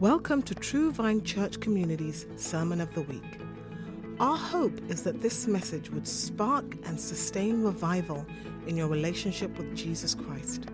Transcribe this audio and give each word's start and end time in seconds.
Welcome 0.00 0.42
to 0.42 0.54
True 0.54 0.92
Vine 0.92 1.24
Church 1.24 1.58
Community's 1.58 2.26
Sermon 2.36 2.82
of 2.82 2.92
the 2.92 3.00
Week. 3.00 3.40
Our 4.20 4.36
hope 4.36 4.78
is 4.90 5.02
that 5.04 5.22
this 5.22 5.46
message 5.46 5.88
would 5.88 6.06
spark 6.06 6.66
and 6.84 7.00
sustain 7.00 7.62
revival 7.62 8.26
in 8.66 8.76
your 8.76 8.88
relationship 8.88 9.56
with 9.56 9.74
Jesus 9.74 10.14
Christ. 10.14 10.66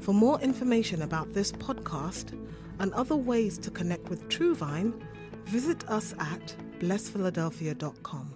For 0.00 0.12
more 0.12 0.38
information 0.42 1.00
about 1.00 1.32
this 1.32 1.50
podcast 1.50 2.38
and 2.78 2.92
other 2.92 3.16
ways 3.16 3.56
to 3.56 3.70
connect 3.70 4.10
with 4.10 4.28
True 4.28 4.54
Vine, 4.54 5.02
visit 5.46 5.88
us 5.88 6.12
at 6.18 6.54
blessphiladelphia.com. 6.78 8.34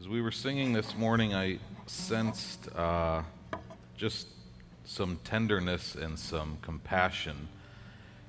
As 0.00 0.08
we 0.08 0.20
were 0.20 0.32
singing 0.32 0.72
this 0.72 0.96
morning, 0.96 1.36
I 1.36 1.60
sensed 1.86 2.68
uh, 2.74 3.22
just 3.96 4.26
some 4.84 5.20
tenderness 5.22 5.94
and 5.94 6.18
some 6.18 6.58
compassion 6.62 7.46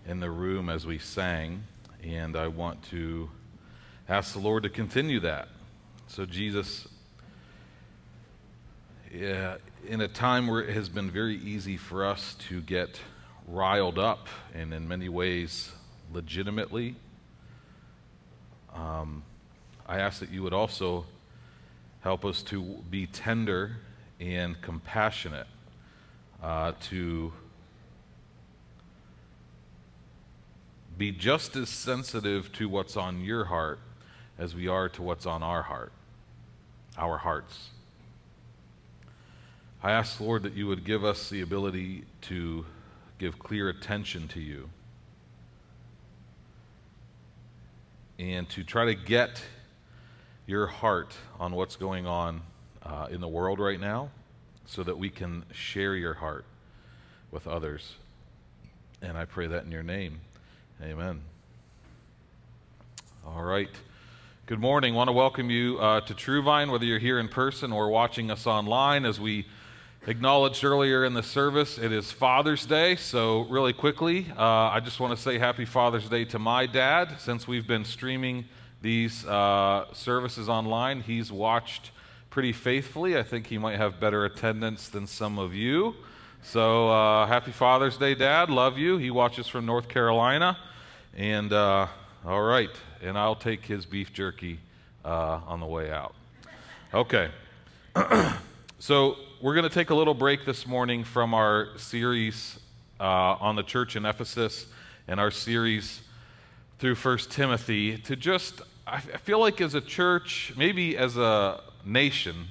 in 0.08 0.22
the 0.22 0.32
room 0.32 0.70
as 0.70 0.86
we 0.86 0.98
sang, 0.98 1.64
and 2.02 2.38
I 2.38 2.48
want 2.48 2.82
to 2.92 3.30
ask 4.08 4.32
the 4.32 4.40
Lord 4.40 4.64
to 4.64 4.70
continue 4.70 5.20
that. 5.20 5.50
So, 6.08 6.26
Jesus, 6.26 6.88
yeah, 9.14 9.58
in 9.86 10.00
a 10.00 10.08
time 10.08 10.48
where 10.48 10.62
it 10.62 10.74
has 10.74 10.88
been 10.88 11.12
very 11.12 11.36
easy 11.36 11.76
for 11.76 12.06
us 12.06 12.36
to 12.48 12.62
get 12.62 13.02
riled 13.50 14.00
up, 14.00 14.28
and 14.56 14.74
in 14.74 14.88
many 14.88 15.10
ways, 15.10 15.72
legitimately, 16.14 16.96
um, 18.74 19.24
I 19.86 20.00
ask 20.00 20.22
that 20.22 20.30
you 20.30 20.42
would 20.44 20.54
also 20.54 21.06
help 22.00 22.24
us 22.24 22.42
to 22.44 22.62
be 22.90 23.08
tender 23.08 23.76
and 24.22 24.62
compassionate, 24.62 25.48
uh, 26.42 26.72
to 26.84 27.34
be 30.98 31.12
just 31.12 31.56
as 31.56 31.70
sensitive 31.70 32.52
to 32.54 32.68
what's 32.68 32.98
on 32.98 33.22
your 33.22 33.46
heart 33.46 33.80
as 34.38 34.56
we 34.56 34.68
are 34.68 34.90
to 34.90 35.02
what's 35.02 35.26
on 35.26 35.44
our 35.44 35.64
heart, 35.64 35.92
our 36.98 37.18
hearts. 37.18 37.70
I 39.84 39.92
ask, 39.92 40.20
Lord, 40.20 40.44
that 40.44 40.54
you 40.54 40.68
would 40.68 40.84
give 40.84 41.06
us 41.06 41.30
the 41.30 41.42
ability 41.42 42.06
to 42.24 42.66
give 43.20 43.38
clear 43.38 43.70
attention 43.70 44.28
to 44.30 44.40
you 44.40 44.70
and 48.20 48.50
to 48.50 48.64
try 48.64 48.86
to 48.86 48.96
get 48.96 49.44
your 50.48 50.68
heart 50.68 51.16
on 51.40 51.54
what's 51.54 51.76
going 51.76 52.08
on 52.08 52.42
uh, 52.84 53.08
in 53.12 53.22
the 53.22 53.28
world 53.28 53.60
right 53.60 53.80
now 53.80 54.10
so 54.66 54.84
that 54.84 54.98
we 54.98 55.10
can 55.10 55.46
share 55.52 55.96
your 55.96 56.16
heart 56.16 56.46
with 57.32 57.48
others. 57.48 57.96
And 59.02 59.18
I 59.18 59.26
pray 59.26 59.48
that 59.48 59.64
in 59.64 59.72
your 59.72 59.84
name. 59.84 60.22
Amen. 60.80 61.22
All 63.26 63.42
right. 63.42 63.70
Good 64.46 64.60
morning. 64.60 64.94
Want 64.94 65.08
to 65.08 65.12
welcome 65.12 65.50
you 65.50 65.80
uh, 65.80 66.02
to 66.02 66.14
True 66.14 66.44
Vine, 66.44 66.70
whether 66.70 66.86
you're 66.86 67.00
here 67.00 67.18
in 67.18 67.30
person 67.30 67.72
or 67.72 67.90
watching 67.90 68.30
us 68.30 68.46
online. 68.46 69.04
As 69.04 69.20
we 69.20 69.48
acknowledged 70.06 70.64
earlier 70.64 71.04
in 71.04 71.16
the 71.16 71.24
service, 71.24 71.80
it 71.80 71.92
is 71.92 72.12
Father's 72.12 72.64
Day. 72.68 72.96
So, 72.96 73.42
really 73.46 73.74
quickly, 73.74 74.28
uh, 74.38 74.44
I 74.44 74.80
just 74.80 75.00
want 75.00 75.18
to 75.18 75.22
say 75.22 75.40
Happy 75.40 75.66
Father's 75.66 76.08
Day 76.10 76.26
to 76.26 76.38
my 76.38 76.68
dad. 76.68 77.16
Since 77.18 77.48
we've 77.48 77.66
been 77.66 77.84
streaming 77.84 78.46
these 78.80 79.26
uh, 79.26 79.92
services 79.94 80.48
online, 80.48 81.02
he's 81.02 81.32
watched 81.32 81.90
pretty 82.30 82.54
faithfully. 82.54 83.18
I 83.18 83.24
think 83.24 83.48
he 83.48 83.58
might 83.58 83.78
have 83.78 84.00
better 84.00 84.26
attendance 84.26 84.90
than 84.90 85.08
some 85.08 85.40
of 85.40 85.56
you. 85.56 85.96
So, 86.44 86.90
uh, 86.90 87.26
happy 87.26 87.52
Father's 87.52 87.98
Day, 87.98 88.16
Dad. 88.16 88.50
Love 88.50 88.78
you. 88.78 88.98
He 88.98 89.12
watches 89.12 89.48
from 89.48 89.66
North 89.66 89.90
Carolina. 89.90 90.58
And, 91.16 91.52
uh, 91.52 91.88
all 92.26 92.42
right. 92.42 92.70
And 93.02 93.18
I'll 93.18 93.36
take 93.36 93.66
his 93.66 93.86
beef 93.86 94.14
jerky 94.14 94.60
uh, 95.04 95.42
on 95.46 95.60
the 95.60 95.66
way 95.66 95.92
out. 95.92 96.16
Okay. 96.94 97.30
so, 98.80 99.18
we're 99.42 99.56
going 99.56 99.68
to 99.68 99.74
take 99.74 99.90
a 99.90 99.96
little 99.96 100.14
break 100.14 100.46
this 100.46 100.66
morning 100.66 101.04
from 101.04 101.34
our 101.34 101.78
series 101.78 102.60
uh, 103.00 103.04
on 103.04 103.56
the 103.56 103.64
church 103.64 103.96
in 103.96 104.06
Ephesus 104.06 104.68
and 105.08 105.20
our 105.20 105.32
series 105.32 106.02
through 106.80 106.96
First 106.96 107.30
Timothy 107.30 107.98
to 108.00 108.16
just, 108.16 108.62
I 108.86 109.00
feel 109.00 109.40
like 109.40 109.60
as 109.60 109.76
a 109.76 109.82
church, 109.82 110.54
maybe 110.56 110.98
as 110.98 111.18
a 111.18 111.62
nation, 111.84 112.48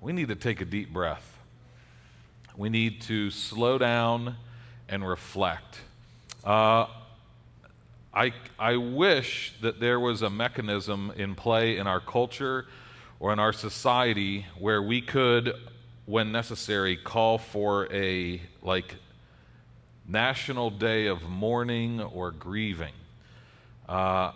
we 0.00 0.12
need 0.12 0.28
to 0.28 0.36
take 0.36 0.60
a 0.60 0.64
deep 0.64 0.92
breath 0.92 1.29
we 2.60 2.68
need 2.68 3.00
to 3.00 3.30
slow 3.30 3.78
down 3.78 4.36
and 4.86 5.08
reflect. 5.08 5.80
Uh, 6.44 6.84
I, 8.12 8.34
I 8.58 8.76
wish 8.76 9.54
that 9.62 9.80
there 9.80 9.98
was 9.98 10.20
a 10.20 10.28
mechanism 10.28 11.10
in 11.16 11.34
play 11.34 11.78
in 11.78 11.86
our 11.86 12.00
culture 12.00 12.66
or 13.18 13.32
in 13.32 13.38
our 13.38 13.54
society 13.54 14.44
where 14.58 14.82
we 14.82 15.00
could, 15.00 15.54
when 16.04 16.32
necessary, 16.32 16.98
call 16.98 17.38
for 17.38 17.90
a 17.90 18.42
like 18.60 18.96
national 20.06 20.68
day 20.68 21.06
of 21.06 21.22
mourning 21.22 22.02
or 22.02 22.30
grieving. 22.30 22.92
Uh, 23.88 24.32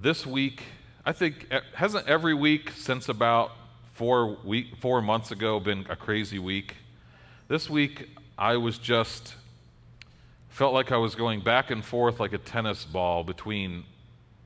this 0.00 0.24
week, 0.24 0.62
I 1.04 1.12
think, 1.12 1.52
hasn't 1.74 2.08
every 2.08 2.32
week 2.32 2.70
since 2.70 3.10
about 3.10 3.52
four 3.92 4.38
week, 4.42 4.68
four 4.80 5.02
months 5.02 5.32
ago 5.32 5.60
been 5.60 5.84
a 5.90 5.96
crazy 5.96 6.38
week? 6.38 6.76
This 7.52 7.68
week, 7.68 8.08
I 8.38 8.56
was 8.56 8.78
just, 8.78 9.34
felt 10.48 10.72
like 10.72 10.90
I 10.90 10.96
was 10.96 11.14
going 11.14 11.42
back 11.42 11.70
and 11.70 11.84
forth 11.84 12.18
like 12.18 12.32
a 12.32 12.38
tennis 12.38 12.86
ball 12.86 13.24
between 13.24 13.84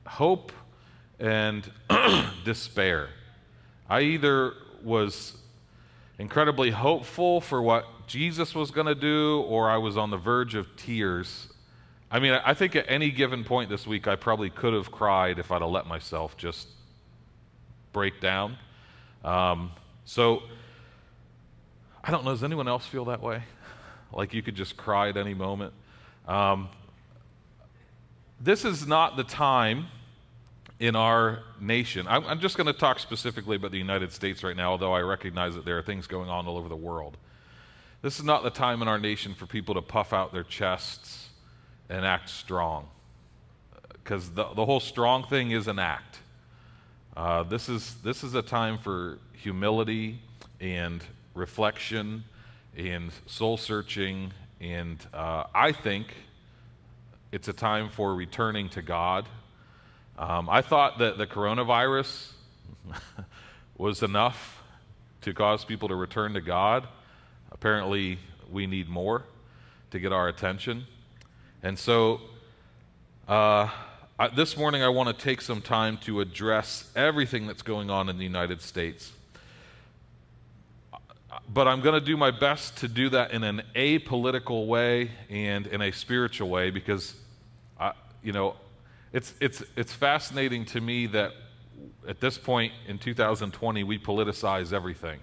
hope 0.05 0.51
and 1.17 1.71
despair. 2.43 3.07
I 3.89 4.01
either 4.01 4.55
was 4.83 5.37
incredibly 6.19 6.69
hopeful 6.69 7.39
for 7.39 7.61
what 7.61 7.85
Jesus 8.07 8.53
was 8.53 8.71
going 8.71 8.87
to 8.87 8.93
do, 8.93 9.39
or 9.47 9.69
I 9.69 9.77
was 9.77 9.95
on 9.95 10.09
the 10.09 10.17
verge 10.17 10.55
of 10.55 10.75
tears. 10.75 11.47
I 12.11 12.19
mean, 12.19 12.33
I 12.33 12.53
think 12.53 12.75
at 12.75 12.87
any 12.89 13.09
given 13.09 13.45
point 13.45 13.69
this 13.69 13.87
week, 13.87 14.09
I 14.09 14.17
probably 14.17 14.49
could 14.49 14.73
have 14.73 14.91
cried 14.91 15.39
if 15.39 15.49
I'd 15.49 15.61
have 15.61 15.71
let 15.71 15.87
myself 15.87 16.35
just 16.35 16.67
break 17.93 18.19
down. 18.19 18.57
Um, 19.23 19.71
so, 20.03 20.43
I 22.07 22.11
don't 22.11 22.23
know, 22.23 22.31
does 22.31 22.43
anyone 22.43 22.69
else 22.69 22.85
feel 22.85 23.03
that 23.05 23.21
way? 23.21 23.43
Like 24.13 24.33
you 24.33 24.41
could 24.41 24.55
just 24.55 24.77
cry 24.77 25.09
at 25.09 25.17
any 25.17 25.33
moment? 25.33 25.73
Um, 26.25 26.69
this 28.39 28.63
is 28.63 28.87
not 28.87 29.17
the 29.17 29.25
time 29.25 29.87
in 30.79 30.95
our 30.95 31.43
nation. 31.59 32.07
I'm, 32.07 32.25
I'm 32.25 32.39
just 32.39 32.55
going 32.55 32.67
to 32.67 32.73
talk 32.73 32.99
specifically 32.99 33.57
about 33.57 33.71
the 33.71 33.77
United 33.77 34.13
States 34.13 34.41
right 34.41 34.55
now, 34.55 34.71
although 34.71 34.93
I 34.93 35.01
recognize 35.01 35.53
that 35.55 35.65
there 35.65 35.77
are 35.77 35.81
things 35.81 36.07
going 36.07 36.29
on 36.29 36.47
all 36.47 36.57
over 36.57 36.69
the 36.69 36.77
world. 36.77 37.17
This 38.01 38.19
is 38.19 38.23
not 38.23 38.41
the 38.41 38.51
time 38.51 38.81
in 38.81 38.87
our 38.87 38.99
nation 38.99 39.33
for 39.33 39.45
people 39.45 39.75
to 39.75 39.81
puff 39.81 40.13
out 40.13 40.31
their 40.31 40.43
chests 40.43 41.27
and 41.89 42.05
act 42.05 42.29
strong. 42.29 42.87
Because 43.91 44.29
the, 44.29 44.45
the 44.53 44.63
whole 44.63 44.79
strong 44.79 45.25
thing 45.25 45.51
is 45.51 45.67
an 45.67 45.77
act. 45.77 46.19
Uh, 47.17 47.43
this, 47.43 47.67
is, 47.67 47.95
this 47.95 48.23
is 48.23 48.33
a 48.33 48.41
time 48.41 48.77
for 48.77 49.19
humility 49.33 50.21
and 50.61 51.03
reflection 51.37 52.23
and 52.75 53.11
soul 53.25 53.57
searching. 53.57 54.33
And 54.59 54.97
uh, 55.13 55.45
I 55.53 55.71
think 55.71 56.13
it's 57.31 57.47
a 57.47 57.53
time 57.53 57.89
for 57.89 58.13
returning 58.15 58.69
to 58.69 58.81
God. 58.81 59.27
Um, 60.17 60.49
I 60.49 60.61
thought 60.61 60.99
that 60.99 61.17
the 61.17 61.27
coronavirus 61.27 62.31
was 63.77 64.01
enough 64.01 64.63
to 65.21 65.33
cause 65.33 65.63
people 65.63 65.89
to 65.89 65.95
return 65.95 66.33
to 66.33 66.41
God. 66.41 66.87
Apparently, 67.51 68.17
we 68.51 68.65
need 68.65 68.89
more 68.89 69.23
to 69.91 69.99
get 69.99 70.11
our 70.11 70.27
attention. 70.27 70.85
And 71.61 71.77
so, 71.77 72.21
uh, 73.27 73.69
I, 74.19 74.29
this 74.29 74.57
morning, 74.57 74.81
I 74.81 74.89
want 74.89 75.15
to 75.15 75.23
take 75.23 75.41
some 75.41 75.61
time 75.61 75.97
to 75.99 76.21
address 76.21 76.89
everything 76.95 77.45
that's 77.45 77.61
going 77.61 77.89
on 77.89 78.09
in 78.09 78.17
the 78.17 78.23
United 78.23 78.61
States 78.61 79.11
but 81.53 81.67
I'm 81.67 81.81
going 81.81 81.95
to 81.95 82.05
do 82.05 82.17
my 82.17 82.31
best 82.31 82.77
to 82.77 82.87
do 82.87 83.09
that 83.09 83.31
in 83.31 83.43
an 83.43 83.61
apolitical 83.75 84.67
way 84.67 85.11
and 85.29 85.67
in 85.67 85.81
a 85.81 85.91
spiritual 85.91 86.49
way 86.49 86.69
because, 86.69 87.15
I, 87.79 87.93
you 88.23 88.33
know, 88.33 88.55
it's, 89.13 89.33
it's, 89.39 89.63
it's 89.75 89.93
fascinating 89.93 90.65
to 90.65 90.81
me 90.81 91.07
that 91.07 91.31
at 92.07 92.19
this 92.19 92.37
point 92.37 92.73
in 92.87 92.97
2020, 92.97 93.83
we 93.83 93.97
politicize 93.97 94.73
everything. 94.73 95.19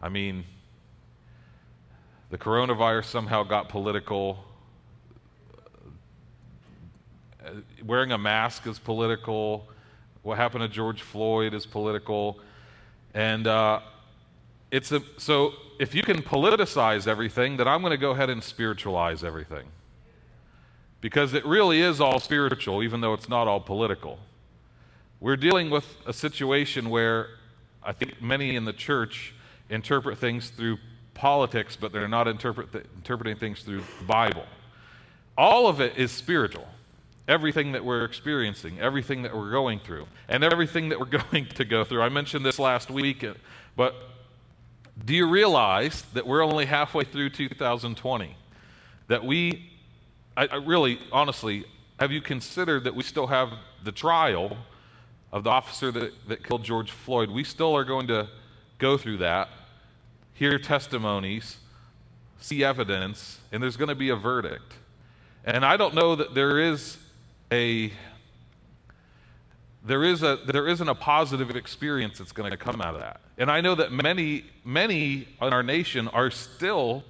I 0.00 0.08
mean, 0.08 0.44
the 2.30 2.38
coronavirus 2.38 3.04
somehow 3.04 3.42
got 3.42 3.68
political. 3.68 4.44
Wearing 7.84 8.12
a 8.12 8.18
mask 8.18 8.66
is 8.66 8.78
political. 8.78 9.68
What 10.22 10.38
happened 10.38 10.62
to 10.62 10.68
George 10.68 11.02
Floyd 11.02 11.54
is 11.54 11.66
political. 11.66 12.40
And 13.14 13.46
uh, 13.46 13.80
it's 14.72 14.90
a, 14.92 15.02
so 15.18 15.54
if 15.78 15.94
you 15.94 16.02
can 16.02 16.22
politicize 16.22 17.06
everything, 17.06 17.58
then 17.58 17.68
I'm 17.68 17.82
going 17.82 17.92
to 17.92 17.96
go 17.98 18.12
ahead 18.12 18.30
and 18.30 18.42
spiritualize 18.42 19.22
everything. 19.22 19.66
because 21.02 21.34
it 21.34 21.44
really 21.44 21.82
is 21.82 22.00
all 22.00 22.20
spiritual, 22.20 22.82
even 22.82 23.00
though 23.02 23.12
it's 23.12 23.28
not 23.28 23.48
all 23.48 23.60
political. 23.60 24.18
We're 25.20 25.36
dealing 25.36 25.70
with 25.70 25.84
a 26.06 26.12
situation 26.12 26.90
where 26.90 27.28
I 27.82 27.92
think 27.92 28.22
many 28.22 28.56
in 28.56 28.64
the 28.64 28.72
church 28.72 29.34
interpret 29.68 30.18
things 30.18 30.50
through 30.50 30.78
politics, 31.14 31.76
but 31.76 31.92
they're 31.92 32.08
not 32.08 32.28
interpret 32.28 32.72
th- 32.72 32.86
interpreting 32.96 33.36
things 33.36 33.62
through 33.62 33.82
the 34.00 34.04
Bible. 34.06 34.44
All 35.36 35.68
of 35.68 35.80
it 35.80 35.98
is 35.98 36.12
spiritual. 36.12 36.68
Everything 37.28 37.72
that 37.72 37.84
we're 37.84 38.04
experiencing, 38.04 38.80
everything 38.80 39.22
that 39.22 39.36
we're 39.36 39.50
going 39.50 39.80
through, 39.80 40.06
and 40.28 40.44
everything 40.44 40.88
that 40.90 41.00
we're 41.00 41.06
going 41.32 41.46
to 41.46 41.64
go 41.64 41.84
through. 41.84 42.02
I 42.02 42.08
mentioned 42.08 42.44
this 42.46 42.58
last 42.60 42.90
week, 42.90 43.24
but 43.76 43.94
do 45.04 45.14
you 45.14 45.26
realize 45.26 46.02
that 46.14 46.26
we're 46.26 46.42
only 46.42 46.66
halfway 46.66 47.04
through 47.04 47.30
2020? 47.30 48.36
That 49.08 49.24
we, 49.24 49.70
I, 50.36 50.46
I 50.46 50.56
really, 50.56 50.98
honestly, 51.10 51.64
have 51.98 52.12
you 52.12 52.20
considered 52.20 52.84
that 52.84 52.94
we 52.94 53.02
still 53.02 53.26
have 53.26 53.52
the 53.82 53.92
trial 53.92 54.56
of 55.32 55.44
the 55.44 55.50
officer 55.50 55.90
that, 55.90 56.12
that 56.28 56.44
killed 56.44 56.62
George 56.62 56.90
Floyd, 56.90 57.30
we 57.30 57.42
still 57.42 57.74
are 57.74 57.84
going 57.84 58.06
to 58.08 58.28
go 58.78 58.98
through 58.98 59.16
that, 59.18 59.48
hear 60.34 60.58
testimonies, 60.58 61.56
see 62.38 62.62
evidence, 62.62 63.38
and 63.50 63.62
there's 63.62 63.76
going 63.76 63.88
to 63.88 63.94
be 63.94 64.10
a 64.10 64.16
verdict. 64.16 64.74
And 65.44 65.64
I 65.64 65.76
don't 65.76 65.94
know 65.94 66.14
that 66.16 66.34
there 66.34 66.58
is 66.58 66.98
a 67.50 67.92
there 69.84 70.04
is 70.04 70.22
a 70.22 70.38
there 70.46 70.68
isn't 70.68 70.88
a 70.88 70.94
positive 70.94 71.54
experience 71.56 72.18
that's 72.18 72.32
going 72.32 72.50
to 72.50 72.56
come 72.56 72.80
out 72.80 72.94
of 72.94 73.00
that. 73.00 73.20
And 73.38 73.50
I 73.50 73.60
know 73.60 73.74
that 73.74 73.92
many 73.92 74.44
many 74.64 75.28
in 75.40 75.52
our 75.52 75.62
nation 75.62 76.08
are 76.08 76.30
still 76.30 77.04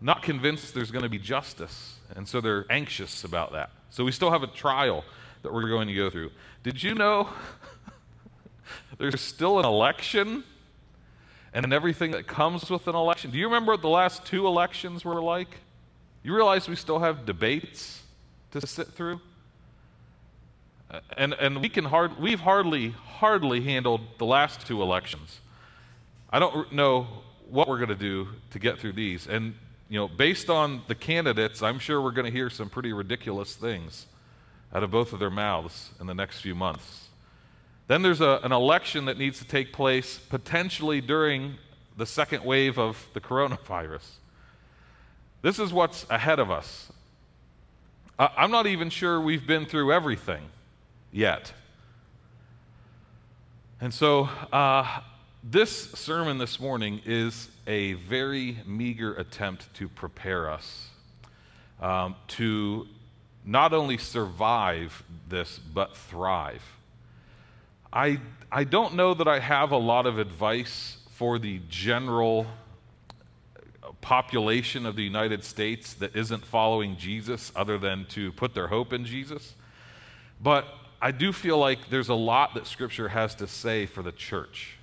not 0.00 0.22
convinced 0.22 0.74
there's 0.74 0.90
going 0.90 1.04
to 1.04 1.08
be 1.08 1.18
justice, 1.18 1.98
and 2.14 2.26
so 2.26 2.40
they're 2.40 2.66
anxious 2.68 3.24
about 3.24 3.52
that. 3.52 3.70
So 3.90 4.04
we 4.04 4.12
still 4.12 4.30
have 4.30 4.42
a 4.42 4.48
trial 4.48 5.04
that 5.42 5.52
we're 5.52 5.68
going 5.68 5.88
to 5.88 5.94
go 5.94 6.10
through. 6.10 6.30
Did 6.62 6.82
you 6.82 6.94
know 6.94 7.28
there's 8.98 9.20
still 9.20 9.60
an 9.60 9.64
election 9.64 10.42
and 11.52 11.72
everything 11.72 12.10
that 12.10 12.26
comes 12.26 12.68
with 12.68 12.88
an 12.88 12.96
election? 12.96 13.30
Do 13.30 13.38
you 13.38 13.46
remember 13.46 13.72
what 13.72 13.82
the 13.82 13.88
last 13.88 14.26
two 14.26 14.46
elections 14.46 15.04
were 15.04 15.22
like? 15.22 15.60
You 16.24 16.34
realize 16.34 16.68
we 16.68 16.76
still 16.76 16.98
have 16.98 17.24
debates 17.24 18.02
to 18.50 18.66
sit 18.66 18.88
through? 18.88 19.20
And, 21.16 21.34
and 21.34 21.60
we 21.60 21.68
can 21.68 21.84
hard, 21.84 22.18
we've 22.18 22.40
hardly, 22.40 22.90
hardly 22.90 23.60
handled 23.60 24.00
the 24.18 24.26
last 24.26 24.66
two 24.66 24.82
elections. 24.82 25.40
I 26.30 26.38
don't 26.38 26.72
know 26.72 27.06
what 27.48 27.68
we're 27.68 27.78
going 27.78 27.88
to 27.90 27.94
do 27.94 28.28
to 28.50 28.58
get 28.58 28.78
through 28.78 28.94
these. 28.94 29.26
And, 29.26 29.54
you 29.88 29.98
know, 29.98 30.08
based 30.08 30.50
on 30.50 30.82
the 30.88 30.94
candidates, 30.94 31.62
I'm 31.62 31.78
sure 31.78 32.00
we're 32.00 32.10
going 32.10 32.26
to 32.26 32.32
hear 32.32 32.50
some 32.50 32.68
pretty 32.68 32.92
ridiculous 32.92 33.54
things 33.54 34.06
out 34.74 34.82
of 34.82 34.90
both 34.90 35.12
of 35.12 35.20
their 35.20 35.30
mouths 35.30 35.90
in 36.00 36.06
the 36.06 36.14
next 36.14 36.40
few 36.40 36.54
months. 36.54 37.08
Then 37.86 38.02
there's 38.02 38.20
a, 38.20 38.40
an 38.42 38.52
election 38.52 39.04
that 39.04 39.18
needs 39.18 39.38
to 39.38 39.44
take 39.44 39.72
place 39.72 40.18
potentially 40.18 41.00
during 41.00 41.54
the 41.96 42.06
second 42.06 42.44
wave 42.44 42.78
of 42.78 43.06
the 43.12 43.20
coronavirus. 43.20 44.08
This 45.42 45.58
is 45.58 45.72
what's 45.72 46.06
ahead 46.10 46.38
of 46.38 46.50
us. 46.50 46.90
I'm 48.18 48.50
not 48.50 48.66
even 48.66 48.90
sure 48.90 49.20
we've 49.20 49.46
been 49.46 49.66
through 49.66 49.92
everything 49.92 50.42
yet. 51.14 51.52
And 53.80 53.94
so, 53.94 54.28
uh, 54.52 55.00
this 55.44 55.92
sermon 55.92 56.38
this 56.38 56.58
morning 56.58 57.00
is 57.06 57.48
a 57.66 57.92
very 57.92 58.58
meager 58.66 59.14
attempt 59.14 59.72
to 59.74 59.88
prepare 59.88 60.50
us 60.50 60.88
um, 61.80 62.16
to 62.28 62.88
not 63.44 63.72
only 63.72 63.96
survive 63.96 65.04
this, 65.28 65.58
but 65.58 65.96
thrive. 65.96 66.62
I, 67.92 68.18
I 68.50 68.64
don't 68.64 68.94
know 68.94 69.14
that 69.14 69.28
I 69.28 69.38
have 69.38 69.70
a 69.70 69.76
lot 69.76 70.06
of 70.06 70.18
advice 70.18 70.96
for 71.12 71.38
the 71.38 71.60
general 71.68 72.46
population 74.00 74.84
of 74.84 74.96
the 74.96 75.04
United 75.04 75.44
States 75.44 75.94
that 75.94 76.16
isn't 76.16 76.44
following 76.44 76.96
Jesus 76.96 77.52
other 77.54 77.78
than 77.78 78.06
to 78.06 78.32
put 78.32 78.54
their 78.54 78.66
hope 78.66 78.92
in 78.92 79.04
Jesus. 79.04 79.54
But 80.42 80.66
I 81.00 81.10
do 81.10 81.32
feel 81.32 81.58
like 81.58 81.90
there's 81.90 82.08
a 82.08 82.14
lot 82.14 82.54
that 82.54 82.66
Scripture 82.66 83.08
has 83.08 83.34
to 83.36 83.46
say 83.46 83.86
for 83.86 84.02
the 84.02 84.12
church. 84.12 84.76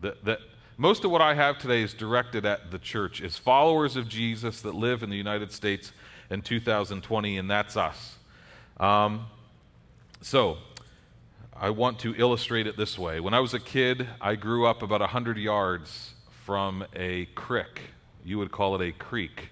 That, 0.00 0.24
that 0.24 0.40
most 0.76 1.04
of 1.04 1.10
what 1.10 1.20
I 1.20 1.34
have 1.34 1.58
today 1.58 1.82
is 1.82 1.94
directed 1.94 2.44
at 2.44 2.70
the 2.70 2.78
church, 2.78 3.20
is 3.20 3.36
followers 3.36 3.96
of 3.96 4.08
Jesus 4.08 4.60
that 4.62 4.74
live 4.74 5.02
in 5.02 5.10
the 5.10 5.16
United 5.16 5.52
States 5.52 5.92
in 6.30 6.42
2020, 6.42 7.38
and 7.38 7.50
that's 7.50 7.76
us. 7.76 8.16
Um, 8.78 9.26
so, 10.20 10.58
I 11.60 11.70
want 11.70 11.98
to 12.00 12.14
illustrate 12.16 12.68
it 12.68 12.76
this 12.76 12.96
way. 12.96 13.18
When 13.18 13.34
I 13.34 13.40
was 13.40 13.52
a 13.52 13.58
kid, 13.58 14.06
I 14.20 14.36
grew 14.36 14.66
up 14.66 14.82
about 14.82 15.00
100 15.00 15.36
yards 15.36 16.14
from 16.44 16.84
a 16.94 17.26
crick. 17.34 17.80
You 18.24 18.38
would 18.38 18.52
call 18.52 18.80
it 18.80 18.88
a 18.88 18.92
creek. 18.92 19.48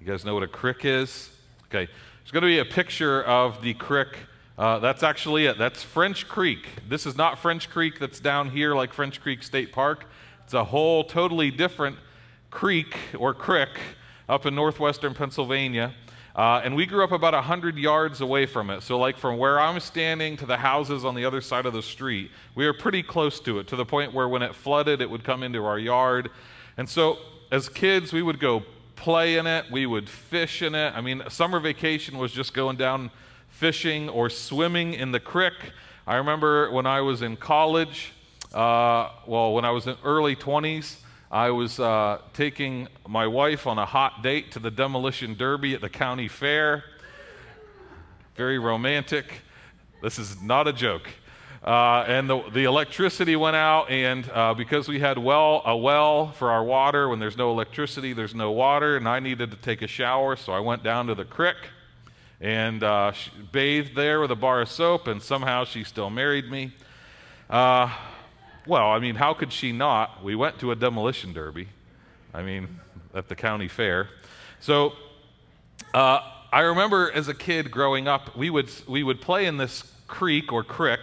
You 0.00 0.06
guys 0.06 0.24
know 0.24 0.34
what 0.34 0.44
a 0.44 0.48
crick 0.48 0.84
is? 0.84 1.30
Okay, 1.64 1.86
there's 1.86 2.30
going 2.30 2.42
to 2.42 2.46
be 2.46 2.60
a 2.60 2.64
picture 2.64 3.24
of 3.24 3.60
the 3.60 3.74
creek. 3.74 4.16
Uh, 4.58 4.78
that's 4.78 5.02
actually 5.02 5.44
it. 5.44 5.58
That's 5.58 5.82
French 5.82 6.26
Creek. 6.26 6.66
This 6.88 7.04
is 7.04 7.14
not 7.14 7.38
French 7.38 7.68
Creek 7.68 7.98
that's 7.98 8.20
down 8.20 8.48
here 8.48 8.74
like 8.74 8.94
French 8.94 9.20
Creek 9.20 9.42
State 9.42 9.70
Park. 9.70 10.06
It's 10.44 10.54
a 10.54 10.64
whole 10.64 11.04
totally 11.04 11.50
different 11.50 11.98
creek 12.50 12.96
or 13.18 13.34
crick 13.34 13.68
up 14.30 14.46
in 14.46 14.54
northwestern 14.54 15.12
Pennsylvania. 15.12 15.94
Uh, 16.34 16.62
and 16.64 16.74
we 16.74 16.86
grew 16.86 17.04
up 17.04 17.12
about 17.12 17.34
100 17.34 17.76
yards 17.76 18.22
away 18.22 18.46
from 18.46 18.70
it. 18.70 18.82
So, 18.82 18.98
like 18.98 19.18
from 19.18 19.36
where 19.36 19.60
I'm 19.60 19.78
standing 19.78 20.38
to 20.38 20.46
the 20.46 20.56
houses 20.56 21.04
on 21.04 21.14
the 21.14 21.26
other 21.26 21.42
side 21.42 21.66
of 21.66 21.74
the 21.74 21.82
street, 21.82 22.30
we 22.54 22.64
were 22.64 22.74
pretty 22.74 23.02
close 23.02 23.40
to 23.40 23.58
it 23.58 23.66
to 23.68 23.76
the 23.76 23.84
point 23.84 24.14
where 24.14 24.28
when 24.28 24.40
it 24.40 24.54
flooded, 24.54 25.02
it 25.02 25.10
would 25.10 25.22
come 25.22 25.42
into 25.42 25.66
our 25.66 25.78
yard. 25.78 26.30
And 26.78 26.88
so, 26.88 27.18
as 27.52 27.68
kids, 27.68 28.10
we 28.10 28.22
would 28.22 28.40
go 28.40 28.62
play 28.96 29.36
in 29.36 29.46
it, 29.46 29.66
we 29.70 29.84
would 29.84 30.08
fish 30.08 30.62
in 30.62 30.74
it. 30.74 30.94
I 30.94 31.02
mean, 31.02 31.22
summer 31.28 31.60
vacation 31.60 32.16
was 32.16 32.32
just 32.32 32.54
going 32.54 32.76
down 32.76 33.10
fishing 33.56 34.06
or 34.10 34.28
swimming 34.28 34.92
in 34.92 35.12
the 35.12 35.18
creek. 35.18 35.54
I 36.06 36.16
remember 36.16 36.70
when 36.70 36.84
I 36.84 37.00
was 37.00 37.22
in 37.22 37.38
college, 37.38 38.12
uh, 38.52 39.08
well, 39.26 39.54
when 39.54 39.64
I 39.64 39.70
was 39.70 39.86
in 39.86 39.96
early 40.04 40.36
20s, 40.36 40.96
I 41.30 41.48
was 41.48 41.80
uh, 41.80 42.18
taking 42.34 42.86
my 43.08 43.26
wife 43.26 43.66
on 43.66 43.78
a 43.78 43.86
hot 43.86 44.22
date 44.22 44.52
to 44.52 44.58
the 44.58 44.70
demolition 44.70 45.36
derby 45.38 45.72
at 45.72 45.80
the 45.80 45.88
county 45.88 46.28
fair. 46.28 46.84
Very 48.34 48.58
romantic. 48.58 49.40
This 50.02 50.18
is 50.18 50.42
not 50.42 50.68
a 50.68 50.72
joke. 50.74 51.08
Uh, 51.64 52.04
and 52.06 52.28
the, 52.28 52.42
the 52.50 52.64
electricity 52.64 53.36
went 53.36 53.56
out, 53.56 53.88
and 53.88 54.28
uh, 54.34 54.52
because 54.52 54.86
we 54.86 55.00
had 55.00 55.16
well 55.16 55.62
a 55.64 55.74
well 55.74 56.30
for 56.32 56.50
our 56.50 56.62
water, 56.62 57.08
when 57.08 57.20
there's 57.20 57.38
no 57.38 57.50
electricity, 57.52 58.12
there's 58.12 58.34
no 58.34 58.52
water, 58.52 58.98
and 58.98 59.08
I 59.08 59.18
needed 59.18 59.50
to 59.50 59.56
take 59.56 59.80
a 59.80 59.86
shower, 59.86 60.36
so 60.36 60.52
I 60.52 60.60
went 60.60 60.82
down 60.82 61.06
to 61.06 61.14
the 61.14 61.24
creek 61.24 61.56
and 62.40 62.82
uh, 62.82 63.12
bathed 63.52 63.94
there 63.94 64.20
with 64.20 64.30
a 64.30 64.36
bar 64.36 64.60
of 64.60 64.68
soap, 64.68 65.06
and 65.06 65.22
somehow 65.22 65.64
she 65.64 65.84
still 65.84 66.10
married 66.10 66.50
me. 66.50 66.72
Uh, 67.48 67.90
well, 68.66 68.90
I 68.90 68.98
mean, 68.98 69.14
how 69.14 69.32
could 69.32 69.52
she 69.52 69.72
not? 69.72 70.22
We 70.22 70.34
went 70.34 70.58
to 70.60 70.72
a 70.72 70.76
demolition 70.76 71.32
derby, 71.32 71.68
I 72.34 72.42
mean, 72.42 72.80
at 73.14 73.28
the 73.28 73.36
county 73.36 73.68
fair. 73.68 74.08
So 74.60 74.92
uh, 75.94 76.20
I 76.52 76.60
remember 76.60 77.10
as 77.12 77.28
a 77.28 77.34
kid 77.34 77.70
growing 77.70 78.08
up, 78.08 78.36
we 78.36 78.50
would, 78.50 78.70
we 78.88 79.02
would 79.02 79.20
play 79.20 79.46
in 79.46 79.56
this 79.56 79.90
creek 80.06 80.52
or 80.52 80.64
crick. 80.64 81.00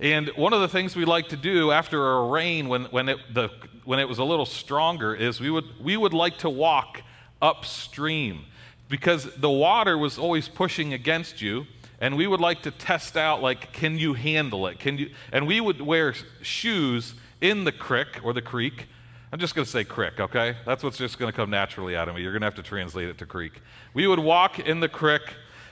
And 0.00 0.28
one 0.30 0.52
of 0.52 0.60
the 0.60 0.68
things 0.68 0.96
we 0.96 1.04
like 1.04 1.28
to 1.28 1.36
do 1.36 1.70
after 1.70 2.12
a 2.12 2.26
rain, 2.26 2.68
when, 2.68 2.84
when, 2.86 3.08
it, 3.08 3.18
the, 3.32 3.50
when 3.84 3.98
it 3.98 4.08
was 4.08 4.18
a 4.18 4.24
little 4.24 4.46
stronger, 4.46 5.14
is 5.14 5.40
we 5.40 5.50
would, 5.50 5.64
we 5.82 5.96
would 5.96 6.14
like 6.14 6.38
to 6.38 6.50
walk 6.50 7.02
upstream 7.40 8.44
because 8.92 9.24
the 9.36 9.48
water 9.48 9.96
was 9.96 10.18
always 10.18 10.48
pushing 10.50 10.92
against 10.92 11.40
you 11.40 11.64
and 11.98 12.14
we 12.14 12.26
would 12.26 12.40
like 12.40 12.60
to 12.60 12.70
test 12.70 13.16
out 13.16 13.40
like 13.40 13.72
can 13.72 13.96
you 13.96 14.12
handle 14.12 14.66
it? 14.66 14.78
Can 14.78 14.98
you 14.98 15.08
and 15.32 15.46
we 15.46 15.62
would 15.62 15.80
wear 15.80 16.12
shoes 16.42 17.14
in 17.40 17.64
the 17.64 17.72
creek 17.72 18.22
or 18.22 18.34
the 18.34 18.42
creek. 18.42 18.88
I'm 19.32 19.38
just 19.38 19.54
going 19.54 19.64
to 19.64 19.70
say 19.70 19.82
creek 19.82 20.20
okay? 20.20 20.56
That's 20.66 20.84
what's 20.84 20.98
just 20.98 21.18
going 21.18 21.32
to 21.32 21.34
come 21.34 21.48
naturally 21.48 21.96
out 21.96 22.10
of 22.10 22.14
me. 22.14 22.20
You're 22.20 22.32
going 22.32 22.42
to 22.42 22.46
have 22.46 22.54
to 22.56 22.62
translate 22.62 23.08
it 23.08 23.16
to 23.16 23.24
creek. 23.24 23.62
We 23.94 24.06
would 24.06 24.18
walk 24.18 24.58
in 24.58 24.80
the 24.80 24.90
creek 24.90 25.22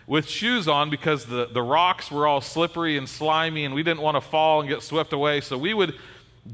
with 0.07 0.27
shoes 0.27 0.67
on 0.67 0.89
because 0.89 1.27
the, 1.27 1.45
the 1.53 1.61
rocks 1.61 2.11
were 2.11 2.27
all 2.27 2.41
slippery 2.41 2.97
and 2.97 3.07
slimy 3.07 3.67
and 3.67 3.75
we 3.75 3.83
didn't 3.83 4.01
want 4.01 4.17
to 4.17 4.23
fall 4.23 4.61
and 4.61 4.69
get 4.71 4.83
swept 4.83 5.13
away. 5.13 5.43
So 5.43 5.59
we 5.59 5.75
would 5.75 5.95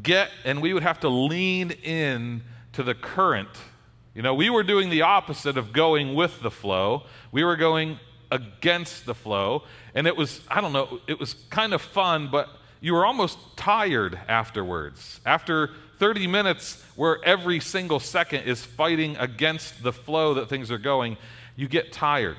get 0.03 0.33
and 0.45 0.61
we 0.61 0.75
would 0.75 0.83
have 0.83 0.99
to 1.01 1.09
lean 1.09 1.71
in 1.71 2.43
to 2.73 2.83
the 2.83 2.97
current 2.97 3.51
you 4.17 4.23
know 4.23 4.35
we 4.35 4.51
were 4.51 4.65
doing 4.65 4.91
the 4.91 5.03
opposite 5.03 5.57
of 5.57 5.73
going 5.73 6.17
with 6.17 6.41
the 6.41 6.51
flow 6.51 7.05
we 7.31 7.45
were 7.45 7.57
going 7.57 8.01
against 8.31 9.07
the 9.07 9.15
flow. 9.15 9.63
And 9.95 10.07
it 10.07 10.17
was, 10.17 10.41
I 10.49 10.61
don't 10.61 10.73
know, 10.73 11.01
it 11.07 11.19
was 11.19 11.35
kind 11.51 11.75
of 11.75 11.83
fun, 11.83 12.29
but 12.31 12.49
you 12.81 12.95
were 12.95 13.07
almost 13.07 13.39
tired 13.57 14.19
afterwards. 14.29 15.21
After 15.25 15.71
30 15.99 16.27
minutes, 16.27 16.83
where 16.95 17.19
every 17.25 17.61
single 17.61 18.01
second 18.01 18.45
is 18.45 18.65
fighting 18.65 19.17
against 19.17 19.83
the 19.83 19.93
flow 19.93 20.35
that 20.35 20.49
things 20.49 20.71
are 20.71 20.79
going, 20.79 21.17
you 21.57 21.69
get 21.69 21.93
tired. 21.93 22.37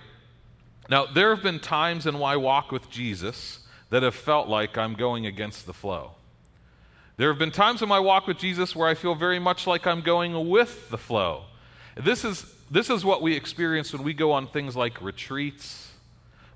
Now, 0.90 1.06
there 1.06 1.34
have 1.34 1.44
been 1.44 1.60
times 1.60 2.06
in 2.06 2.18
my 2.18 2.38
walk 2.38 2.72
with 2.72 2.90
Jesus 2.90 3.60
that 3.90 4.04
have 4.04 4.16
felt 4.16 4.48
like 4.48 4.78
I'm 4.78 4.94
going 4.94 5.26
against 5.26 5.66
the 5.66 5.74
flow. 5.74 6.12
There 7.18 7.30
have 7.30 7.40
been 7.40 7.52
times 7.52 7.82
in 7.82 7.90
my 7.90 8.00
walk 8.00 8.28
with 8.28 8.38
Jesus 8.38 8.76
where 8.76 8.88
I 8.88 8.94
feel 8.94 9.16
very 9.16 9.40
much 9.40 9.66
like 9.66 9.88
I'm 9.88 10.02
going 10.02 10.50
with 10.50 10.90
the 10.92 10.98
flow. 11.00 11.46
This 12.00 12.24
is, 12.24 12.46
this 12.70 12.90
is 12.90 13.04
what 13.04 13.22
we 13.22 13.36
experience 13.36 13.92
when 13.92 14.04
we 14.04 14.14
go 14.14 14.32
on 14.32 14.48
things 14.48 14.76
like 14.76 15.02
retreats, 15.02 15.92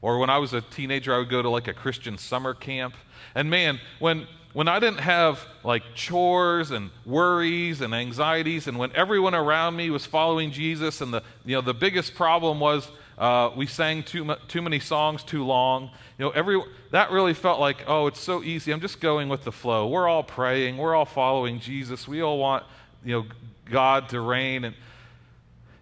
or 0.02 0.20
when 0.20 0.30
I 0.30 0.38
was 0.38 0.54
a 0.54 0.62
teenager, 0.62 1.14
I 1.14 1.20
would 1.20 1.30
go 1.30 1.42
to 1.42 1.50
like 1.50 1.68
a 1.68 1.74
Christian 1.74 2.18
summer 2.18 2.54
camp. 2.54 2.96
And 3.34 3.50
man, 3.50 3.80
when, 4.00 4.28
when 4.54 4.68
I 4.68 4.80
didn't 4.80 5.00
have 5.00 5.46
like 5.64 5.84
chores 5.96 6.72
and 6.72 6.92
worries 7.06 7.82
and 7.82 7.94
anxieties, 7.94 8.68
and 8.68 8.78
when 8.78 8.96
everyone 8.96 9.34
around 9.34 9.76
me 9.76 9.90
was 9.90 10.06
following 10.06 10.52
Jesus, 10.52 11.02
and 11.02 11.14
the, 11.14 11.24
you 11.46 11.56
know, 11.56 11.62
the 11.62 11.74
biggest 11.74 12.14
problem 12.16 12.60
was 12.60 12.88
uh, 13.18 13.52
we 13.56 13.66
sang 13.68 14.04
too, 14.04 14.36
too 14.48 14.62
many 14.62 14.80
songs 14.80 15.24
too 15.24 15.44
long. 15.44 15.92
You 16.18 16.26
know, 16.26 16.32
every, 16.32 16.62
that 16.92 17.12
really 17.12 17.34
felt 17.34 17.60
like, 17.60 17.84
oh, 17.88 18.08
it's 18.08 18.20
so 18.20 18.44
easy. 18.44 18.72
I'm 18.72 18.82
just 18.82 19.00
going 19.00 19.30
with 19.30 19.44
the 19.44 19.52
flow. 19.52 19.88
We're 19.88 20.08
all 20.08 20.24
praying. 20.24 20.78
We're 20.78 20.96
all 20.96 21.06
following 21.06 21.60
Jesus. 21.60 22.08
We 22.08 22.22
all 22.22 22.38
want, 22.38 22.64
you 23.04 23.14
know, 23.14 23.26
God 23.66 24.10
to 24.10 24.22
reign. 24.22 24.66
And 24.66 24.76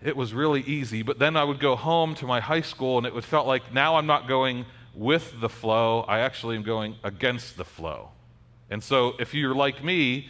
it 0.01 0.15
was 0.15 0.33
really 0.33 0.61
easy. 0.61 1.01
But 1.01 1.19
then 1.19 1.35
I 1.35 1.43
would 1.43 1.59
go 1.59 1.75
home 1.75 2.15
to 2.15 2.25
my 2.25 2.39
high 2.39 2.61
school, 2.61 2.97
and 2.97 3.05
it 3.05 3.13
would 3.13 3.25
felt 3.25 3.47
like 3.47 3.73
now 3.73 3.95
I'm 3.95 4.07
not 4.07 4.27
going 4.27 4.65
with 4.93 5.39
the 5.39 5.49
flow. 5.49 6.05
I 6.07 6.19
actually 6.19 6.55
am 6.55 6.63
going 6.63 6.95
against 7.03 7.57
the 7.57 7.65
flow. 7.65 8.09
And 8.69 8.83
so 8.83 9.15
if 9.19 9.33
you're 9.33 9.55
like 9.55 9.83
me, 9.83 10.29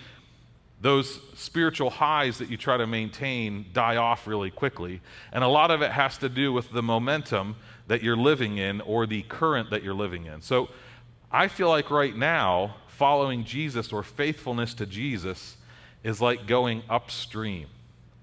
those 0.81 1.19
spiritual 1.35 1.89
highs 1.89 2.38
that 2.38 2.49
you 2.49 2.55
try 2.55 2.77
to 2.77 2.88
maintain 2.88 3.65
die 3.73 3.97
off 3.97 4.27
really 4.27 4.49
quickly. 4.49 5.01
And 5.31 5.43
a 5.43 5.47
lot 5.47 5.71
of 5.71 5.81
it 5.81 5.91
has 5.91 6.17
to 6.19 6.29
do 6.29 6.53
with 6.53 6.71
the 6.71 6.81
momentum 6.81 7.57
that 7.88 8.01
you're 8.01 8.15
living 8.15 8.57
in 8.57 8.79
or 8.81 9.05
the 9.05 9.23
current 9.23 9.71
that 9.71 9.83
you're 9.83 9.93
living 9.93 10.25
in. 10.25 10.41
So 10.41 10.69
I 11.31 11.47
feel 11.47 11.67
like 11.67 11.91
right 11.91 12.15
now, 12.15 12.75
following 12.88 13.43
Jesus 13.43 13.91
or 13.91 14.03
faithfulness 14.03 14.73
to 14.75 14.85
Jesus 14.85 15.57
is 16.03 16.21
like 16.21 16.47
going 16.47 16.83
upstream, 16.89 17.67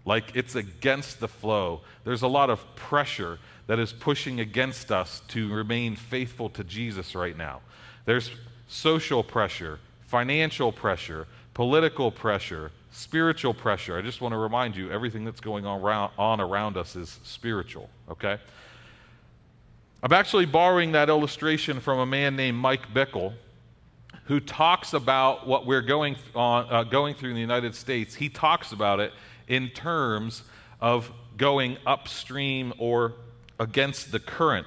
like 0.07 0.35
it's 0.35 0.55
against 0.55 1.21
the 1.21 1.29
flow. 1.29 1.83
There's 2.05 2.23
a 2.23 2.29
lot 2.29 2.49
of 2.49 2.75
pressure 2.77 3.39
that 3.67 3.79
is 3.79 3.93
pushing 3.93 4.41
against 4.41 4.91
us 4.91 5.21
to 5.29 5.53
remain 5.53 5.97
faithful 5.97 6.49
to 6.51 6.65
Jesus 6.65 7.15
right 7.15 7.37
now. 7.37 7.61
There's 8.07 8.31
social 8.69 9.23
pressure, 9.23 9.79
financial 10.07 10.73
pressure 10.73 11.27
political 11.57 12.11
pressure, 12.11 12.71
spiritual 12.91 13.55
pressure. 13.55 13.97
I 13.97 14.03
just 14.03 14.21
want 14.21 14.33
to 14.35 14.37
remind 14.37 14.77
you 14.77 14.91
everything 14.91 15.25
that's 15.25 15.41
going 15.41 15.65
on 15.65 15.81
around, 15.81 16.13
on 16.19 16.39
around 16.39 16.77
us 16.77 16.95
is 16.97 17.19
spiritual, 17.25 17.89
okay? 18.11 18.37
I'm 20.03 20.13
actually 20.13 20.45
borrowing 20.45 20.93
that 20.93 21.09
illustration 21.09 21.81
from 21.81 21.99
a 21.99 22.05
man 22.05 22.37
named 22.37 22.59
Mike 22.59 22.93
Bickle 22.93 23.33
who 24.27 24.39
talks 24.39 24.93
about 24.93 25.47
what 25.47 25.65
we're 25.65 25.81
going, 25.81 26.17
on, 26.35 26.67
uh, 26.69 26.83
going 26.83 27.15
through 27.15 27.31
in 27.31 27.37
the 27.37 27.41
United 27.41 27.75
States. 27.75 28.15
He 28.15 28.29
talks 28.29 28.73
about 28.73 29.01
it 29.01 29.15
in 29.49 29.69
terms 29.71 30.43
of 30.81 31.11
going 31.37 31.77
upstream 31.87 32.73
or 32.79 33.15
against 33.59 34.13
the 34.13 34.21
current. 34.21 34.67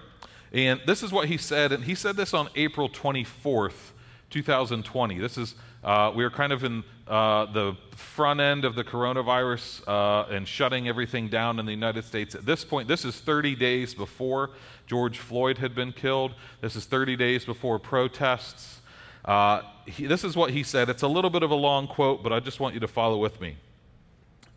And 0.51 0.81
this 0.85 1.03
is 1.03 1.11
what 1.11 1.27
he 1.27 1.37
said, 1.37 1.71
and 1.71 1.83
he 1.83 1.93
said 1.95 2.15
this 2.15 2.33
on 2.33 2.49
April 2.55 2.89
24th, 2.89 3.91
2020. 4.29 5.19
This 5.19 5.37
is 5.37 5.55
uh, 5.83 6.11
we 6.13 6.25
are 6.25 6.29
kind 6.29 6.51
of 6.51 6.63
in 6.63 6.83
uh, 7.07 7.45
the 7.53 7.75
front 7.95 8.41
end 8.41 8.65
of 8.65 8.75
the 8.75 8.83
coronavirus 8.83 9.87
uh, 9.87 10.27
and 10.29 10.45
shutting 10.47 10.89
everything 10.89 11.29
down 11.29 11.57
in 11.57 11.65
the 11.65 11.71
United 11.71 12.03
States. 12.03 12.35
At 12.35 12.45
this 12.45 12.65
point, 12.65 12.87
this 12.87 13.05
is 13.05 13.15
30 13.15 13.55
days 13.55 13.93
before 13.93 14.51
George 14.87 15.19
Floyd 15.19 15.57
had 15.57 15.73
been 15.73 15.93
killed. 15.93 16.33
This 16.59 16.75
is 16.75 16.85
30 16.85 17.15
days 17.15 17.45
before 17.45 17.79
protests. 17.79 18.81
Uh, 19.23 19.61
he, 19.85 20.05
this 20.05 20.23
is 20.23 20.35
what 20.35 20.51
he 20.51 20.63
said. 20.63 20.89
It's 20.89 21.03
a 21.03 21.07
little 21.07 21.29
bit 21.29 21.43
of 21.43 21.51
a 21.51 21.55
long 21.55 21.87
quote, 21.87 22.23
but 22.23 22.33
I 22.33 22.41
just 22.41 22.59
want 22.59 22.73
you 22.73 22.81
to 22.81 22.87
follow 22.87 23.17
with 23.17 23.39
me. 23.39 23.55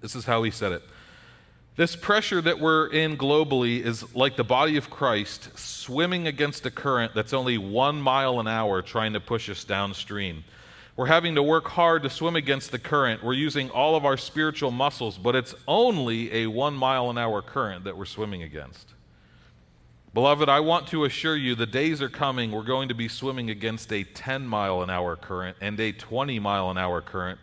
This 0.02 0.14
is 0.14 0.26
how 0.26 0.42
he 0.42 0.50
said 0.50 0.72
it. 0.72 0.82
This 1.74 1.96
pressure 1.96 2.42
that 2.42 2.60
we're 2.60 2.88
in 2.88 3.16
globally 3.16 3.82
is 3.82 4.14
like 4.14 4.36
the 4.36 4.44
body 4.44 4.76
of 4.76 4.90
Christ 4.90 5.58
swimming 5.58 6.26
against 6.26 6.66
a 6.66 6.70
current 6.70 7.14
that's 7.14 7.32
only 7.32 7.56
one 7.56 7.98
mile 8.02 8.40
an 8.40 8.46
hour 8.46 8.82
trying 8.82 9.14
to 9.14 9.20
push 9.20 9.48
us 9.48 9.64
downstream. 9.64 10.44
We're 10.96 11.06
having 11.06 11.36
to 11.36 11.42
work 11.42 11.68
hard 11.68 12.02
to 12.02 12.10
swim 12.10 12.36
against 12.36 12.72
the 12.72 12.78
current. 12.78 13.24
We're 13.24 13.32
using 13.32 13.70
all 13.70 13.96
of 13.96 14.04
our 14.04 14.18
spiritual 14.18 14.70
muscles, 14.70 15.16
but 15.16 15.34
it's 15.34 15.54
only 15.66 16.30
a 16.34 16.46
one 16.46 16.74
mile 16.74 17.08
an 17.08 17.16
hour 17.16 17.40
current 17.40 17.84
that 17.84 17.96
we're 17.96 18.04
swimming 18.04 18.42
against. 18.42 18.92
Beloved, 20.12 20.50
I 20.50 20.60
want 20.60 20.88
to 20.88 21.06
assure 21.06 21.36
you 21.36 21.54
the 21.54 21.64
days 21.64 22.02
are 22.02 22.10
coming 22.10 22.52
we're 22.52 22.64
going 22.64 22.90
to 22.90 22.94
be 22.94 23.08
swimming 23.08 23.48
against 23.48 23.90
a 23.94 24.04
10 24.04 24.46
mile 24.46 24.82
an 24.82 24.90
hour 24.90 25.16
current 25.16 25.56
and 25.62 25.80
a 25.80 25.92
20 25.92 26.38
mile 26.38 26.70
an 26.70 26.76
hour 26.76 27.00
current. 27.00 27.38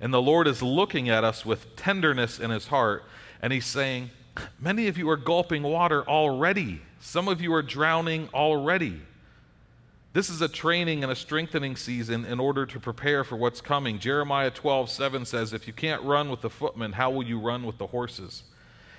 And 0.00 0.14
the 0.14 0.22
Lord 0.22 0.46
is 0.46 0.62
looking 0.62 1.08
at 1.08 1.24
us 1.24 1.44
with 1.44 1.76
tenderness 1.76 2.40
in 2.40 2.50
his 2.50 2.68
heart, 2.68 3.04
and 3.42 3.52
he's 3.52 3.66
saying, 3.66 4.10
Many 4.58 4.88
of 4.88 4.96
you 4.96 5.08
are 5.10 5.16
gulping 5.16 5.62
water 5.62 6.06
already. 6.08 6.80
Some 7.00 7.28
of 7.28 7.40
you 7.40 7.52
are 7.52 7.62
drowning 7.62 8.28
already. 8.32 9.00
This 10.12 10.28
is 10.28 10.40
a 10.40 10.48
training 10.48 11.02
and 11.02 11.12
a 11.12 11.16
strengthening 11.16 11.76
season 11.76 12.24
in 12.24 12.40
order 12.40 12.66
to 12.66 12.80
prepare 12.80 13.22
for 13.22 13.36
what's 13.36 13.60
coming. 13.60 13.98
Jeremiah 13.98 14.50
12, 14.50 14.90
7 14.90 15.24
says, 15.24 15.52
If 15.52 15.66
you 15.66 15.72
can't 15.72 16.02
run 16.02 16.30
with 16.30 16.40
the 16.40 16.50
footmen, 16.50 16.92
how 16.92 17.10
will 17.10 17.24
you 17.24 17.38
run 17.38 17.64
with 17.64 17.78
the 17.78 17.86
horses? 17.86 18.42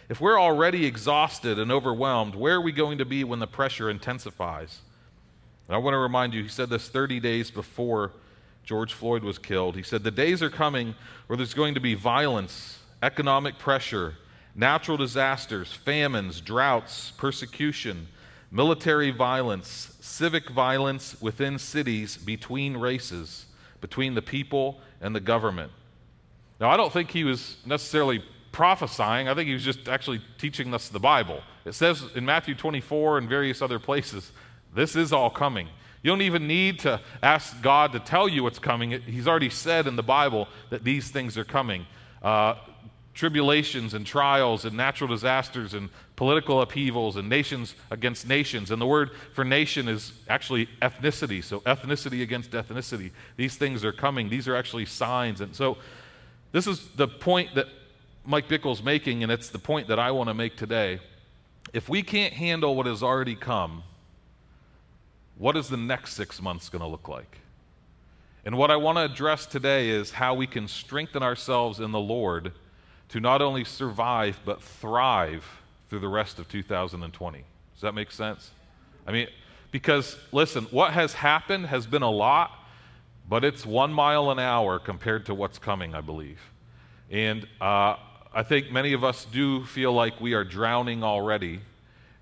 If 0.07 0.21
we're 0.21 0.39
already 0.39 0.85
exhausted 0.85 1.59
and 1.59 1.71
overwhelmed, 1.71 2.35
where 2.35 2.55
are 2.55 2.61
we 2.61 2.71
going 2.71 2.97
to 2.99 3.05
be 3.05 3.23
when 3.23 3.39
the 3.39 3.47
pressure 3.47 3.89
intensifies? 3.89 4.79
And 5.67 5.75
I 5.75 5.79
want 5.79 5.93
to 5.93 5.99
remind 5.99 6.33
you, 6.33 6.43
he 6.43 6.49
said 6.49 6.69
this 6.69 6.87
30 6.87 7.19
days 7.19 7.51
before 7.51 8.11
George 8.63 8.93
Floyd 8.93 9.23
was 9.23 9.37
killed. 9.37 9.75
He 9.75 9.83
said, 9.83 10.03
The 10.03 10.11
days 10.11 10.41
are 10.41 10.49
coming 10.49 10.95
where 11.27 11.37
there's 11.37 11.53
going 11.53 11.73
to 11.73 11.79
be 11.79 11.93
violence, 11.93 12.79
economic 13.01 13.57
pressure, 13.57 14.15
natural 14.55 14.97
disasters, 14.97 15.73
famines, 15.73 16.41
droughts, 16.41 17.11
persecution 17.11 18.07
military 18.51 19.11
violence, 19.11 19.95
civic 20.01 20.49
violence 20.49 21.19
within 21.21 21.57
cities 21.57 22.17
between 22.17 22.75
races, 22.75 23.45
between 23.79 24.13
the 24.13 24.21
people 24.21 24.81
and 24.99 25.15
the 25.15 25.19
government. 25.19 25.71
Now, 26.59 26.69
I 26.69 26.77
don't 26.77 26.91
think 26.91 27.09
he 27.09 27.23
was 27.23 27.57
necessarily 27.65 28.23
prophesying, 28.51 29.29
I 29.29 29.33
think 29.33 29.47
he 29.47 29.53
was 29.53 29.63
just 29.63 29.87
actually 29.87 30.21
teaching 30.37 30.73
us 30.73 30.89
the 30.89 30.99
Bible. 30.99 31.41
It 31.63 31.71
says 31.71 32.03
in 32.15 32.25
Matthew 32.25 32.53
24 32.53 33.19
and 33.19 33.29
various 33.29 33.61
other 33.61 33.79
places, 33.79 34.33
this 34.75 34.97
is 34.97 35.13
all 35.13 35.29
coming. 35.29 35.69
You 36.03 36.11
don't 36.11 36.21
even 36.21 36.47
need 36.47 36.79
to 36.79 36.99
ask 37.21 37.61
God 37.61 37.91
to 37.93 37.99
tell 37.99 38.27
you 38.27 38.43
what's 38.43 38.59
coming. 38.59 38.91
He's 39.01 39.27
already 39.27 39.49
said 39.49 39.87
in 39.87 39.95
the 39.95 40.03
Bible 40.03 40.47
that 40.69 40.83
these 40.83 41.11
things 41.11 41.37
are 41.37 41.43
coming. 41.43 41.85
Uh, 42.23 42.55
tribulations 43.13 43.93
and 43.93 44.05
trials 44.05 44.65
and 44.65 44.75
natural 44.75 45.09
disasters 45.09 45.73
and 45.73 45.89
political 46.15 46.61
upheavals 46.61 47.17
and 47.17 47.27
nations 47.27 47.75
against 47.89 48.27
nations. 48.27 48.71
And 48.71 48.81
the 48.81 48.85
word 48.87 49.11
for 49.33 49.43
nation 49.43 49.87
is 49.87 50.13
actually 50.29 50.67
ethnicity. 50.81 51.43
So, 51.43 51.59
ethnicity 51.61 52.21
against 52.21 52.51
ethnicity. 52.51 53.11
These 53.37 53.57
things 53.57 53.83
are 53.83 53.91
coming. 53.91 54.29
These 54.29 54.47
are 54.47 54.55
actually 54.55 54.85
signs. 54.85 55.41
And 55.41 55.55
so, 55.55 55.77
this 56.51 56.67
is 56.67 56.87
the 56.95 57.07
point 57.07 57.55
that 57.55 57.67
Mike 58.25 58.47
Bickle's 58.47 58.83
making, 58.83 59.23
and 59.23 59.31
it's 59.31 59.49
the 59.49 59.59
point 59.59 59.87
that 59.87 59.99
I 59.99 60.11
want 60.11 60.29
to 60.29 60.33
make 60.33 60.55
today. 60.55 60.99
If 61.73 61.89
we 61.89 62.03
can't 62.03 62.33
handle 62.33 62.75
what 62.75 62.85
has 62.85 63.01
already 63.01 63.35
come, 63.35 63.83
what 65.41 65.57
is 65.57 65.69
the 65.69 65.77
next 65.77 66.13
six 66.13 66.39
months 66.39 66.69
going 66.69 66.83
to 66.83 66.87
look 66.87 67.07
like? 67.07 67.39
And 68.45 68.55
what 68.59 68.69
I 68.69 68.75
want 68.75 68.99
to 68.99 69.05
address 69.05 69.47
today 69.47 69.89
is 69.89 70.11
how 70.11 70.35
we 70.35 70.45
can 70.45 70.67
strengthen 70.67 71.23
ourselves 71.23 71.79
in 71.79 71.91
the 71.91 71.99
Lord 71.99 72.51
to 73.09 73.19
not 73.19 73.41
only 73.41 73.63
survive, 73.63 74.39
but 74.45 74.61
thrive 74.61 75.43
through 75.89 75.97
the 75.97 76.07
rest 76.07 76.37
of 76.37 76.47
2020. 76.47 77.39
Does 77.39 77.81
that 77.81 77.95
make 77.95 78.11
sense? 78.11 78.51
I 79.07 79.11
mean, 79.11 79.29
because 79.71 80.15
listen, 80.31 80.65
what 80.65 80.93
has 80.93 81.13
happened 81.13 81.65
has 81.65 81.87
been 81.87 82.03
a 82.03 82.11
lot, 82.11 82.51
but 83.27 83.43
it's 83.43 83.65
one 83.65 83.91
mile 83.91 84.29
an 84.29 84.37
hour 84.37 84.77
compared 84.77 85.25
to 85.25 85.33
what's 85.33 85.57
coming, 85.57 85.95
I 85.95 86.01
believe. 86.01 86.39
And 87.09 87.47
uh, 87.59 87.95
I 88.31 88.43
think 88.43 88.71
many 88.71 88.93
of 88.93 89.03
us 89.03 89.25
do 89.25 89.65
feel 89.65 89.91
like 89.91 90.21
we 90.21 90.33
are 90.33 90.43
drowning 90.43 91.03
already. 91.03 91.61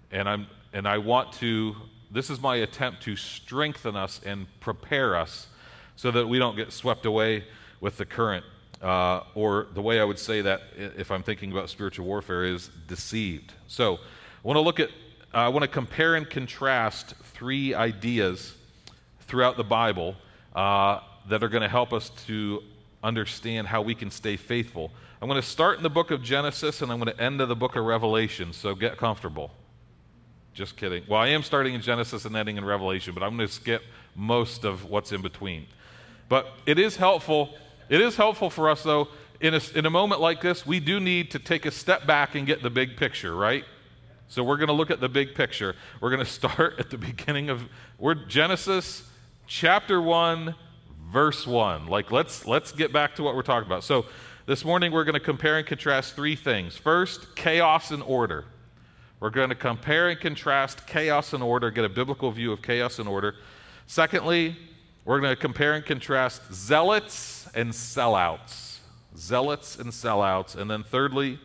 And, 0.09 0.29
I'm, 0.29 0.47
and 0.71 0.87
I 0.87 0.99
want 0.99 1.33
to, 1.33 1.75
this 2.11 2.29
is 2.29 2.41
my 2.41 2.57
attempt 2.57 3.03
to 3.03 3.15
strengthen 3.15 3.95
us 3.95 4.19
and 4.25 4.47
prepare 4.59 5.15
us 5.15 5.47
so 5.95 6.11
that 6.11 6.27
we 6.27 6.39
don't 6.39 6.55
get 6.55 6.71
swept 6.71 7.05
away 7.05 7.43
with 7.81 7.97
the 7.97 8.05
current. 8.05 8.45
Uh, 8.81 9.23
or 9.35 9.67
the 9.73 9.81
way 9.81 9.99
I 9.99 10.05
would 10.05 10.17
say 10.17 10.41
that 10.41 10.61
if 10.77 11.11
I'm 11.11 11.21
thinking 11.21 11.51
about 11.51 11.69
spiritual 11.69 12.05
warfare 12.05 12.45
is 12.45 12.69
deceived. 12.87 13.53
So 13.67 13.95
I 13.95 13.99
want 14.43 14.55
to 14.55 14.61
look 14.61 14.79
at, 14.79 14.89
uh, 15.33 15.37
I 15.37 15.49
want 15.49 15.63
to 15.63 15.67
compare 15.67 16.15
and 16.15 16.29
contrast 16.29 17.13
three 17.33 17.73
ideas 17.73 18.55
throughout 19.21 19.57
the 19.57 19.65
Bible 19.65 20.15
uh, 20.55 21.01
that 21.27 21.43
are 21.43 21.49
going 21.49 21.61
to 21.61 21.69
help 21.69 21.91
us 21.91 22.09
to 22.27 22.63
understand 23.03 23.67
how 23.67 23.81
we 23.81 23.93
can 23.93 24.09
stay 24.09 24.37
faithful. 24.37 24.91
I'm 25.21 25.27
going 25.27 25.41
to 25.41 25.47
start 25.47 25.77
in 25.77 25.83
the 25.83 25.89
book 25.89 26.11
of 26.11 26.23
Genesis 26.23 26.81
and 26.81 26.91
I'm 26.91 26.99
going 26.99 27.13
to 27.13 27.21
end 27.21 27.41
in 27.41 27.49
the 27.49 27.55
book 27.55 27.75
of 27.75 27.83
Revelation, 27.83 28.53
so 28.53 28.73
get 28.73 28.97
comfortable. 28.97 29.51
Just 30.53 30.75
kidding. 30.75 31.03
Well, 31.07 31.19
I 31.19 31.29
am 31.29 31.43
starting 31.43 31.73
in 31.73 31.81
Genesis 31.81 32.25
and 32.25 32.35
ending 32.35 32.57
in 32.57 32.65
Revelation, 32.65 33.13
but 33.13 33.23
I'm 33.23 33.35
going 33.35 33.47
to 33.47 33.53
skip 33.53 33.83
most 34.15 34.65
of 34.65 34.85
what's 34.85 35.11
in 35.11 35.21
between. 35.21 35.67
But 36.27 36.47
it 36.65 36.77
is 36.77 36.95
helpful. 36.95 37.55
It 37.87 38.01
is 38.01 38.15
helpful 38.15 38.49
for 38.49 38.69
us, 38.69 38.83
though, 38.83 39.07
in 39.39 39.53
a, 39.53 39.61
in 39.73 39.85
a 39.85 39.89
moment 39.89 40.21
like 40.21 40.41
this, 40.41 40.65
we 40.65 40.79
do 40.79 40.99
need 40.99 41.31
to 41.31 41.39
take 41.39 41.65
a 41.65 41.71
step 41.71 42.05
back 42.05 42.35
and 42.35 42.45
get 42.45 42.61
the 42.61 42.69
big 42.69 42.97
picture, 42.97 43.35
right? 43.35 43.63
So 44.27 44.43
we're 44.43 44.57
going 44.57 44.67
to 44.67 44.73
look 44.73 44.91
at 44.91 44.99
the 44.99 45.09
big 45.09 45.33
picture. 45.33 45.75
We're 46.01 46.09
going 46.09 46.19
to 46.25 46.31
start 46.31 46.75
at 46.79 46.89
the 46.89 46.97
beginning 46.97 47.49
of 47.49 47.63
we're 47.97 48.15
Genesis 48.15 49.03
chapter 49.47 50.01
1 50.01 50.55
verse 51.11 51.47
1. 51.47 51.87
Like 51.87 52.11
let's 52.11 52.45
let's 52.45 52.71
get 52.71 52.93
back 52.93 53.15
to 53.15 53.23
what 53.23 53.35
we're 53.35 53.41
talking 53.41 53.67
about. 53.67 53.83
So 53.83 54.05
this 54.45 54.63
morning 54.63 54.91
we're 54.91 55.03
going 55.03 55.13
to 55.13 55.19
compare 55.19 55.57
and 55.57 55.65
contrast 55.65 56.15
three 56.15 56.35
things. 56.35 56.77
First, 56.77 57.35
chaos 57.35 57.91
and 57.91 58.03
order. 58.03 58.45
We're 59.19 59.29
going 59.29 59.49
to 59.49 59.55
compare 59.55 60.09
and 60.09 60.19
contrast 60.19 60.87
chaos 60.87 61.33
and 61.33 61.43
order, 61.43 61.71
get 61.71 61.83
a 61.83 61.89
biblical 61.89 62.31
view 62.31 62.51
of 62.53 62.61
chaos 62.61 62.99
and 62.99 63.09
order. 63.09 63.35
Secondly, 63.85 64.55
we're 65.03 65.19
going 65.19 65.35
to 65.35 65.41
compare 65.41 65.73
and 65.73 65.85
contrast 65.85 66.41
zealots 66.53 67.49
and 67.53 67.71
sellouts. 67.71 68.77
Zealots 69.17 69.77
and 69.77 69.91
sellouts. 69.91 70.55
And 70.55 70.71
then 70.71 70.83
thirdly, 70.83 71.39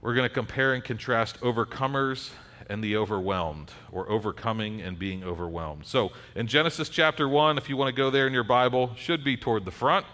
we're 0.00 0.14
going 0.14 0.28
to 0.28 0.34
compare 0.34 0.72
and 0.72 0.82
contrast 0.82 1.40
overcomers 1.40 2.30
and 2.70 2.82
the 2.82 2.96
overwhelmed, 2.96 3.70
or 3.92 4.08
overcoming 4.08 4.80
and 4.80 4.98
being 4.98 5.22
overwhelmed. 5.22 5.84
So 5.84 6.12
in 6.34 6.46
Genesis 6.46 6.88
chapter 6.88 7.28
1, 7.28 7.58
if 7.58 7.68
you 7.68 7.76
want 7.76 7.94
to 7.94 7.96
go 7.96 8.10
there 8.10 8.26
in 8.26 8.32
your 8.32 8.44
Bible, 8.44 8.92
should 8.96 9.22
be 9.22 9.36
toward 9.36 9.66
the 9.66 9.70
front. 9.70 10.06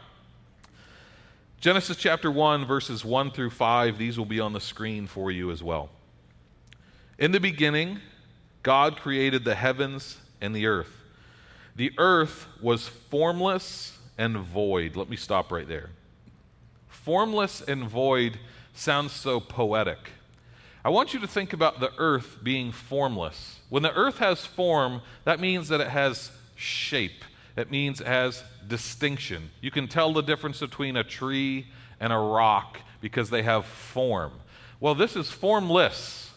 Genesis 1.61 1.97
chapter 1.97 2.29
1, 2.29 2.65
verses 2.65 3.05
1 3.05 3.31
through 3.31 3.51
5, 3.51 3.99
these 3.99 4.19
will 4.19 4.25
be 4.25 4.41
on 4.41 4.53
the 4.53 4.61
screen 4.61 5.07
for 5.07 5.31
you 5.31 5.53
as 5.53 5.63
well. 5.63 5.91
In 7.21 7.33
the 7.33 7.39
beginning, 7.39 8.01
God 8.63 8.97
created 8.97 9.45
the 9.45 9.55
heavens 9.55 10.17
and 10.41 10.57
the 10.57 10.67
earth. 10.67 10.97
The 11.77 11.93
earth 11.99 12.47
was 12.63 12.89
formless 12.89 13.99
and 14.17 14.39
void. 14.39 14.97
Let 14.97 15.11
me 15.11 15.17
stop 15.17 15.53
right 15.53 15.69
there. 15.69 15.91
Formless 16.89 17.61
and 17.61 17.85
void 17.85 18.39
sounds 18.73 19.13
so 19.13 19.39
poetic. 19.39 19.99
I 20.83 20.89
want 20.89 21.13
you 21.13 21.21
to 21.21 21.27
think 21.27 21.53
about 21.53 21.79
the 21.79 21.93
earth 21.99 22.39
being 22.43 22.73
formless. 22.73 23.61
When 23.69 23.83
the 23.83 23.93
earth 23.93 24.17
has 24.17 24.47
form, 24.47 25.03
that 25.25 25.41
means 25.41 25.69
that 25.69 25.83
it 25.83 25.89
has 25.89 26.33
shape, 26.57 27.23
it 27.55 27.71
means 27.71 28.01
it 28.01 28.07
has 28.07 28.43
distinction. 28.67 29.51
You 29.61 29.71
can 29.71 29.89
tell 29.89 30.15
the 30.15 30.23
difference 30.23 30.61
between 30.61 30.97
a 30.97 31.05
tree 31.05 31.67
and 32.01 32.15
a 32.15 32.19
rock 32.19 32.79
because 33.03 33.29
they 33.29 33.43
have 33.43 33.67
form. 33.67 34.33
Well, 34.81 34.95
this 34.95 35.17
is 35.17 35.31
formless 35.31 36.30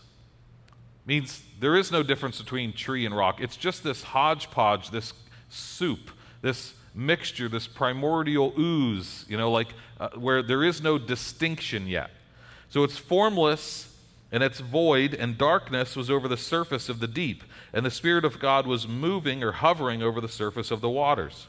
means 1.05 1.43
there 1.59 1.75
is 1.75 1.91
no 1.91 2.03
difference 2.03 2.39
between 2.41 2.73
tree 2.73 3.05
and 3.05 3.15
rock. 3.15 3.41
It's 3.41 3.57
just 3.57 3.83
this 3.83 4.03
hodgepodge, 4.03 4.89
this 4.89 5.13
soup, 5.49 6.11
this 6.41 6.73
mixture, 6.95 7.49
this 7.49 7.67
primordial 7.67 8.53
ooze, 8.57 9.25
you 9.27 9.37
know, 9.37 9.51
like 9.51 9.69
uh, 9.99 10.09
where 10.15 10.41
there 10.41 10.63
is 10.63 10.81
no 10.81 10.97
distinction 10.97 11.87
yet. 11.87 12.11
So 12.69 12.83
it's 12.83 12.97
formless 12.97 13.89
and 14.31 14.41
it's 14.41 14.59
void, 14.61 15.13
and 15.13 15.37
darkness 15.37 15.95
was 15.95 16.09
over 16.09 16.27
the 16.27 16.37
surface 16.37 16.89
of 16.89 16.99
the 16.99 17.07
deep, 17.07 17.43
and 17.71 17.85
the 17.85 17.91
Spirit 17.91 18.25
of 18.25 18.39
God 18.39 18.65
was 18.65 18.87
moving 18.87 19.43
or 19.43 19.51
hovering 19.51 20.01
over 20.01 20.19
the 20.19 20.27
surface 20.27 20.71
of 20.71 20.81
the 20.81 20.89
waters. 20.89 21.45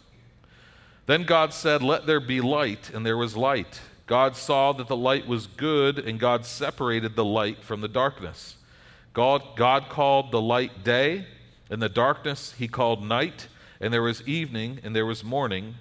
Then 1.07 1.25
God 1.25 1.55
said, 1.55 1.83
Let 1.83 2.05
there 2.05 2.21
be 2.21 2.43
light, 2.43 2.91
and 2.93 3.07
there 3.07 3.17
was 3.17 3.39
light. 3.39 3.81
God 4.07 4.37
saw 4.37 4.73
that 4.75 4.89
the 4.89 4.97
light 4.97 5.27
was 5.27 5.47
good, 5.47 5.99
and 5.99 6.21
God 6.21 6.45
separated 6.45 7.17
the 7.17 7.25
light 7.25 7.65
from 7.65 7.81
the 7.81 7.89
darkness. 7.89 8.57
God, 9.15 9.43
God 9.55 9.89
called 9.89 10.33
the 10.33 10.41
light 10.41 10.83
day, 10.83 11.25
and 11.71 11.81
the 11.81 11.89
darkness 11.89 12.53
he 12.59 12.69
called 12.69 13.03
night, 13.03 13.47
and 13.81 13.95
there 13.95 14.03
was 14.03 14.27
evening 14.29 14.81
and 14.83 14.95
there 14.95 15.07
was 15.07 15.23
morning 15.25 15.77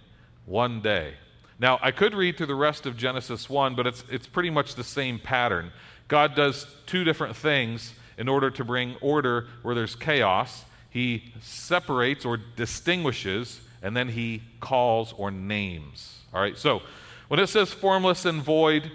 one 0.46 0.82
day. 0.82 1.16
Now, 1.60 1.80
I 1.82 1.92
could 1.92 2.14
read 2.14 2.38
through 2.38 2.48
the 2.48 2.56
rest 2.56 2.86
of 2.86 2.96
Genesis 2.96 3.50
1, 3.50 3.76
but 3.76 3.88
it's, 3.88 4.04
it's 4.10 4.28
pretty 4.28 4.50
much 4.50 4.76
the 4.76 4.84
same 4.84 5.18
pattern. 5.18 5.72
God 6.08 6.36
does 6.36 6.68
two 6.86 7.04
different 7.04 7.36
things 7.36 7.94
in 8.18 8.28
order 8.28 8.52
to 8.52 8.64
bring 8.64 8.96
order 9.02 9.48
where 9.64 9.74
there's 9.74 9.96
chaos. 9.96 10.64
He 10.90 11.34
separates 11.42 12.26
or 12.26 12.38
distinguishes, 12.38 13.62
and 13.82 13.98
then 13.98 14.10
he 14.10 14.44
calls 14.60 15.14
or 15.18 15.32
names. 15.32 16.20
All 16.34 16.42
right, 16.42 16.58
so 16.58 16.84
when 17.30 17.40
it 17.40 17.48
says 17.48 17.72
formless 17.72 18.26
and 18.26 18.44
void, 18.44 18.92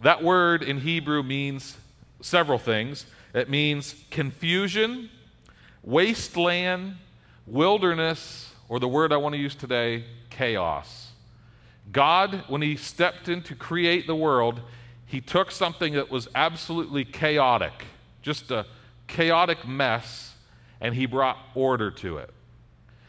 that 0.00 0.22
word 0.22 0.62
in 0.62 0.80
Hebrew 0.80 1.22
means 1.22 1.76
several 2.22 2.58
things. 2.58 3.04
It 3.34 3.48
means 3.48 3.94
confusion, 4.10 5.08
wasteland, 5.82 6.96
wilderness, 7.46 8.52
or 8.68 8.78
the 8.78 8.88
word 8.88 9.12
I 9.12 9.16
want 9.16 9.34
to 9.34 9.40
use 9.40 9.54
today, 9.54 10.04
chaos. 10.30 11.10
God, 11.90 12.44
when 12.48 12.62
He 12.62 12.76
stepped 12.76 13.28
in 13.28 13.42
to 13.42 13.54
create 13.54 14.06
the 14.06 14.14
world, 14.14 14.60
He 15.06 15.20
took 15.20 15.50
something 15.50 15.94
that 15.94 16.10
was 16.10 16.28
absolutely 16.34 17.04
chaotic, 17.04 17.86
just 18.22 18.50
a 18.50 18.66
chaotic 19.06 19.66
mess, 19.66 20.34
and 20.80 20.94
He 20.94 21.06
brought 21.06 21.38
order 21.54 21.90
to 21.90 22.18
it. 22.18 22.30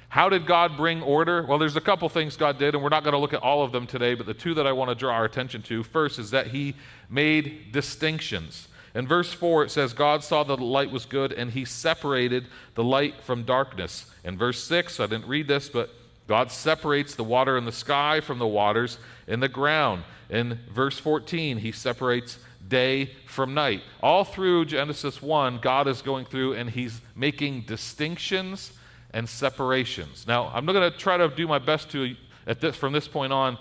How 0.10 0.30
did 0.30 0.46
God 0.46 0.78
bring 0.78 1.02
order? 1.02 1.44
Well, 1.44 1.58
there's 1.58 1.76
a 1.76 1.82
couple 1.82 2.08
things 2.08 2.38
God 2.38 2.60
did, 2.60 2.76
and 2.76 2.84
we're 2.84 2.90
not 2.90 3.04
going 3.04 3.14
to 3.14 3.20
look 3.20 3.34
at 3.34 3.42
all 3.42 3.64
of 3.64 3.72
them 3.72 3.88
today, 3.88 4.14
but 4.14 4.26
the 4.26 4.34
two 4.34 4.54
that 4.54 4.68
I 4.68 4.72
want 4.72 4.90
to 4.90 4.96
draw 4.96 5.14
our 5.14 5.26
attention 5.26 5.64
to 5.64 5.84
first 5.84 6.20
is 6.20 6.32
that 6.32 6.48
He 6.48 6.76
made 7.10 7.72
distinctions. 7.72 8.68
In 8.96 9.08
verse 9.08 9.34
4, 9.34 9.64
it 9.64 9.72
says, 9.72 9.94
God 9.94 10.24
saw 10.24 10.44
that 10.44 10.58
the 10.58 10.64
light 10.64 10.92
was 10.92 11.06
good, 11.06 11.34
and 11.34 11.52
he 11.52 11.66
separated 11.66 12.48
the 12.76 12.84
light 12.84 13.24
from 13.24 13.44
darkness. 13.44 14.06
In 14.24 14.38
verse 14.38 14.64
6, 14.64 15.00
I 15.00 15.08
didn't 15.08 15.28
read 15.28 15.48
this, 15.48 15.68
but 15.68 15.90
God 16.28 16.52
separates 16.52 17.16
the 17.16 17.24
water 17.24 17.58
in 17.58 17.66
the 17.66 17.72
sky 17.72 18.22
from 18.22 18.40
the 18.40 18.48
waters 18.48 18.98
in 19.28 19.40
the 19.40 19.50
ground. 19.50 20.04
In 20.30 20.60
verse 20.72 20.98
14, 20.98 21.58
he 21.58 21.72
separates 21.72 22.38
day 22.68 23.12
from 23.28 23.54
night. 23.54 23.82
All 24.02 24.24
through 24.24 24.66
Genesis 24.66 25.22
1, 25.22 25.60
God 25.60 25.88
is 25.88 26.02
going 26.02 26.26
through 26.26 26.54
and 26.54 26.70
he's 26.70 27.02
making 27.16 27.62
distinctions 27.62 28.72
and 29.14 29.28
separations. 29.28 30.26
Now, 30.28 30.50
I'm 30.54 30.66
not 30.66 30.74
going 30.74 30.92
to 30.92 30.98
try 30.98 31.18
to 31.18 31.28
do 31.28 31.48
my 31.48 31.60
best 31.60 31.92
to, 31.92 32.16
at 32.48 32.62
this, 32.62 32.76
from 32.76 32.94
this 32.94 33.08
point 33.08 33.34
on, 33.34 33.58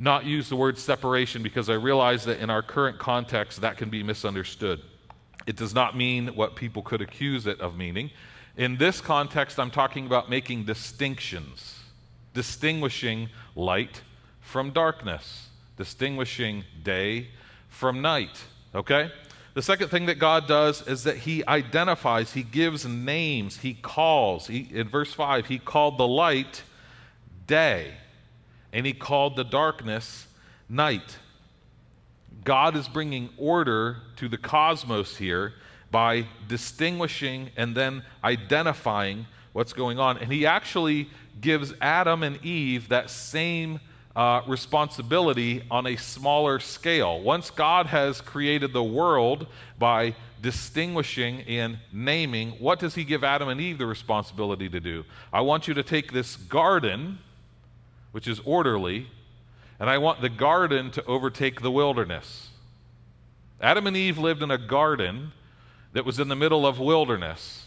not 0.00 0.24
use 0.24 0.48
the 0.48 0.56
word 0.56 0.78
separation 0.78 1.42
because 1.42 1.68
I 1.68 1.74
realize 1.74 2.24
that 2.24 2.40
in 2.40 2.48
our 2.48 2.62
current 2.62 2.98
context 2.98 3.60
that 3.60 3.76
can 3.76 3.90
be 3.90 4.02
misunderstood. 4.02 4.80
It 5.46 5.56
does 5.56 5.74
not 5.74 5.96
mean 5.96 6.28
what 6.28 6.56
people 6.56 6.82
could 6.82 7.02
accuse 7.02 7.46
it 7.46 7.60
of 7.60 7.76
meaning. 7.76 8.10
In 8.56 8.78
this 8.78 9.00
context, 9.00 9.60
I'm 9.60 9.70
talking 9.70 10.06
about 10.06 10.30
making 10.30 10.64
distinctions, 10.64 11.80
distinguishing 12.32 13.28
light 13.54 14.00
from 14.40 14.70
darkness, 14.70 15.48
distinguishing 15.76 16.64
day 16.82 17.28
from 17.68 18.00
night. 18.00 18.44
Okay? 18.74 19.10
The 19.52 19.62
second 19.62 19.88
thing 19.88 20.06
that 20.06 20.18
God 20.18 20.46
does 20.46 20.86
is 20.86 21.04
that 21.04 21.18
He 21.18 21.44
identifies, 21.46 22.32
He 22.32 22.42
gives 22.42 22.86
names, 22.86 23.58
He 23.58 23.74
calls. 23.74 24.46
He, 24.46 24.68
in 24.72 24.88
verse 24.88 25.12
5, 25.12 25.46
He 25.46 25.58
called 25.58 25.98
the 25.98 26.08
light 26.08 26.62
day 27.46 27.94
and 28.72 28.86
he 28.86 28.92
called 28.92 29.36
the 29.36 29.44
darkness 29.44 30.26
night. 30.68 31.18
God 32.44 32.76
is 32.76 32.88
bringing 32.88 33.30
order 33.36 33.98
to 34.16 34.28
the 34.28 34.38
cosmos 34.38 35.16
here 35.16 35.54
by 35.90 36.26
distinguishing 36.48 37.50
and 37.56 37.76
then 37.76 38.04
identifying 38.22 39.26
what's 39.52 39.72
going 39.72 39.98
on. 39.98 40.18
And 40.18 40.32
he 40.32 40.46
actually 40.46 41.10
gives 41.40 41.74
Adam 41.80 42.22
and 42.22 42.42
Eve 42.44 42.88
that 42.88 43.10
same 43.10 43.80
uh, 44.14 44.42
responsibility 44.46 45.62
on 45.70 45.86
a 45.86 45.96
smaller 45.96 46.60
scale. 46.60 47.20
Once 47.20 47.50
God 47.50 47.86
has 47.86 48.20
created 48.20 48.72
the 48.72 48.82
world 48.82 49.46
by 49.78 50.14
distinguishing 50.42 51.42
and 51.42 51.78
naming, 51.92 52.50
what 52.52 52.78
does 52.78 52.94
he 52.94 53.04
give 53.04 53.22
Adam 53.22 53.48
and 53.48 53.60
Eve 53.60 53.78
the 53.78 53.86
responsibility 53.86 54.68
to 54.68 54.80
do? 54.80 55.04
I 55.32 55.42
want 55.42 55.68
you 55.68 55.74
to 55.74 55.82
take 55.82 56.12
this 56.12 56.36
garden 56.36 57.18
which 58.12 58.26
is 58.28 58.40
orderly, 58.44 59.08
and 59.78 59.88
I 59.88 59.98
want 59.98 60.20
the 60.20 60.28
garden 60.28 60.90
to 60.92 61.04
overtake 61.04 61.60
the 61.62 61.70
wilderness. 61.70 62.50
Adam 63.60 63.86
and 63.86 63.96
Eve 63.96 64.18
lived 64.18 64.42
in 64.42 64.50
a 64.50 64.58
garden 64.58 65.32
that 65.92 66.04
was 66.04 66.18
in 66.18 66.28
the 66.28 66.36
middle 66.36 66.66
of 66.66 66.78
wilderness. 66.78 67.66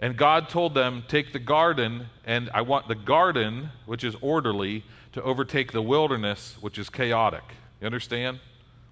And 0.00 0.16
God 0.16 0.48
told 0.48 0.74
them, 0.74 1.04
Take 1.08 1.32
the 1.32 1.38
garden, 1.38 2.06
and 2.24 2.50
I 2.54 2.62
want 2.62 2.88
the 2.88 2.94
garden, 2.94 3.70
which 3.86 4.04
is 4.04 4.14
orderly, 4.20 4.84
to 5.12 5.22
overtake 5.22 5.72
the 5.72 5.82
wilderness, 5.82 6.56
which 6.60 6.78
is 6.78 6.88
chaotic. 6.88 7.42
You 7.80 7.86
understand? 7.86 8.38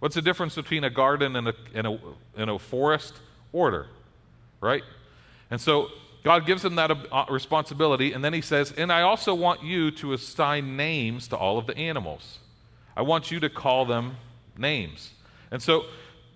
What's 0.01 0.15
the 0.15 0.23
difference 0.23 0.55
between 0.55 0.85
a 0.85 0.91
garden 0.91 1.37
and 1.37 1.49
a, 1.49 1.55
and 1.75 1.87
a, 1.87 1.99
and 2.37 2.51
a 2.51 2.59
forest? 2.59 3.15
Order, 3.53 3.87
right? 4.61 4.83
And 5.51 5.61
so 5.61 5.91
God 6.25 6.47
gives 6.47 6.63
them 6.63 6.75
that 6.77 6.91
uh, 6.91 7.25
responsibility, 7.31 8.13
and 8.13 8.25
then 8.25 8.33
he 8.33 8.41
says, 8.41 8.73
And 8.73 8.93
I 8.93 9.03
also 9.03 9.35
want 9.35 9.63
you 9.63 9.91
to 9.93 10.13
assign 10.13 10.77
names 10.77 11.29
to 11.29 11.37
all 11.37 11.59
of 11.59 11.67
the 11.67 11.77
animals. 11.77 12.39
I 12.97 13.03
want 13.03 13.31
you 13.31 13.41
to 13.41 13.51
call 13.51 13.85
them 13.85 14.17
names. 14.57 15.13
And 15.51 15.63
so 15.63 15.85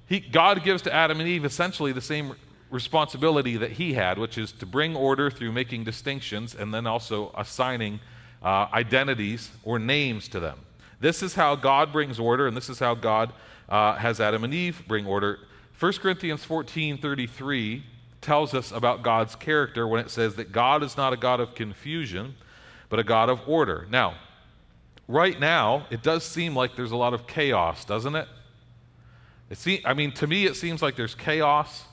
he, 0.07 0.21
God 0.21 0.63
gives 0.63 0.83
to 0.83 0.93
Adam 0.93 1.21
and 1.21 1.29
Eve 1.29 1.45
essentially 1.45 1.93
the 1.93 2.01
same 2.01 2.35
responsibility 2.71 3.57
that 3.57 3.73
he 3.73 3.95
had, 3.95 4.19
which 4.19 4.39
is 4.39 4.53
to 4.53 4.67
bring 4.67 4.95
order 4.95 5.31
through 5.31 5.53
making 5.53 5.85
distinctions 5.85 6.55
and 6.55 6.73
then 6.73 6.87
also 6.87 7.33
assigning 7.37 8.01
uh, 8.43 8.67
identities 8.73 9.51
or 9.65 9.79
names 9.79 10.29
to 10.29 10.41
them. 10.41 10.59
This 11.01 11.23
is 11.23 11.35
how 11.35 11.57
God 11.57 11.93
brings 11.93 12.19
order, 12.19 12.47
and 12.47 12.57
this 12.57 12.69
is 12.69 12.79
how 12.79 12.95
God 12.95 13.33
uh, 13.69 13.95
has 13.97 14.21
Adam 14.21 14.45
and 14.45 14.53
Eve 14.53 14.83
bring 14.87 15.07
order. 15.07 15.41
1 15.79 15.93
Corinthians 15.95 16.45
14 16.45 16.99
33 16.99 17.85
tells 18.21 18.55
us 18.55 18.71
about 18.71 19.03
God's 19.03 19.35
character 19.35 19.87
when 19.87 20.01
it 20.01 20.11
says 20.11 20.35
that 20.37 20.53
God 20.53 20.83
is 20.83 20.97
not 20.97 21.13
a 21.13 21.17
God 21.17 21.41
of 21.41 21.55
confusion, 21.55 22.35
but 22.89 22.99
a 22.99 23.05
God 23.05 23.31
of 23.31 23.41
order. 23.49 23.87
Now, 23.91 24.15
right 25.09 25.39
now, 25.39 25.87
it 25.91 26.03
does 26.03 26.25
seem 26.25 26.55
like 26.55 26.77
there's 26.77 26.93
a 26.93 26.97
lot 26.97 27.15
of 27.15 27.27
chaos, 27.27 27.85
doesn't 27.85 28.15
it? 28.15 28.29
it 29.49 29.59
seem, 29.59 29.81
I 29.85 29.95
mean, 29.95 30.13
to 30.13 30.27
me, 30.27 30.47
it 30.47 30.57
seems 30.57 30.83
like 30.83 30.97
there's 30.97 31.15
chaos, 31.15 31.85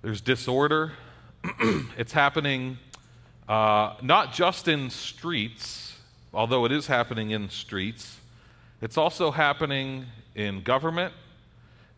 there's 0.00 0.20
disorder. 0.20 0.92
it's 1.96 2.12
happening 2.12 2.78
uh, 3.48 3.96
not 4.00 4.32
just 4.32 4.68
in 4.68 4.88
streets, 4.88 5.98
although 6.32 6.64
it 6.64 6.72
is 6.72 6.86
happening 6.86 7.30
in 7.30 7.50
streets, 7.50 8.18
it's 8.80 8.96
also 8.96 9.30
happening 9.30 10.06
in 10.34 10.62
government, 10.62 11.12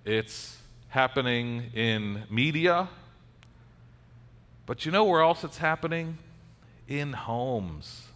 it's 0.04 0.58
happening 0.88 1.70
in 1.74 2.24
media. 2.30 2.88
But 4.66 4.86
you 4.86 4.92
know 4.92 5.04
where 5.04 5.20
else 5.20 5.44
it's 5.44 5.58
happening? 5.58 6.18
In 6.88 7.12
homes. 7.12 8.08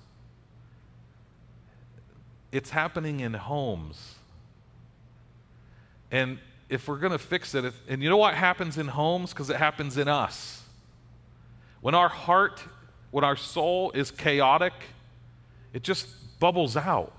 It's 2.52 2.70
happening 2.70 3.20
in 3.20 3.34
homes. 3.34 4.14
And 6.10 6.38
if 6.68 6.88
we're 6.88 6.98
going 6.98 7.12
to 7.12 7.18
fix 7.18 7.54
it, 7.54 7.72
and 7.88 8.02
you 8.02 8.08
know 8.08 8.16
what 8.16 8.34
happens 8.34 8.78
in 8.78 8.88
homes? 8.88 9.30
Because 9.30 9.50
it 9.50 9.56
happens 9.56 9.98
in 9.98 10.08
us. 10.08 10.62
When 11.80 11.94
our 11.94 12.08
heart, 12.08 12.62
when 13.10 13.24
our 13.24 13.36
soul 13.36 13.90
is 13.92 14.10
chaotic, 14.10 14.72
it 15.72 15.82
just 15.82 16.08
bubbles 16.40 16.76
out. 16.76 17.12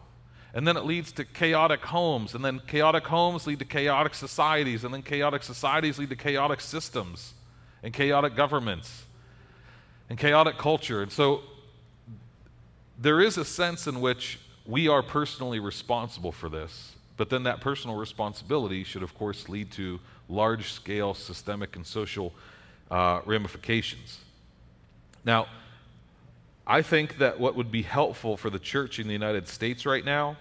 And 0.54 0.68
then 0.68 0.76
it 0.78 0.86
leads 0.86 1.12
to 1.14 1.26
chaotic 1.26 1.82
homes, 1.82 2.34
and 2.34 2.44
then 2.44 2.60
chaotic 2.66 3.06
homes 3.06 3.46
lead 3.46 3.60
to 3.60 3.66
chaotic 3.66 4.16
societies, 4.16 4.84
and 4.84 4.92
then 4.92 5.04
chaotic 5.04 5.44
societies 5.44 6.00
lead 6.00 6.10
to 6.10 6.16
chaotic 6.16 6.60
systems 6.60 7.36
and 7.84 7.94
chaotic 7.94 8.36
governments 8.36 9.06
and 10.10 10.18
chaotic 10.18 10.58
culture. 10.58 11.02
And 11.02 11.12
so 11.12 11.42
there 12.98 13.22
is 13.22 13.38
a 13.38 13.46
sense 13.46 13.88
in 13.88 14.02
which 14.02 14.40
we 14.66 14.88
are 14.88 15.02
personally 15.02 15.60
responsible 15.60 16.32
for 16.32 16.50
this, 16.50 16.96
but 17.18 17.30
then 17.30 17.44
that 17.44 17.62
personal 17.62 17.96
responsibility 17.96 18.84
should, 18.84 19.04
of 19.04 19.18
course, 19.18 19.50
lead 19.50 19.72
to 19.72 20.00
large 20.28 20.72
scale 20.72 21.14
systemic 21.14 21.76
and 21.76 21.86
social 21.86 22.34
uh, 22.92 23.22
ramifications. 23.26 24.20
Now, 25.26 25.48
I 26.66 26.82
think 26.82 27.18
that 27.18 27.40
what 27.40 27.56
would 27.56 27.72
be 27.72 27.82
helpful 27.82 28.38
for 28.38 28.50
the 28.50 28.60
church 28.60 29.00
in 29.00 29.08
the 29.08 29.14
United 29.14 29.48
States 29.48 29.86
right 29.86 30.06
now 30.06 30.38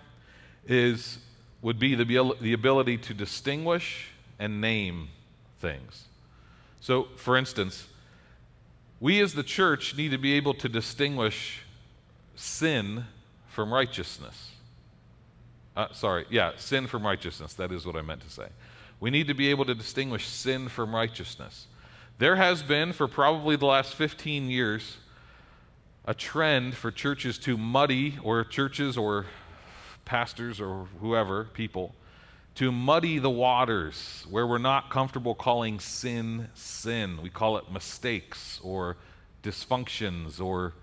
is 0.66 1.18
would 1.62 1.78
be 1.78 1.94
the, 1.94 2.34
the 2.40 2.52
ability 2.52 2.98
to 2.98 3.14
distinguish 3.14 4.10
and 4.38 4.60
name 4.60 5.08
things. 5.58 6.04
So, 6.80 7.08
for 7.16 7.36
instance, 7.36 7.88
we 9.00 9.20
as 9.20 9.34
the 9.34 9.42
church 9.42 9.96
need 9.96 10.10
to 10.10 10.18
be 10.18 10.34
able 10.34 10.54
to 10.54 10.68
distinguish 10.68 11.60
sin 12.34 13.04
from 13.48 13.72
righteousness. 13.72 14.52
Uh, 15.76 15.86
sorry, 15.92 16.26
yeah, 16.30 16.52
sin 16.56 16.86
from 16.86 17.06
righteousness. 17.06 17.54
That 17.54 17.70
is 17.70 17.86
what 17.86 17.96
I 17.96 18.02
meant 18.02 18.22
to 18.22 18.30
say. 18.30 18.48
We 19.00 19.10
need 19.10 19.28
to 19.28 19.34
be 19.34 19.48
able 19.50 19.64
to 19.66 19.74
distinguish 19.74 20.26
sin 20.26 20.68
from 20.68 20.94
righteousness. 20.94 21.66
There 22.18 22.34
has 22.34 22.62
been, 22.64 22.92
for 22.92 23.06
probably 23.06 23.54
the 23.54 23.66
last 23.66 23.94
15 23.94 24.50
years, 24.50 24.96
a 26.04 26.14
trend 26.14 26.74
for 26.74 26.90
churches 26.90 27.38
to 27.38 27.56
muddy, 27.56 28.18
or 28.24 28.42
churches 28.42 28.96
or 28.96 29.26
pastors 30.04 30.60
or 30.60 30.86
whoever, 31.00 31.44
people, 31.44 31.94
to 32.58 32.72
muddy 32.72 33.20
the 33.20 33.30
waters 33.30 34.26
where 34.28 34.44
we're 34.44 34.58
not 34.58 34.90
comfortable 34.90 35.32
calling 35.32 35.78
sin 35.78 36.48
sin. 36.54 37.16
We 37.22 37.30
call 37.30 37.56
it 37.56 37.70
mistakes 37.70 38.58
or 38.64 38.96
dysfunctions 39.44 40.44
or 40.44 40.74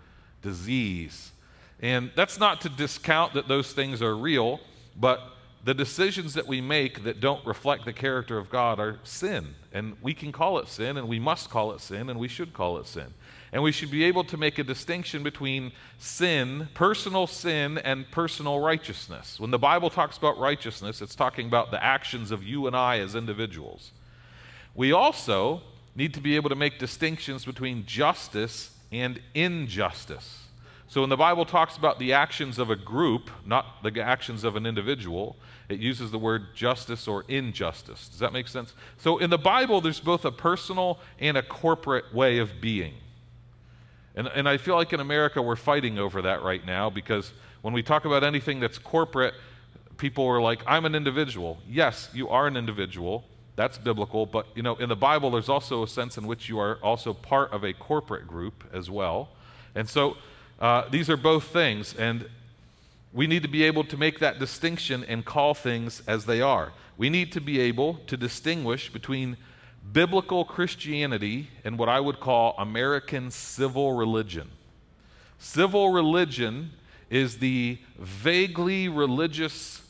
disease. 0.42 1.34
And 1.82 2.12
that's 2.16 2.40
not 2.40 2.62
to 2.62 2.70
discount 2.70 3.34
that 3.34 3.50
those 3.50 3.74
things 3.74 4.02
are 4.02 4.16
real, 4.16 4.62
but 4.96 5.20
the 5.66 5.74
decisions 5.74 6.34
that 6.36 6.48
we 6.48 6.62
make 6.62 7.04
that 7.04 7.20
don't 7.20 7.46
reflect 7.46 7.84
the 7.84 7.92
character 7.92 8.38
of 8.38 8.50
God 8.50 8.80
are 8.80 9.02
sin. 9.04 9.56
And 9.74 9.98
we 10.02 10.14
can 10.14 10.32
call 10.32 10.60
it 10.60 10.70
sin, 10.70 10.96
and 10.96 11.10
we 11.10 11.20
must 11.20 11.50
call 11.50 11.74
it 11.74 11.82
sin, 11.82 12.10
and 12.10 12.18
we 12.18 12.30
should 12.30 12.54
call 12.54 12.78
it 12.78 12.88
sin. 12.88 13.14
And 13.52 13.64
we 13.64 13.72
should 13.72 13.92
be 13.92 14.04
able 14.04 14.24
to 14.26 14.38
make 14.38 14.60
a 14.60 14.64
distinction 14.64 15.24
between 15.24 15.72
sin, 15.98 16.68
personal 16.74 17.28
sin, 17.28 17.78
and 17.78 18.10
personal 18.12 18.60
righteousness. 18.60 19.40
When 19.40 19.52
the 19.52 19.60
Bible 19.60 19.90
talks 19.90 20.18
about 20.18 20.38
righteousness, 20.38 21.02
it's 21.02 21.16
talking 21.16 21.48
about 21.48 21.72
the 21.72 21.82
actions 21.84 22.32
of 22.32 22.44
you 22.44 22.68
and 22.68 22.76
I 22.76 23.00
as 23.00 23.16
individuals. 23.16 23.92
We 24.74 24.92
also 24.92 25.62
need 25.96 26.14
to 26.16 26.22
be 26.22 26.36
able 26.36 26.50
to 26.50 26.56
make 26.56 26.80
distinctions 26.80 27.46
between 27.46 27.86
justice 27.86 28.76
and 28.92 29.22
injustice. 29.34 30.42
So 30.88 31.02
when 31.02 31.10
the 31.10 31.18
Bible 31.18 31.46
talks 31.46 31.78
about 31.78 31.98
the 31.98 32.14
actions 32.14 32.60
of 32.60 32.70
a 32.70 32.76
group, 32.76 33.30
not 33.46 33.84
the 33.84 34.02
actions 34.02 34.44
of 34.44 34.56
an 34.56 34.66
individual, 34.66 35.36
it 35.68 35.80
uses 35.80 36.12
the 36.12 36.20
word 36.20 36.56
justice 36.56 37.08
or 37.08 37.26
injustice. 37.28 38.08
Does 38.08 38.20
that 38.20 38.34
make 38.34 38.48
sense? 38.48 38.74
So 39.00 39.18
in 39.18 39.30
the 39.30 39.38
Bible, 39.38 39.82
there's 39.82 40.00
both 40.00 40.26
a 40.26 40.32
personal 40.32 41.00
and 41.20 41.38
a 41.38 41.42
corporate 41.42 42.14
way 42.14 42.38
of 42.38 42.62
being. 42.62 42.94
And, 44.16 44.28
and 44.28 44.48
I 44.48 44.58
feel 44.58 44.76
like 44.76 44.94
in 44.94 45.00
America 45.00 45.42
we're 45.42 45.56
fighting 45.56 46.00
over 46.00 46.22
that 46.22 46.42
right 46.42 46.66
now 46.66 46.90
because 46.90 47.32
when 47.62 47.74
we 47.74 47.84
talk 47.84 48.06
about 48.06 48.24
anything 48.24 48.60
that's 48.60 48.78
corporate, 48.78 49.34
people 49.98 50.26
are 50.28 50.42
like, 50.42 50.62
I'm 50.66 50.86
an 50.86 50.96
individual. 50.96 51.58
Yes, 51.68 52.10
you 52.14 52.30
are 52.30 52.48
an 52.48 52.58
individual. 52.58 53.26
That's 53.56 53.78
biblical. 53.78 54.26
But, 54.26 54.48
you 54.56 54.64
know, 54.64 54.76
in 54.76 54.90
the 54.90 54.96
Bible, 54.96 55.32
there's 55.32 55.50
also 55.50 55.84
a 55.84 55.88
sense 55.88 56.18
in 56.18 56.28
which 56.28 56.50
you 56.50 56.60
are 56.60 56.76
also 56.84 57.14
part 57.14 57.52
of 57.52 57.64
a 57.64 57.74
corporate 57.74 58.28
group 58.28 58.64
as 58.74 58.90
well. 58.90 59.30
And 59.74 59.90
so 59.90 60.18
uh, 60.60 60.88
these 60.90 61.10
are 61.10 61.18
both 61.18 61.46
things. 61.46 61.94
And 61.96 62.30
we 63.14 63.28
need 63.28 63.44
to 63.44 63.48
be 63.48 63.64
able 63.64 63.84
to 63.86 63.98
make 63.98 64.20
that 64.20 64.40
distinction 64.40 65.04
and 65.06 65.24
call 65.24 65.54
things 65.54 66.02
as 66.08 66.26
they 66.26 66.42
are. 66.42 66.74
We 66.98 67.10
need 67.10 67.32
to 67.34 67.42
be 67.42 67.60
able 67.60 67.96
to 68.08 68.18
distinguish 68.18 68.92
between 68.92 69.38
biblical 69.92 70.46
Christianity 70.46 71.50
and 71.64 71.78
what 71.78 71.90
I 71.90 72.00
would 72.00 72.20
call 72.20 72.56
American 72.58 73.32
civil 73.32 73.94
religion. 73.94 74.50
Civil 75.40 75.90
religion 75.90 76.72
is 77.10 77.38
the 77.38 77.78
vaguely 78.00 78.90
religious 78.90 79.82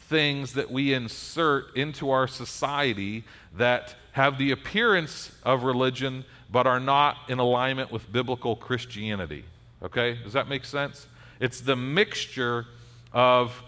things 0.00 0.54
that 0.54 0.70
we 0.70 0.92
insert 0.92 1.76
into 1.76 2.10
our 2.10 2.26
society 2.26 3.24
that 3.56 3.94
have 4.12 4.38
the 4.38 4.50
appearance 4.50 5.32
of 5.42 5.64
religion 5.64 6.24
but 6.50 6.66
are 6.66 6.80
not 6.80 7.16
in 7.28 7.38
alignment 7.38 7.90
with 7.90 8.12
biblical 8.12 8.54
Christianity. 8.54 9.44
Okay? 9.82 10.18
Does 10.22 10.34
that 10.34 10.48
make 10.48 10.64
sense? 10.64 11.06
It's 11.40 11.60
the 11.60 11.76
mixture 11.76 12.66
of 13.12 13.62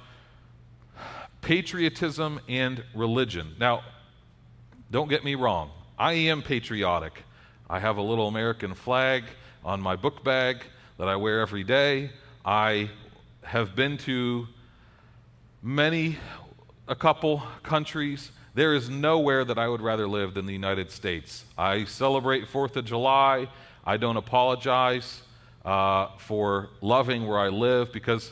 patriotism 1.40 2.40
and 2.48 2.84
religion. 2.94 3.54
Now, 3.58 3.82
don't 4.94 5.08
get 5.08 5.24
me 5.24 5.34
wrong, 5.34 5.72
I 5.98 6.12
am 6.12 6.40
patriotic. 6.40 7.24
I 7.68 7.80
have 7.80 7.96
a 7.96 8.00
little 8.00 8.28
American 8.28 8.74
flag 8.74 9.24
on 9.64 9.80
my 9.80 9.96
book 9.96 10.22
bag 10.22 10.62
that 10.98 11.08
I 11.08 11.16
wear 11.16 11.40
every 11.40 11.64
day. 11.64 12.10
I 12.44 12.90
have 13.42 13.74
been 13.74 13.98
to 13.98 14.46
many, 15.60 16.16
a 16.86 16.94
couple 16.94 17.42
countries. 17.64 18.30
There 18.54 18.72
is 18.72 18.88
nowhere 18.88 19.44
that 19.44 19.58
I 19.58 19.66
would 19.66 19.80
rather 19.80 20.06
live 20.06 20.34
than 20.34 20.46
the 20.46 20.52
United 20.52 20.92
States. 20.92 21.44
I 21.58 21.86
celebrate 21.86 22.46
Fourth 22.46 22.76
of 22.76 22.84
July. 22.84 23.48
I 23.84 23.96
don't 23.96 24.16
apologize 24.16 25.22
uh, 25.64 26.10
for 26.18 26.68
loving 26.80 27.26
where 27.26 27.40
I 27.40 27.48
live 27.48 27.92
because 27.92 28.30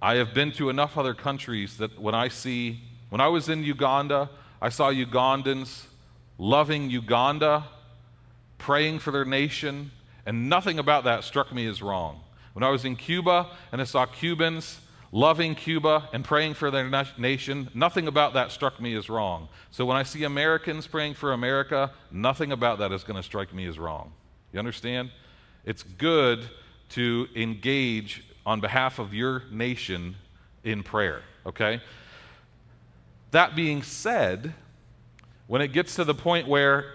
I 0.00 0.14
have 0.14 0.32
been 0.32 0.52
to 0.52 0.70
enough 0.70 0.96
other 0.96 1.12
countries 1.12 1.76
that 1.76 2.00
when 2.00 2.14
I 2.14 2.28
see, 2.28 2.80
when 3.10 3.20
I 3.20 3.28
was 3.28 3.50
in 3.50 3.62
Uganda, 3.62 4.30
I 4.62 4.68
saw 4.68 4.92
Ugandans 4.92 5.86
loving 6.38 6.88
Uganda, 6.88 7.64
praying 8.58 9.00
for 9.00 9.10
their 9.10 9.24
nation, 9.24 9.90
and 10.24 10.48
nothing 10.48 10.78
about 10.78 11.02
that 11.02 11.24
struck 11.24 11.52
me 11.52 11.66
as 11.66 11.82
wrong. 11.82 12.20
When 12.52 12.62
I 12.62 12.68
was 12.68 12.84
in 12.84 12.94
Cuba 12.94 13.48
and 13.72 13.80
I 13.80 13.84
saw 13.84 14.06
Cubans 14.06 14.78
loving 15.10 15.56
Cuba 15.56 16.08
and 16.12 16.24
praying 16.24 16.54
for 16.54 16.70
their 16.70 16.88
nation, 17.18 17.70
nothing 17.74 18.06
about 18.06 18.34
that 18.34 18.52
struck 18.52 18.80
me 18.80 18.94
as 18.94 19.10
wrong. 19.10 19.48
So 19.72 19.84
when 19.84 19.96
I 19.96 20.04
see 20.04 20.22
Americans 20.22 20.86
praying 20.86 21.14
for 21.14 21.32
America, 21.32 21.90
nothing 22.12 22.52
about 22.52 22.78
that 22.78 22.92
is 22.92 23.02
going 23.02 23.16
to 23.16 23.22
strike 23.24 23.52
me 23.52 23.66
as 23.66 23.80
wrong. 23.80 24.12
You 24.52 24.60
understand? 24.60 25.10
It's 25.64 25.82
good 25.82 26.48
to 26.90 27.26
engage 27.34 28.22
on 28.46 28.60
behalf 28.60 29.00
of 29.00 29.12
your 29.12 29.42
nation 29.50 30.14
in 30.62 30.84
prayer, 30.84 31.22
okay? 31.46 31.80
That 33.32 33.56
being 33.56 33.82
said, 33.82 34.54
when 35.46 35.62
it 35.62 35.72
gets 35.72 35.96
to 35.96 36.04
the 36.04 36.14
point 36.14 36.46
where 36.46 36.92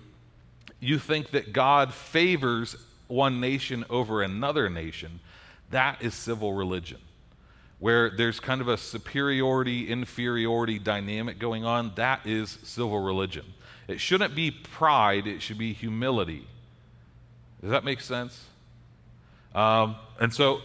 you 0.80 0.98
think 0.98 1.30
that 1.30 1.52
God 1.52 1.94
favors 1.94 2.76
one 3.06 3.40
nation 3.40 3.84
over 3.88 4.22
another 4.22 4.68
nation, 4.68 5.20
that 5.70 6.02
is 6.02 6.14
civil 6.14 6.52
religion. 6.52 6.98
Where 7.78 8.10
there's 8.10 8.40
kind 8.40 8.60
of 8.60 8.68
a 8.68 8.76
superiority 8.76 9.88
inferiority 9.90 10.78
dynamic 10.78 11.38
going 11.38 11.64
on, 11.64 11.92
that 11.94 12.26
is 12.26 12.58
civil 12.62 13.00
religion. 13.00 13.46
It 13.88 14.00
shouldn't 14.00 14.34
be 14.34 14.50
pride, 14.50 15.26
it 15.26 15.40
should 15.40 15.58
be 15.58 15.72
humility. 15.72 16.46
Does 17.60 17.70
that 17.70 17.84
make 17.84 18.00
sense? 18.00 18.44
Um, 19.54 19.96
and 20.18 20.32
so 20.34 20.60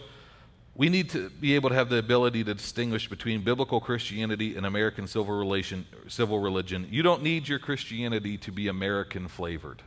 we 0.76 0.90
need 0.90 1.10
to 1.10 1.30
be 1.30 1.54
able 1.54 1.70
to 1.70 1.74
have 1.74 1.88
the 1.88 1.96
ability 1.96 2.44
to 2.44 2.54
distinguish 2.54 3.08
between 3.08 3.42
biblical 3.42 3.80
Christianity 3.80 4.56
and 4.56 4.66
American 4.66 5.06
civil, 5.06 5.34
relation, 5.34 5.86
civil 6.06 6.38
religion. 6.38 6.86
You 6.90 7.02
don't 7.02 7.22
need 7.22 7.48
your 7.48 7.58
Christianity 7.58 8.36
to 8.38 8.52
be 8.52 8.68
American 8.68 9.26
flavored. 9.28 9.82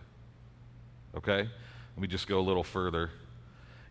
Okay? 1.15 1.47
Let 1.95 2.01
me 2.01 2.07
just 2.07 2.27
go 2.27 2.39
a 2.39 2.41
little 2.41 2.63
further. 2.63 3.11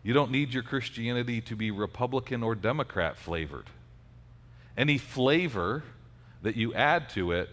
You 0.03 0.13
don't 0.13 0.31
need 0.31 0.53
your 0.53 0.63
Christianity 0.63 1.39
to 1.41 1.55
be 1.55 1.71
Republican 1.71 2.43
or 2.43 2.53
Democrat 2.53 3.17
flavored. 3.17 3.67
Any 4.75 4.97
flavor 4.97 5.83
that 6.41 6.57
you 6.57 6.73
add 6.73 7.09
to 7.11 7.31
it 7.31 7.49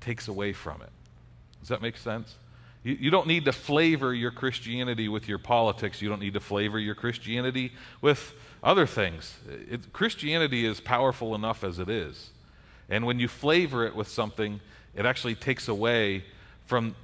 takes 0.00 0.28
away 0.28 0.52
from 0.52 0.82
it. 0.82 0.90
Does 1.60 1.68
that 1.68 1.82
make 1.82 1.96
sense? 1.96 2.36
You, 2.84 2.94
you 2.94 3.10
don't 3.10 3.26
need 3.26 3.46
to 3.46 3.52
flavor 3.52 4.14
your 4.14 4.30
Christianity 4.30 5.08
with 5.08 5.28
your 5.28 5.38
politics. 5.38 6.00
You 6.00 6.08
don't 6.08 6.20
need 6.20 6.34
to 6.34 6.40
flavor 6.40 6.78
your 6.78 6.94
Christianity 6.94 7.72
with 8.00 8.34
other 8.64 8.86
things. 8.86 9.36
It, 9.70 9.92
Christianity 9.92 10.64
is 10.64 10.80
powerful 10.80 11.34
enough 11.34 11.62
as 11.62 11.78
it 11.78 11.88
is. 11.88 12.30
And 12.88 13.06
when 13.06 13.20
you 13.20 13.28
flavor 13.28 13.86
it 13.86 13.94
with 13.94 14.08
something, 14.08 14.60
it 14.94 15.06
actually 15.06 15.34
takes 15.34 15.68
away 15.68 16.24
from 16.64 16.96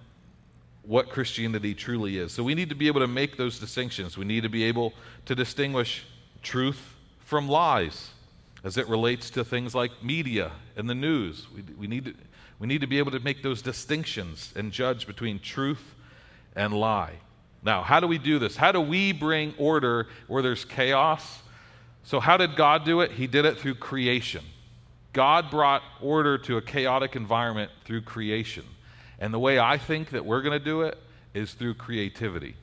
what 0.82 1.10
Christianity 1.10 1.74
truly 1.74 2.16
is. 2.16 2.32
So 2.32 2.42
we 2.42 2.54
need 2.54 2.70
to 2.70 2.74
be 2.74 2.86
able 2.86 3.00
to 3.00 3.06
make 3.06 3.36
those 3.36 3.58
distinctions. 3.58 4.16
We 4.16 4.24
need 4.24 4.42
to 4.42 4.48
be 4.48 4.64
able 4.64 4.94
to 5.26 5.34
distinguish 5.34 6.04
truth 6.42 6.96
from 7.20 7.46
lies 7.46 8.10
as 8.64 8.76
it 8.76 8.88
relates 8.88 9.30
to 9.30 9.44
things 9.44 9.74
like 9.74 10.02
media 10.02 10.52
and 10.76 10.88
the 10.88 10.94
news. 10.94 11.46
We, 11.54 11.62
we, 11.78 11.86
need, 11.86 12.06
to, 12.06 12.14
we 12.58 12.66
need 12.66 12.80
to 12.80 12.86
be 12.86 12.98
able 12.98 13.12
to 13.12 13.20
make 13.20 13.42
those 13.42 13.60
distinctions 13.60 14.52
and 14.56 14.72
judge 14.72 15.06
between 15.06 15.38
truth 15.38 15.94
and 16.56 16.72
lie. 16.72 17.12
Now, 17.62 17.82
how 17.82 18.00
do 18.00 18.06
we 18.06 18.16
do 18.16 18.38
this? 18.38 18.56
How 18.56 18.72
do 18.72 18.80
we 18.80 19.12
bring 19.12 19.54
order 19.58 20.08
where 20.26 20.42
there's 20.42 20.64
chaos? 20.64 21.40
So, 22.10 22.18
how 22.18 22.36
did 22.36 22.56
God 22.56 22.84
do 22.84 23.02
it? 23.02 23.12
He 23.12 23.28
did 23.28 23.44
it 23.44 23.60
through 23.60 23.76
creation. 23.76 24.42
God 25.12 25.48
brought 25.48 25.80
order 26.00 26.38
to 26.38 26.56
a 26.56 26.60
chaotic 26.60 27.14
environment 27.14 27.70
through 27.84 28.02
creation. 28.02 28.64
And 29.20 29.32
the 29.32 29.38
way 29.38 29.60
I 29.60 29.78
think 29.78 30.10
that 30.10 30.26
we're 30.26 30.42
going 30.42 30.58
to 30.58 30.64
do 30.64 30.80
it 30.80 30.98
is 31.34 31.52
through 31.52 31.74
creativity. 31.74 32.56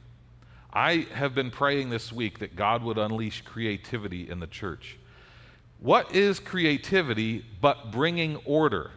I 0.73 1.07
have 1.13 1.33
been 1.33 1.49
praying 1.49 1.91
this 1.91 2.11
week 2.11 2.39
that 2.39 2.57
God 2.57 2.83
would 2.83 2.97
unleash 2.97 3.41
creativity 3.43 4.29
in 4.29 4.41
the 4.41 4.47
church. 4.47 4.97
What 5.79 6.13
is 6.13 6.41
creativity 6.41 7.45
but 7.61 7.89
bringing 7.89 8.35
order? 8.43 8.91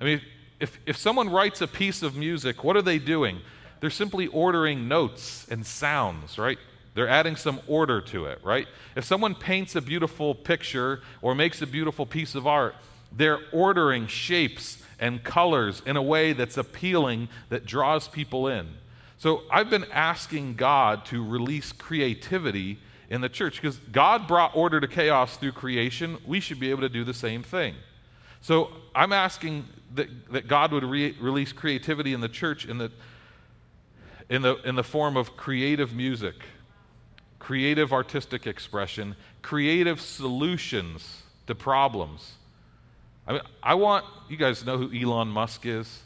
I 0.00 0.04
mean, 0.04 0.20
if, 0.58 0.80
if 0.84 0.96
someone 0.96 1.30
writes 1.30 1.60
a 1.60 1.68
piece 1.68 2.02
of 2.02 2.16
music, 2.16 2.64
what 2.64 2.76
are 2.76 2.82
they 2.82 2.98
doing? 2.98 3.38
They're 3.78 3.90
simply 3.90 4.26
ordering 4.26 4.88
notes 4.88 5.46
and 5.48 5.64
sounds, 5.64 6.38
right? 6.38 6.58
They're 6.94 7.08
adding 7.08 7.36
some 7.36 7.60
order 7.66 8.00
to 8.00 8.26
it, 8.26 8.40
right? 8.42 8.66
If 8.96 9.04
someone 9.04 9.34
paints 9.34 9.76
a 9.76 9.80
beautiful 9.80 10.34
picture 10.34 11.00
or 11.22 11.34
makes 11.34 11.62
a 11.62 11.66
beautiful 11.66 12.04
piece 12.04 12.34
of 12.34 12.46
art, 12.46 12.74
they're 13.12 13.40
ordering 13.52 14.06
shapes 14.06 14.82
and 14.98 15.22
colors 15.22 15.82
in 15.86 15.96
a 15.96 16.02
way 16.02 16.32
that's 16.32 16.56
appealing, 16.56 17.28
that 17.48 17.64
draws 17.64 18.08
people 18.08 18.48
in. 18.48 18.68
So 19.18 19.42
I've 19.50 19.70
been 19.70 19.86
asking 19.92 20.54
God 20.54 21.04
to 21.06 21.24
release 21.24 21.72
creativity 21.72 22.78
in 23.08 23.20
the 23.20 23.28
church 23.28 23.60
because 23.60 23.76
God 23.92 24.26
brought 24.26 24.56
order 24.56 24.80
to 24.80 24.88
chaos 24.88 25.36
through 25.36 25.52
creation. 25.52 26.18
We 26.26 26.40
should 26.40 26.60
be 26.60 26.70
able 26.70 26.82
to 26.82 26.88
do 26.88 27.04
the 27.04 27.14
same 27.14 27.42
thing. 27.42 27.74
So 28.40 28.70
I'm 28.94 29.12
asking 29.12 29.66
that, 29.94 30.08
that 30.32 30.48
God 30.48 30.72
would 30.72 30.84
re- 30.84 31.16
release 31.20 31.52
creativity 31.52 32.12
in 32.12 32.20
the 32.20 32.28
church 32.28 32.64
in 32.64 32.78
the, 32.78 32.90
in, 34.28 34.42
the, 34.42 34.56
in 34.66 34.76
the 34.76 34.84
form 34.84 35.16
of 35.16 35.36
creative 35.36 35.94
music, 35.94 36.36
creative 37.40 37.92
artistic 37.92 38.46
expression, 38.46 39.16
creative 39.42 40.00
solutions 40.00 41.24
to 41.48 41.54
problems. 41.56 42.34
I 43.26 43.32
mean, 43.32 43.42
I 43.62 43.74
want 43.74 44.04
you 44.28 44.36
guys 44.36 44.64
know 44.64 44.78
who 44.78 44.94
Elon 44.94 45.28
Musk 45.28 45.66
is. 45.66 46.02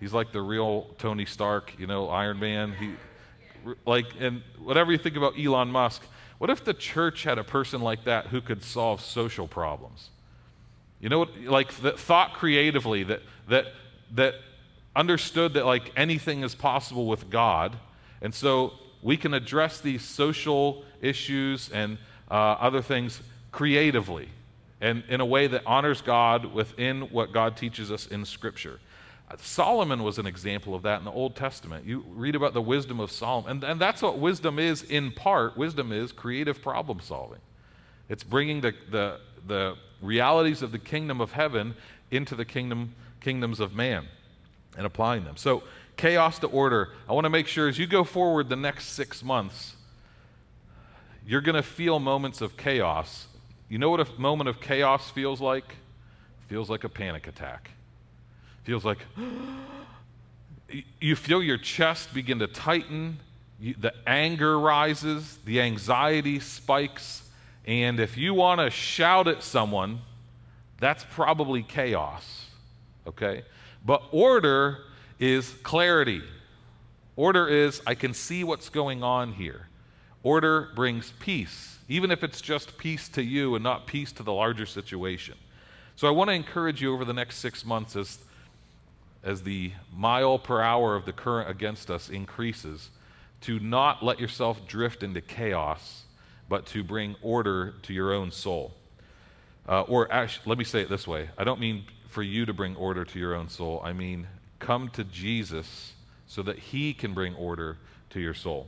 He's 0.00 0.14
like 0.14 0.32
the 0.32 0.40
real 0.40 0.86
Tony 0.98 1.26
Stark, 1.26 1.74
you 1.78 1.86
know, 1.86 2.08
Iron 2.08 2.38
Man. 2.38 2.72
He, 2.72 2.94
like, 3.84 4.06
and 4.18 4.42
whatever 4.58 4.92
you 4.92 4.98
think 4.98 5.16
about 5.16 5.34
Elon 5.38 5.68
Musk, 5.68 6.02
what 6.38 6.50
if 6.50 6.64
the 6.64 6.74
church 6.74 7.24
had 7.24 7.38
a 7.38 7.44
person 7.44 7.80
like 7.80 8.04
that 8.04 8.28
who 8.28 8.40
could 8.40 8.62
solve 8.62 9.00
social 9.00 9.48
problems? 9.48 10.10
You 11.00 11.08
know, 11.08 11.26
like 11.44 11.74
that 11.78 11.98
thought 11.98 12.34
creatively, 12.34 13.02
that 13.04 13.22
that 13.48 13.66
that 14.14 14.34
understood 14.94 15.54
that 15.54 15.66
like 15.66 15.92
anything 15.96 16.42
is 16.42 16.54
possible 16.54 17.06
with 17.06 17.28
God, 17.28 17.76
and 18.22 18.34
so 18.34 18.74
we 19.02 19.16
can 19.16 19.34
address 19.34 19.80
these 19.80 20.02
social 20.02 20.84
issues 21.00 21.70
and 21.70 21.98
uh, 22.30 22.34
other 22.34 22.82
things 22.82 23.20
creatively 23.52 24.28
and 24.80 25.02
in 25.08 25.20
a 25.20 25.26
way 25.26 25.46
that 25.46 25.62
honors 25.64 26.02
God 26.02 26.52
within 26.52 27.02
what 27.02 27.32
God 27.32 27.56
teaches 27.56 27.90
us 27.90 28.06
in 28.06 28.24
Scripture. 28.24 28.78
Solomon 29.38 30.04
was 30.04 30.18
an 30.18 30.26
example 30.26 30.74
of 30.74 30.82
that 30.82 30.98
in 31.00 31.04
the 31.04 31.10
Old 31.10 31.34
Testament. 31.34 31.84
You 31.84 32.04
read 32.14 32.36
about 32.36 32.54
the 32.54 32.62
wisdom 32.62 33.00
of 33.00 33.10
Solomon, 33.10 33.50
and, 33.50 33.64
and 33.64 33.80
that's 33.80 34.00
what 34.00 34.18
wisdom 34.18 34.58
is 34.58 34.82
in 34.82 35.10
part. 35.10 35.56
Wisdom 35.56 35.90
is 35.90 36.12
creative 36.12 36.62
problem 36.62 37.00
solving, 37.00 37.40
it's 38.08 38.22
bringing 38.22 38.60
the, 38.60 38.72
the, 38.90 39.18
the 39.46 39.76
realities 40.00 40.62
of 40.62 40.70
the 40.70 40.78
kingdom 40.78 41.20
of 41.20 41.32
heaven 41.32 41.74
into 42.10 42.36
the 42.36 42.44
kingdom, 42.44 42.94
kingdoms 43.20 43.58
of 43.58 43.74
man 43.74 44.06
and 44.76 44.86
applying 44.86 45.24
them. 45.24 45.36
So, 45.36 45.62
chaos 45.96 46.38
to 46.40 46.46
order. 46.46 46.90
I 47.08 47.12
want 47.12 47.24
to 47.24 47.30
make 47.30 47.46
sure 47.46 47.68
as 47.68 47.78
you 47.78 47.86
go 47.86 48.04
forward 48.04 48.48
the 48.48 48.56
next 48.56 48.90
six 48.90 49.22
months, 49.22 49.76
you're 51.26 51.40
going 51.40 51.56
to 51.56 51.62
feel 51.62 51.98
moments 51.98 52.40
of 52.40 52.56
chaos. 52.56 53.26
You 53.68 53.78
know 53.78 53.90
what 53.90 54.00
a 54.00 54.20
moment 54.20 54.48
of 54.48 54.60
chaos 54.60 55.10
feels 55.10 55.40
like? 55.40 55.76
Feels 56.48 56.70
like 56.70 56.84
a 56.84 56.88
panic 56.88 57.26
attack. 57.26 57.70
Feels 58.64 58.84
like 58.84 58.98
you 61.00 61.16
feel 61.16 61.42
your 61.42 61.58
chest 61.58 62.14
begin 62.14 62.38
to 62.38 62.46
tighten, 62.46 63.18
you, 63.58 63.74
the 63.78 63.92
anger 64.06 64.58
rises, 64.58 65.38
the 65.44 65.60
anxiety 65.60 66.38
spikes, 66.38 67.28
and 67.66 67.98
if 67.98 68.16
you 68.16 68.32
want 68.32 68.60
to 68.60 68.70
shout 68.70 69.26
at 69.26 69.42
someone, 69.42 70.00
that's 70.78 71.04
probably 71.10 71.62
chaos. 71.62 72.46
Okay? 73.06 73.42
But 73.84 74.02
order 74.12 74.78
is 75.18 75.50
clarity. 75.62 76.22
Order 77.16 77.48
is, 77.48 77.80
I 77.86 77.94
can 77.94 78.12
see 78.12 78.44
what's 78.44 78.68
going 78.68 79.02
on 79.02 79.32
here. 79.32 79.68
Order 80.22 80.70
brings 80.74 81.12
peace, 81.18 81.78
even 81.88 82.10
if 82.10 82.22
it's 82.22 82.40
just 82.40 82.76
peace 82.78 83.08
to 83.10 83.22
you 83.22 83.54
and 83.54 83.62
not 83.62 83.86
peace 83.86 84.12
to 84.12 84.22
the 84.22 84.32
larger 84.32 84.66
situation. 84.66 85.34
So 85.94 86.06
I 86.06 86.10
want 86.10 86.28
to 86.28 86.34
encourage 86.34 86.82
you 86.82 86.92
over 86.92 87.04
the 87.04 87.14
next 87.14 87.36
six 87.36 87.64
months 87.64 87.96
as, 87.96 88.18
as 89.22 89.42
the 89.42 89.72
mile 89.94 90.38
per 90.38 90.60
hour 90.60 90.94
of 90.94 91.06
the 91.06 91.12
current 91.12 91.48
against 91.48 91.90
us 91.90 92.10
increases 92.10 92.90
to 93.42 93.58
not 93.60 94.04
let 94.04 94.20
yourself 94.20 94.66
drift 94.66 95.02
into 95.02 95.20
chaos, 95.20 96.02
but 96.48 96.66
to 96.66 96.84
bring 96.84 97.16
order 97.22 97.74
to 97.82 97.94
your 97.94 98.12
own 98.12 98.30
soul. 98.30 98.74
Uh, 99.68 99.82
or 99.82 100.10
actually, 100.12 100.42
let 100.46 100.58
me 100.58 100.64
say 100.64 100.80
it 100.82 100.88
this 100.88 101.06
way 101.06 101.28
I 101.38 101.44
don't 101.44 101.60
mean 101.60 101.84
for 102.08 102.22
you 102.22 102.46
to 102.46 102.52
bring 102.52 102.76
order 102.76 103.04
to 103.04 103.18
your 103.18 103.34
own 103.34 103.48
soul, 103.48 103.80
I 103.84 103.92
mean 103.92 104.26
come 104.58 104.88
to 104.90 105.04
Jesus 105.04 105.92
so 106.26 106.42
that 106.42 106.58
he 106.58 106.92
can 106.92 107.14
bring 107.14 107.34
order 107.34 107.78
to 108.10 108.20
your 108.20 108.34
soul. 108.34 108.66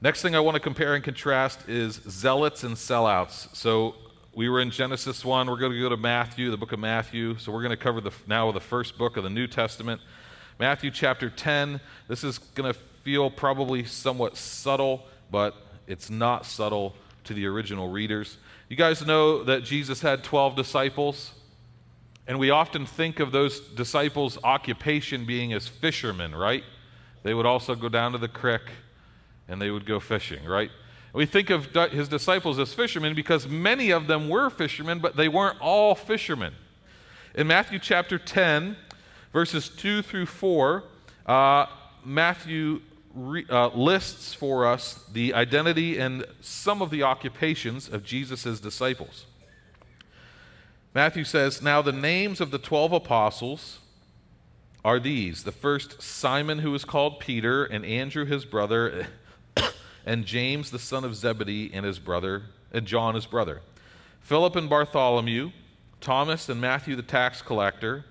Next 0.00 0.22
thing 0.22 0.36
I 0.36 0.40
want 0.40 0.54
to 0.54 0.60
compare 0.60 0.94
and 0.94 1.02
contrast 1.02 1.68
is 1.68 1.94
zealots 2.08 2.62
and 2.62 2.76
sellouts. 2.76 3.54
So 3.56 3.96
we 4.32 4.48
were 4.48 4.60
in 4.60 4.70
Genesis 4.70 5.24
1. 5.24 5.48
We're 5.48 5.56
going 5.56 5.72
to 5.72 5.80
go 5.80 5.88
to 5.88 5.96
Matthew, 5.96 6.50
the 6.52 6.56
book 6.56 6.70
of 6.70 6.78
Matthew. 6.78 7.36
So 7.38 7.50
we're 7.50 7.62
going 7.62 7.70
to 7.70 7.76
cover 7.76 8.00
the, 8.00 8.12
now 8.28 8.52
the 8.52 8.60
first 8.60 8.96
book 8.96 9.16
of 9.16 9.24
the 9.24 9.30
New 9.30 9.48
Testament. 9.48 10.00
Matthew 10.60 10.92
chapter 10.92 11.30
10. 11.30 11.80
This 12.06 12.22
is 12.22 12.38
going 12.38 12.72
to 12.72 12.78
feel 13.02 13.30
probably 13.30 13.84
somewhat 13.84 14.36
subtle, 14.36 15.06
but 15.30 15.56
it's 15.88 16.10
not 16.10 16.46
subtle 16.46 16.94
to 17.24 17.34
the 17.34 17.46
original 17.46 17.88
readers. 17.88 18.38
You 18.68 18.76
guys 18.76 19.04
know 19.04 19.42
that 19.44 19.64
Jesus 19.64 20.00
had 20.00 20.22
12 20.22 20.54
disciples. 20.54 21.32
And 22.28 22.38
we 22.38 22.50
often 22.50 22.84
think 22.84 23.20
of 23.20 23.32
those 23.32 23.58
disciples' 23.58 24.36
occupation 24.44 25.24
being 25.24 25.54
as 25.54 25.66
fishermen, 25.66 26.34
right? 26.34 26.62
They 27.22 27.32
would 27.32 27.46
also 27.46 27.74
go 27.74 27.88
down 27.88 28.12
to 28.12 28.18
the 28.18 28.28
creek 28.28 28.60
and 29.48 29.60
they 29.60 29.70
would 29.70 29.86
go 29.86 29.98
fishing, 29.98 30.44
right? 30.44 30.70
We 31.14 31.24
think 31.24 31.48
of 31.48 31.74
his 31.90 32.06
disciples 32.06 32.58
as 32.58 32.74
fishermen 32.74 33.14
because 33.14 33.48
many 33.48 33.90
of 33.90 34.06
them 34.06 34.28
were 34.28 34.50
fishermen, 34.50 34.98
but 34.98 35.16
they 35.16 35.28
weren't 35.28 35.58
all 35.58 35.94
fishermen. 35.94 36.52
In 37.34 37.46
Matthew 37.46 37.78
chapter 37.78 38.18
10, 38.18 38.76
verses 39.32 39.70
2 39.70 40.02
through 40.02 40.26
4, 40.26 40.84
uh, 41.24 41.66
Matthew 42.04 42.82
re, 43.14 43.46
uh, 43.48 43.68
lists 43.68 44.34
for 44.34 44.66
us 44.66 45.02
the 45.12 45.32
identity 45.32 45.98
and 45.98 46.26
some 46.42 46.82
of 46.82 46.90
the 46.90 47.04
occupations 47.04 47.88
of 47.88 48.04
Jesus' 48.04 48.60
disciples. 48.60 49.24
Matthew 50.94 51.24
says, 51.24 51.62
Now 51.62 51.82
the 51.82 51.92
names 51.92 52.40
of 52.40 52.50
the 52.50 52.58
twelve 52.58 52.92
apostles 52.92 53.78
are 54.84 54.98
these 54.98 55.44
the 55.44 55.52
first, 55.52 56.00
Simon, 56.00 56.60
who 56.60 56.74
is 56.74 56.84
called 56.84 57.20
Peter, 57.20 57.64
and 57.64 57.84
Andrew, 57.84 58.24
his 58.24 58.44
brother, 58.44 59.06
and 60.06 60.24
James, 60.24 60.70
the 60.70 60.78
son 60.78 61.04
of 61.04 61.14
Zebedee, 61.14 61.70
and 61.74 61.84
his 61.84 61.98
brother, 61.98 62.44
and 62.72 62.86
John, 62.86 63.14
his 63.14 63.26
brother, 63.26 63.60
Philip 64.20 64.56
and 64.56 64.68
Bartholomew, 64.68 65.50
Thomas 66.00 66.48
and 66.48 66.60
Matthew, 66.60 66.96
the 66.96 67.02
tax 67.02 67.42
collector, 67.42 68.04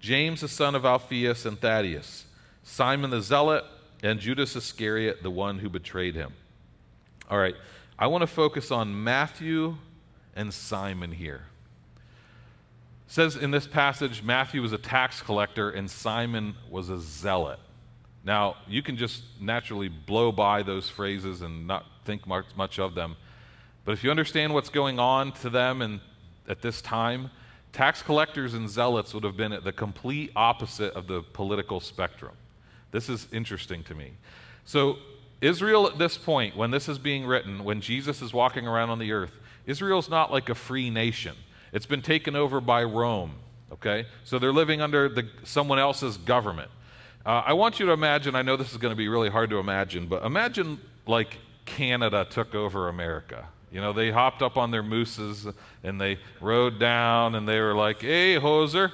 James, 0.00 0.40
the 0.40 0.48
son 0.48 0.74
of 0.74 0.84
Alphaeus, 0.84 1.44
and 1.44 1.60
Thaddeus, 1.60 2.26
Simon 2.62 3.10
the 3.10 3.20
zealot, 3.20 3.64
and 4.02 4.18
Judas 4.18 4.56
Iscariot, 4.56 5.22
the 5.22 5.30
one 5.30 5.58
who 5.58 5.68
betrayed 5.68 6.14
him. 6.14 6.32
All 7.30 7.38
right, 7.38 7.54
I 7.98 8.06
want 8.08 8.22
to 8.22 8.26
focus 8.26 8.70
on 8.70 9.04
Matthew 9.04 9.76
and 10.34 10.52
Simon 10.52 11.12
here. 11.12 11.42
It 13.12 13.16
says 13.16 13.36
in 13.36 13.50
this 13.50 13.66
passage, 13.66 14.22
Matthew 14.22 14.62
was 14.62 14.72
a 14.72 14.78
tax 14.78 15.20
collector 15.20 15.68
and 15.68 15.90
Simon 15.90 16.54
was 16.70 16.88
a 16.88 16.98
zealot. 16.98 17.58
Now, 18.24 18.56
you 18.66 18.82
can 18.82 18.96
just 18.96 19.22
naturally 19.38 19.88
blow 19.88 20.32
by 20.32 20.62
those 20.62 20.88
phrases 20.88 21.42
and 21.42 21.66
not 21.66 21.84
think 22.06 22.26
much, 22.26 22.46
much 22.56 22.78
of 22.78 22.94
them. 22.94 23.16
But 23.84 23.92
if 23.92 24.02
you 24.02 24.10
understand 24.10 24.54
what's 24.54 24.70
going 24.70 24.98
on 24.98 25.32
to 25.42 25.50
them 25.50 25.82
and 25.82 26.00
at 26.48 26.62
this 26.62 26.80
time, 26.80 27.30
tax 27.74 28.00
collectors 28.00 28.54
and 28.54 28.66
zealots 28.66 29.12
would 29.12 29.24
have 29.24 29.36
been 29.36 29.52
at 29.52 29.62
the 29.62 29.72
complete 29.72 30.32
opposite 30.34 30.94
of 30.94 31.06
the 31.06 31.20
political 31.34 31.80
spectrum. 31.80 32.32
This 32.92 33.10
is 33.10 33.28
interesting 33.30 33.84
to 33.84 33.94
me. 33.94 34.12
So, 34.64 34.96
Israel 35.42 35.86
at 35.86 35.98
this 35.98 36.16
point, 36.16 36.56
when 36.56 36.70
this 36.70 36.88
is 36.88 36.98
being 36.98 37.26
written, 37.26 37.62
when 37.62 37.82
Jesus 37.82 38.22
is 38.22 38.32
walking 38.32 38.66
around 38.66 38.88
on 38.88 38.98
the 38.98 39.12
earth, 39.12 39.38
Israel's 39.66 40.08
not 40.08 40.32
like 40.32 40.48
a 40.48 40.54
free 40.54 40.88
nation. 40.88 41.36
It's 41.72 41.86
been 41.86 42.02
taken 42.02 42.36
over 42.36 42.60
by 42.60 42.84
Rome, 42.84 43.34
okay? 43.72 44.06
So 44.24 44.38
they're 44.38 44.52
living 44.52 44.80
under 44.80 45.08
the, 45.08 45.28
someone 45.44 45.78
else's 45.78 46.16
government. 46.18 46.70
Uh, 47.24 47.42
I 47.46 47.52
want 47.52 47.80
you 47.80 47.86
to 47.86 47.92
imagine, 47.92 48.34
I 48.34 48.42
know 48.42 48.56
this 48.56 48.72
is 48.72 48.78
going 48.78 48.92
to 48.92 48.96
be 48.96 49.08
really 49.08 49.30
hard 49.30 49.50
to 49.50 49.58
imagine, 49.58 50.06
but 50.06 50.24
imagine 50.24 50.80
like 51.06 51.38
Canada 51.64 52.26
took 52.28 52.54
over 52.54 52.88
America. 52.88 53.46
You 53.70 53.80
know, 53.80 53.92
they 53.92 54.10
hopped 54.10 54.42
up 54.42 54.56
on 54.56 54.70
their 54.70 54.82
mooses 54.82 55.46
and 55.82 56.00
they 56.00 56.18
rode 56.40 56.78
down 56.78 57.34
and 57.34 57.48
they 57.48 57.60
were 57.60 57.74
like, 57.74 58.02
hey, 58.02 58.38
Hoser, 58.38 58.92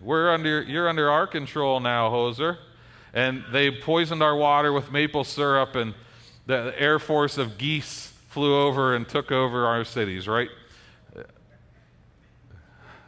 we're 0.00 0.32
under, 0.32 0.62
you're 0.62 0.88
under 0.88 1.10
our 1.10 1.26
control 1.26 1.80
now, 1.80 2.10
Hoser 2.10 2.56
and 3.14 3.44
they 3.52 3.70
poisoned 3.70 4.22
our 4.22 4.36
water 4.36 4.72
with 4.72 4.90
maple 4.90 5.24
syrup, 5.24 5.76
and 5.76 5.94
the 6.46 6.74
Air 6.76 6.98
Force 6.98 7.38
of 7.38 7.56
geese 7.56 8.12
flew 8.28 8.60
over 8.60 8.94
and 8.96 9.08
took 9.08 9.30
over 9.30 9.66
our 9.66 9.84
cities, 9.84 10.26
right? 10.26 10.50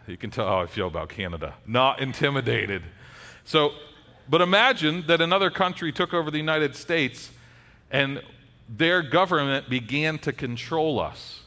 You 0.06 0.16
can 0.16 0.30
tell 0.30 0.46
how 0.46 0.60
I 0.60 0.66
feel 0.66 0.86
about 0.86 1.08
Canada. 1.08 1.54
Not 1.66 2.00
intimidated. 2.00 2.82
So, 3.44 3.72
but 4.28 4.40
imagine 4.40 5.04
that 5.08 5.20
another 5.20 5.50
country 5.50 5.92
took 5.92 6.14
over 6.14 6.30
the 6.30 6.38
United 6.38 6.76
States 6.76 7.30
and 7.90 8.22
their 8.68 9.02
government 9.02 9.68
began 9.68 10.18
to 10.18 10.32
control 10.32 11.00
us. 11.00 11.40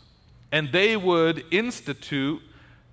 And 0.51 0.71
they 0.71 0.97
would 0.97 1.43
institute 1.51 2.41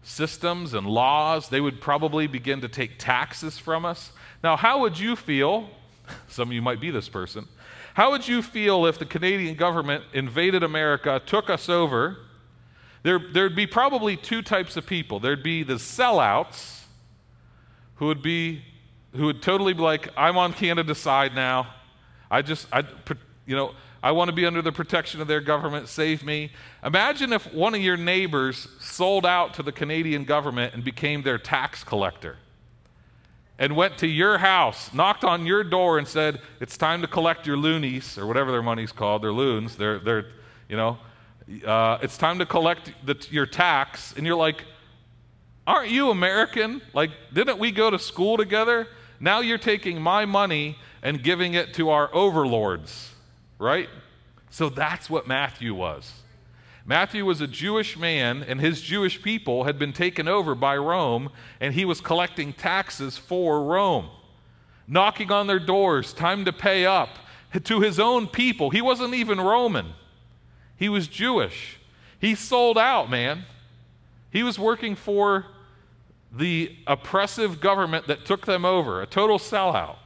systems 0.03 0.75
and 0.75 0.87
laws. 0.87 1.49
They 1.49 1.61
would 1.61 1.81
probably 1.81 2.27
begin 2.27 2.61
to 2.61 2.69
take 2.69 2.99
taxes 2.99 3.59
from 3.59 3.85
us. 3.85 4.13
Now, 4.43 4.57
how 4.57 4.81
would 4.81 4.99
you 4.99 5.17
feel? 5.17 5.71
Some 6.29 6.49
of 6.49 6.53
you 6.53 6.63
might 6.63 6.81
be 6.81 6.91
this 6.91 7.09
person. 7.09 7.47
How 7.95 8.11
would 8.11 8.29
you 8.29 8.43
feel 8.43 8.87
if 8.87 8.99
the 8.99 9.07
Canadian 9.07 9.55
government 9.57 10.05
invaded 10.13 10.63
America, 10.63 11.21
took 11.25 11.49
us 11.49 11.69
over? 11.69 12.19
There, 13.07 13.21
there'd 13.21 13.55
be 13.55 13.69
probably 13.69 14.17
two 14.17 14.43
types 14.43 14.77
of 14.77 14.85
people. 14.85 15.21
There'd 15.21 15.45
be 15.45 15.63
the 15.63 15.75
sellouts 15.75 16.81
who 17.95 18.07
would 18.07 18.21
be 18.21 18.63
who 19.15 19.27
would 19.27 19.43
totally 19.43 19.75
be 19.75 19.81
like, 19.81 20.09
I'm 20.17 20.37
on 20.37 20.53
Canada's 20.53 20.99
side 20.99 21.33
now. 21.33 21.73
I 22.29 22.43
just, 22.43 22.67
I, 22.73 22.83
you 23.47 23.55
know, 23.55 23.75
I 24.03 24.11
want 24.11 24.31
to 24.31 24.35
be 24.35 24.45
under 24.45 24.61
the 24.61 24.73
protection 24.73 25.21
of 25.21 25.29
their 25.29 25.41
government. 25.41 25.87
Save 25.87 26.25
me. 26.25 26.51
Imagine 26.83 27.33
if 27.33 27.55
one 27.55 27.77
of 27.77 27.81
your 27.81 27.97
neighbors 27.97 28.67
sold 28.81 29.25
out 29.25 29.55
to 29.55 29.63
the 29.63 29.71
Canadian 29.71 30.25
government 30.25 30.75
and 30.75 30.83
became 30.83 31.23
their 31.23 31.39
tax 31.39 31.85
collector 31.85 32.39
and 33.57 33.77
went 33.77 33.99
to 33.99 34.09
your 34.09 34.39
house, 34.39 34.93
knocked 34.93 35.23
on 35.23 35.47
your 35.47 35.63
door, 35.63 35.99
and 35.99 36.09
said, 36.09 36.41
It's 36.61 36.77
time 36.77 37.03
to 37.03 37.07
collect 37.07 37.47
your 37.47 37.57
loonies, 37.57 38.19
or 38.19 38.27
whatever 38.27 38.51
their 38.51 38.63
money's 38.63 38.91
called, 38.91 39.23
their 39.23 39.33
loons, 39.33 39.77
they're, 39.77 40.01
they're 40.01 40.27
you 40.69 40.77
know, 40.77 40.99
uh, 41.65 41.99
it's 42.03 42.19
time 42.19 42.39
to 42.39 42.47
collect 42.47 42.93
the, 43.05 43.17
your 43.31 43.47
tax. 43.47 44.15
And 44.17 44.27
you're 44.27 44.37
like, 44.37 44.65
Aren't 45.67 45.91
you 45.91 46.11
American? 46.11 46.81
Like, 46.95 47.11
didn't 47.33 47.59
we 47.59 47.73
go 47.73 47.91
to 47.91 47.99
school 47.99 48.37
together? 48.37 48.87
Now 49.19 49.41
you're 49.41 49.59
taking 49.59 50.01
my 50.01 50.25
money 50.25 50.79
and 51.03 51.23
giving 51.23 51.55
it 51.55 51.75
to 51.75 51.91
our 51.91 52.15
overlords, 52.15 53.13
right? 53.59 53.89
So 54.51 54.69
that's 54.69 55.11
what 55.11 55.27
Matthew 55.27 55.75
was. 55.75 56.13
Matthew 56.85 57.25
was 57.25 57.41
a 57.41 57.49
Jewish 57.49 57.99
man, 57.99 58.45
and 58.45 58.61
his 58.61 58.81
Jewish 58.81 59.21
people 59.21 59.65
had 59.65 59.77
been 59.77 59.93
taken 59.93 60.29
over 60.29 60.55
by 60.55 60.77
Rome, 60.77 61.31
and 61.61 61.75
he 61.75 61.85
was 61.85 62.01
collecting 62.01 62.53
taxes 62.53 63.19
for 63.19 63.65
Rome, 63.65 64.09
knocking 64.87 65.33
on 65.33 65.49
their 65.49 65.59
doors, 65.59 66.13
time 66.13 66.45
to 66.45 66.53
pay 66.53 66.87
up 66.87 67.19
to 67.65 67.81
his 67.81 67.99
own 67.99 68.29
people. 68.29 68.71
He 68.71 68.83
wasn't 68.83 69.15
even 69.15 69.41
Roman, 69.41 69.95
he 70.77 70.89
was 70.89 71.09
Jewish. 71.09 71.79
He 72.21 72.35
sold 72.35 72.79
out, 72.79 73.11
man. 73.11 73.45
He 74.31 74.43
was 74.43 74.59
working 74.59 74.95
for 74.95 75.47
the 76.33 76.77
oppressive 76.87 77.61
government 77.61 78.07
that 78.09 78.25
took 78.25 78.47
them 78.47 78.65
over, 78.65 79.01
a 79.01 79.07
total 79.07 79.39
sellout. 79.39 79.97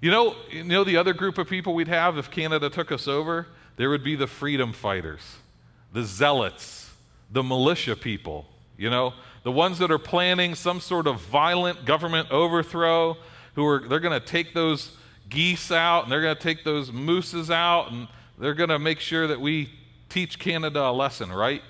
You 0.00 0.10
know, 0.10 0.36
you 0.50 0.64
know 0.64 0.84
the 0.84 0.96
other 0.96 1.12
group 1.12 1.38
of 1.38 1.48
people 1.48 1.74
we'd 1.74 1.88
have 1.88 2.18
if 2.18 2.30
Canada 2.30 2.70
took 2.70 2.92
us 2.92 3.08
over? 3.08 3.46
There 3.76 3.90
would 3.90 4.04
be 4.04 4.16
the 4.16 4.26
freedom 4.26 4.72
fighters 4.72 5.22
the 5.90 6.04
zealots, 6.04 6.92
the 7.30 7.42
militia 7.42 7.96
people, 7.96 8.46
you 8.76 8.90
know, 8.90 9.14
the 9.42 9.50
ones 9.50 9.78
that 9.78 9.90
are 9.90 9.98
planning 9.98 10.54
some 10.54 10.80
sort 10.80 11.06
of 11.06 11.18
violent 11.22 11.86
government 11.86 12.30
overthrow, 12.30 13.16
who 13.54 13.66
are, 13.66 13.88
they're 13.88 13.98
going 14.00 14.18
to 14.18 14.24
take 14.24 14.52
those 14.52 14.96
geese 15.30 15.72
out 15.72 16.02
and 16.02 16.12
they're 16.12 16.20
going 16.20 16.36
to 16.36 16.42
take 16.42 16.62
those 16.62 16.92
mooses 16.92 17.50
out 17.50 17.90
and 17.90 18.06
they're 18.38 18.54
going 18.54 18.70
to 18.70 18.78
make 18.78 19.00
sure 19.00 19.26
that 19.26 19.40
we 19.40 19.70
teach 20.08 20.38
Canada 20.38 20.80
a 20.80 20.92
lesson, 20.92 21.32
right? 21.32 21.62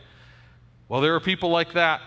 Well, 0.89 1.01
there 1.01 1.13
were 1.13 1.21
people 1.21 1.51
like 1.51 1.73
that 1.73 2.01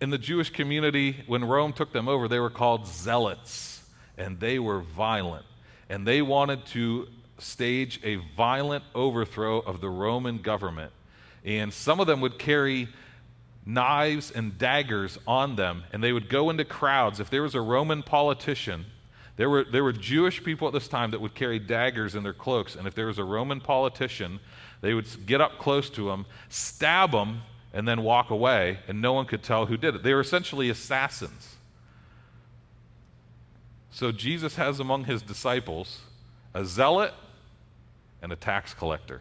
in 0.00 0.10
the 0.10 0.18
Jewish 0.18 0.50
community 0.50 1.24
when 1.26 1.44
Rome 1.44 1.72
took 1.72 1.92
them 1.92 2.08
over. 2.08 2.28
They 2.28 2.40
were 2.40 2.50
called 2.50 2.86
zealots 2.86 3.82
and 4.16 4.38
they 4.38 4.58
were 4.58 4.80
violent 4.80 5.46
and 5.88 6.06
they 6.06 6.22
wanted 6.22 6.66
to 6.66 7.08
stage 7.38 8.00
a 8.04 8.16
violent 8.36 8.84
overthrow 8.94 9.60
of 9.60 9.80
the 9.80 9.88
Roman 9.88 10.38
government 10.38 10.92
and 11.44 11.72
some 11.72 12.00
of 12.00 12.06
them 12.06 12.20
would 12.20 12.38
carry 12.38 12.88
knives 13.66 14.30
and 14.30 14.58
daggers 14.58 15.18
on 15.26 15.56
them, 15.56 15.84
and 15.92 16.02
they 16.02 16.12
would 16.12 16.28
go 16.28 16.50
into 16.50 16.64
crowds. 16.64 17.20
If 17.20 17.30
there 17.30 17.42
was 17.42 17.54
a 17.54 17.60
Roman 17.60 18.02
politician, 18.02 18.86
there 19.36 19.50
were, 19.50 19.64
there 19.64 19.82
were 19.82 19.92
Jewish 19.92 20.44
people 20.44 20.68
at 20.68 20.74
this 20.74 20.86
time 20.86 21.10
that 21.10 21.20
would 21.20 21.34
carry 21.34 21.58
daggers 21.58 22.14
in 22.14 22.22
their 22.22 22.32
cloaks, 22.32 22.76
and 22.76 22.86
if 22.86 22.94
there 22.94 23.06
was 23.06 23.18
a 23.18 23.24
Roman 23.24 23.60
politician, 23.60 24.38
they 24.80 24.94
would 24.94 25.26
get 25.26 25.40
up 25.40 25.58
close 25.58 25.90
to 25.90 26.10
him, 26.10 26.26
stab 26.48 27.10
him, 27.10 27.42
and 27.72 27.88
then 27.88 28.02
walk 28.02 28.30
away, 28.30 28.78
and 28.86 29.00
no 29.00 29.12
one 29.12 29.26
could 29.26 29.42
tell 29.42 29.66
who 29.66 29.76
did 29.76 29.96
it. 29.96 30.02
They 30.04 30.14
were 30.14 30.20
essentially 30.20 30.70
assassins. 30.70 31.56
So 33.90 34.12
Jesus 34.12 34.54
has 34.56 34.78
among 34.78 35.04
his 35.04 35.22
disciples 35.22 36.00
a 36.52 36.64
zealot 36.64 37.12
and 38.22 38.32
a 38.32 38.36
tax 38.36 38.72
collector. 38.72 39.20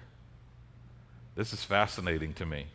This 1.36 1.54
is 1.54 1.64
fascinating 1.64 2.34
to 2.36 2.46
me. 2.46 2.68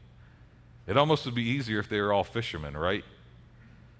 It 0.88 0.96
almost 0.96 1.24
would 1.26 1.34
be 1.34 1.48
easier 1.48 1.78
if 1.78 1.88
they 1.88 2.00
were 2.00 2.12
all 2.12 2.24
fishermen, 2.24 2.76
right? 2.76 3.04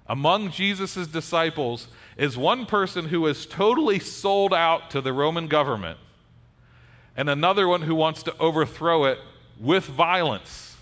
Among 0.08 0.50
Jesus' 0.50 1.06
disciples 1.06 1.88
is 2.16 2.36
one 2.36 2.66
person 2.66 3.06
who 3.06 3.26
is 3.26 3.44
totally 3.46 3.98
sold 3.98 4.54
out 4.54 4.90
to 4.90 5.00
the 5.00 5.12
Roman 5.12 5.48
government, 5.48 5.98
and 7.16 7.28
another 7.28 7.68
one 7.68 7.82
who 7.82 7.94
wants 7.94 8.22
to 8.24 8.36
overthrow 8.38 9.04
it 9.04 9.18
with 9.60 9.84
violence. 9.84 10.76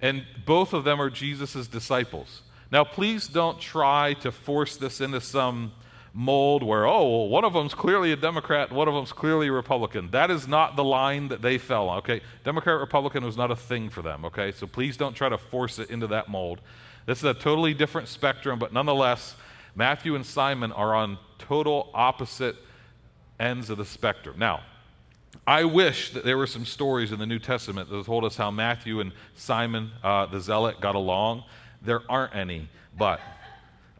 And 0.00 0.24
both 0.44 0.72
of 0.72 0.84
them 0.84 1.00
are 1.00 1.10
Jesus' 1.10 1.66
disciples. 1.66 2.42
Now, 2.70 2.82
please 2.82 3.28
don't 3.28 3.60
try 3.60 4.14
to 4.14 4.32
force 4.32 4.76
this 4.76 5.00
into 5.00 5.20
some 5.20 5.72
mold 6.12 6.62
where, 6.62 6.86
oh, 6.86 7.08
well, 7.08 7.28
one 7.28 7.44
of 7.44 7.52
them's 7.52 7.74
clearly 7.74 8.12
a 8.12 8.16
Democrat, 8.16 8.72
one 8.72 8.88
of 8.88 8.94
them's 8.94 9.12
clearly 9.12 9.48
a 9.48 9.52
Republican. 9.52 10.10
That 10.10 10.30
is 10.30 10.46
not 10.46 10.76
the 10.76 10.84
line 10.84 11.28
that 11.28 11.42
they 11.42 11.58
fell 11.58 11.88
on, 11.88 11.98
okay? 11.98 12.20
Democrat, 12.44 12.78
Republican 12.78 13.24
was 13.24 13.36
not 13.36 13.50
a 13.50 13.56
thing 13.56 13.90
for 13.90 14.02
them, 14.02 14.24
okay? 14.24 14.52
So 14.52 14.66
please 14.66 14.96
don't 14.96 15.14
try 15.14 15.28
to 15.28 15.38
force 15.38 15.78
it 15.78 15.90
into 15.90 16.06
that 16.08 16.28
mold. 16.28 16.60
This 17.06 17.18
is 17.18 17.24
a 17.24 17.34
totally 17.34 17.74
different 17.74 18.08
spectrum, 18.08 18.58
but 18.58 18.72
nonetheless, 18.72 19.36
Matthew 19.74 20.14
and 20.14 20.24
Simon 20.24 20.72
are 20.72 20.94
on 20.94 21.18
total 21.38 21.90
opposite 21.92 22.56
ends 23.38 23.68
of 23.68 23.78
the 23.78 23.84
spectrum. 23.84 24.36
Now, 24.38 24.60
I 25.46 25.64
wish 25.64 26.10
that 26.12 26.24
there 26.24 26.38
were 26.38 26.46
some 26.46 26.64
stories 26.64 27.12
in 27.12 27.18
the 27.18 27.26
New 27.26 27.38
Testament 27.38 27.90
that 27.90 28.06
told 28.06 28.24
us 28.24 28.36
how 28.36 28.50
Matthew 28.50 29.00
and 29.00 29.12
Simon 29.34 29.90
uh, 30.02 30.26
the 30.26 30.40
Zealot 30.40 30.80
got 30.80 30.94
along. 30.94 31.44
There 31.82 32.02
aren't 32.08 32.34
any, 32.34 32.68
but 32.96 33.20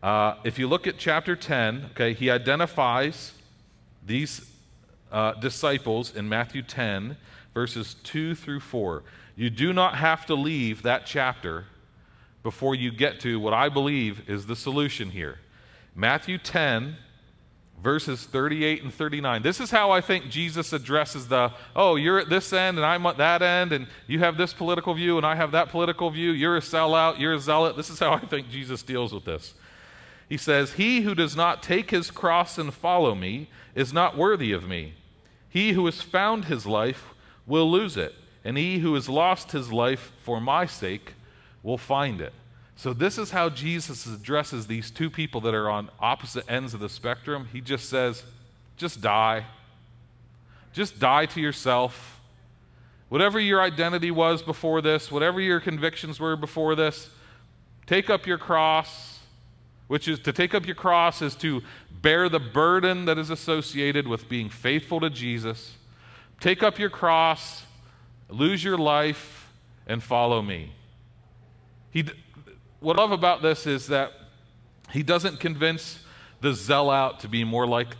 uh, 0.02 0.36
if 0.44 0.58
you 0.58 0.66
look 0.66 0.86
at 0.86 0.96
chapter 0.96 1.36
10, 1.36 1.90
okay, 1.90 2.14
he 2.14 2.30
identifies 2.30 3.32
these 4.06 4.50
uh, 5.12 5.32
disciples 5.34 6.14
in 6.14 6.28
Matthew 6.28 6.62
10, 6.62 7.16
verses 7.52 7.96
2 8.04 8.34
through 8.34 8.60
4. 8.60 9.02
You 9.36 9.50
do 9.50 9.72
not 9.72 9.96
have 9.96 10.24
to 10.26 10.34
leave 10.34 10.82
that 10.82 11.04
chapter 11.04 11.66
before 12.44 12.74
you 12.76 12.92
get 12.92 13.18
to 13.20 13.40
what 13.40 13.54
I 13.54 13.68
believe 13.68 14.28
is 14.28 14.46
the 14.46 14.54
solution 14.54 15.10
here. 15.10 15.40
Matthew 15.96 16.36
10, 16.38 16.96
verses 17.82 18.26
38 18.26 18.82
and 18.84 18.92
39. 18.92 19.42
This 19.42 19.60
is 19.60 19.70
how 19.70 19.90
I 19.90 20.02
think 20.02 20.28
Jesus 20.28 20.74
addresses 20.74 21.26
the, 21.26 21.52
oh, 21.74 21.96
you're 21.96 22.18
at 22.20 22.28
this 22.28 22.52
end 22.52 22.76
and 22.76 22.84
I'm 22.84 23.04
at 23.06 23.16
that 23.16 23.40
end, 23.40 23.72
and 23.72 23.86
you 24.06 24.18
have 24.18 24.36
this 24.36 24.52
political 24.52 24.92
view 24.92 25.16
and 25.16 25.26
I 25.26 25.34
have 25.36 25.52
that 25.52 25.70
political 25.70 26.10
view. 26.10 26.32
You're 26.32 26.58
a 26.58 26.60
sellout, 26.60 27.18
you're 27.18 27.32
a 27.32 27.40
zealot. 27.40 27.76
This 27.76 27.88
is 27.88 27.98
how 27.98 28.12
I 28.12 28.20
think 28.20 28.50
Jesus 28.50 28.82
deals 28.82 29.14
with 29.14 29.24
this. 29.24 29.54
He 30.28 30.36
says, 30.36 30.74
He 30.74 31.00
who 31.00 31.14
does 31.14 31.34
not 31.34 31.62
take 31.62 31.90
his 31.90 32.10
cross 32.10 32.58
and 32.58 32.74
follow 32.74 33.14
me 33.14 33.48
is 33.74 33.92
not 33.92 34.18
worthy 34.18 34.52
of 34.52 34.68
me. 34.68 34.94
He 35.48 35.72
who 35.72 35.86
has 35.86 36.02
found 36.02 36.44
his 36.44 36.66
life 36.66 37.14
will 37.46 37.70
lose 37.70 37.96
it, 37.96 38.14
and 38.44 38.58
he 38.58 38.80
who 38.80 38.94
has 38.94 39.08
lost 39.08 39.52
his 39.52 39.72
life 39.72 40.12
for 40.22 40.40
my 40.40 40.66
sake 40.66 41.14
will 41.64 41.78
find 41.78 42.20
it. 42.20 42.32
So, 42.76 42.92
this 42.92 43.18
is 43.18 43.30
how 43.30 43.48
Jesus 43.48 44.06
addresses 44.06 44.66
these 44.66 44.90
two 44.90 45.10
people 45.10 45.40
that 45.42 45.54
are 45.54 45.70
on 45.70 45.90
opposite 45.98 46.44
ends 46.48 46.74
of 46.74 46.80
the 46.80 46.88
spectrum. 46.88 47.48
He 47.52 47.60
just 47.60 47.88
says, 47.88 48.24
just 48.76 49.00
die. 49.00 49.46
Just 50.72 50.98
die 50.98 51.26
to 51.26 51.40
yourself. 51.40 52.20
Whatever 53.08 53.38
your 53.38 53.62
identity 53.62 54.10
was 54.10 54.42
before 54.42 54.82
this, 54.82 55.10
whatever 55.10 55.40
your 55.40 55.60
convictions 55.60 56.18
were 56.18 56.36
before 56.36 56.74
this, 56.74 57.10
take 57.86 58.10
up 58.10 58.26
your 58.26 58.38
cross, 58.38 59.20
which 59.86 60.08
is 60.08 60.18
to 60.20 60.32
take 60.32 60.52
up 60.52 60.66
your 60.66 60.74
cross 60.74 61.22
is 61.22 61.36
to 61.36 61.62
bear 62.02 62.28
the 62.28 62.40
burden 62.40 63.04
that 63.04 63.18
is 63.18 63.30
associated 63.30 64.08
with 64.08 64.28
being 64.28 64.48
faithful 64.48 64.98
to 65.00 65.10
Jesus. 65.10 65.76
Take 66.40 66.62
up 66.62 66.78
your 66.78 66.90
cross, 66.90 67.62
lose 68.28 68.64
your 68.64 68.78
life, 68.78 69.48
and 69.86 70.02
follow 70.02 70.42
me. 70.42 70.72
He, 71.94 72.04
what 72.80 72.98
I 72.98 73.02
love 73.02 73.12
about 73.12 73.40
this 73.40 73.66
is 73.66 73.86
that 73.86 74.12
he 74.90 75.02
doesn't 75.04 75.38
convince 75.38 76.04
the 76.40 76.52
zealot 76.52 77.20
to 77.20 77.28
be 77.28 77.44
more 77.44 77.66
like 77.66 77.96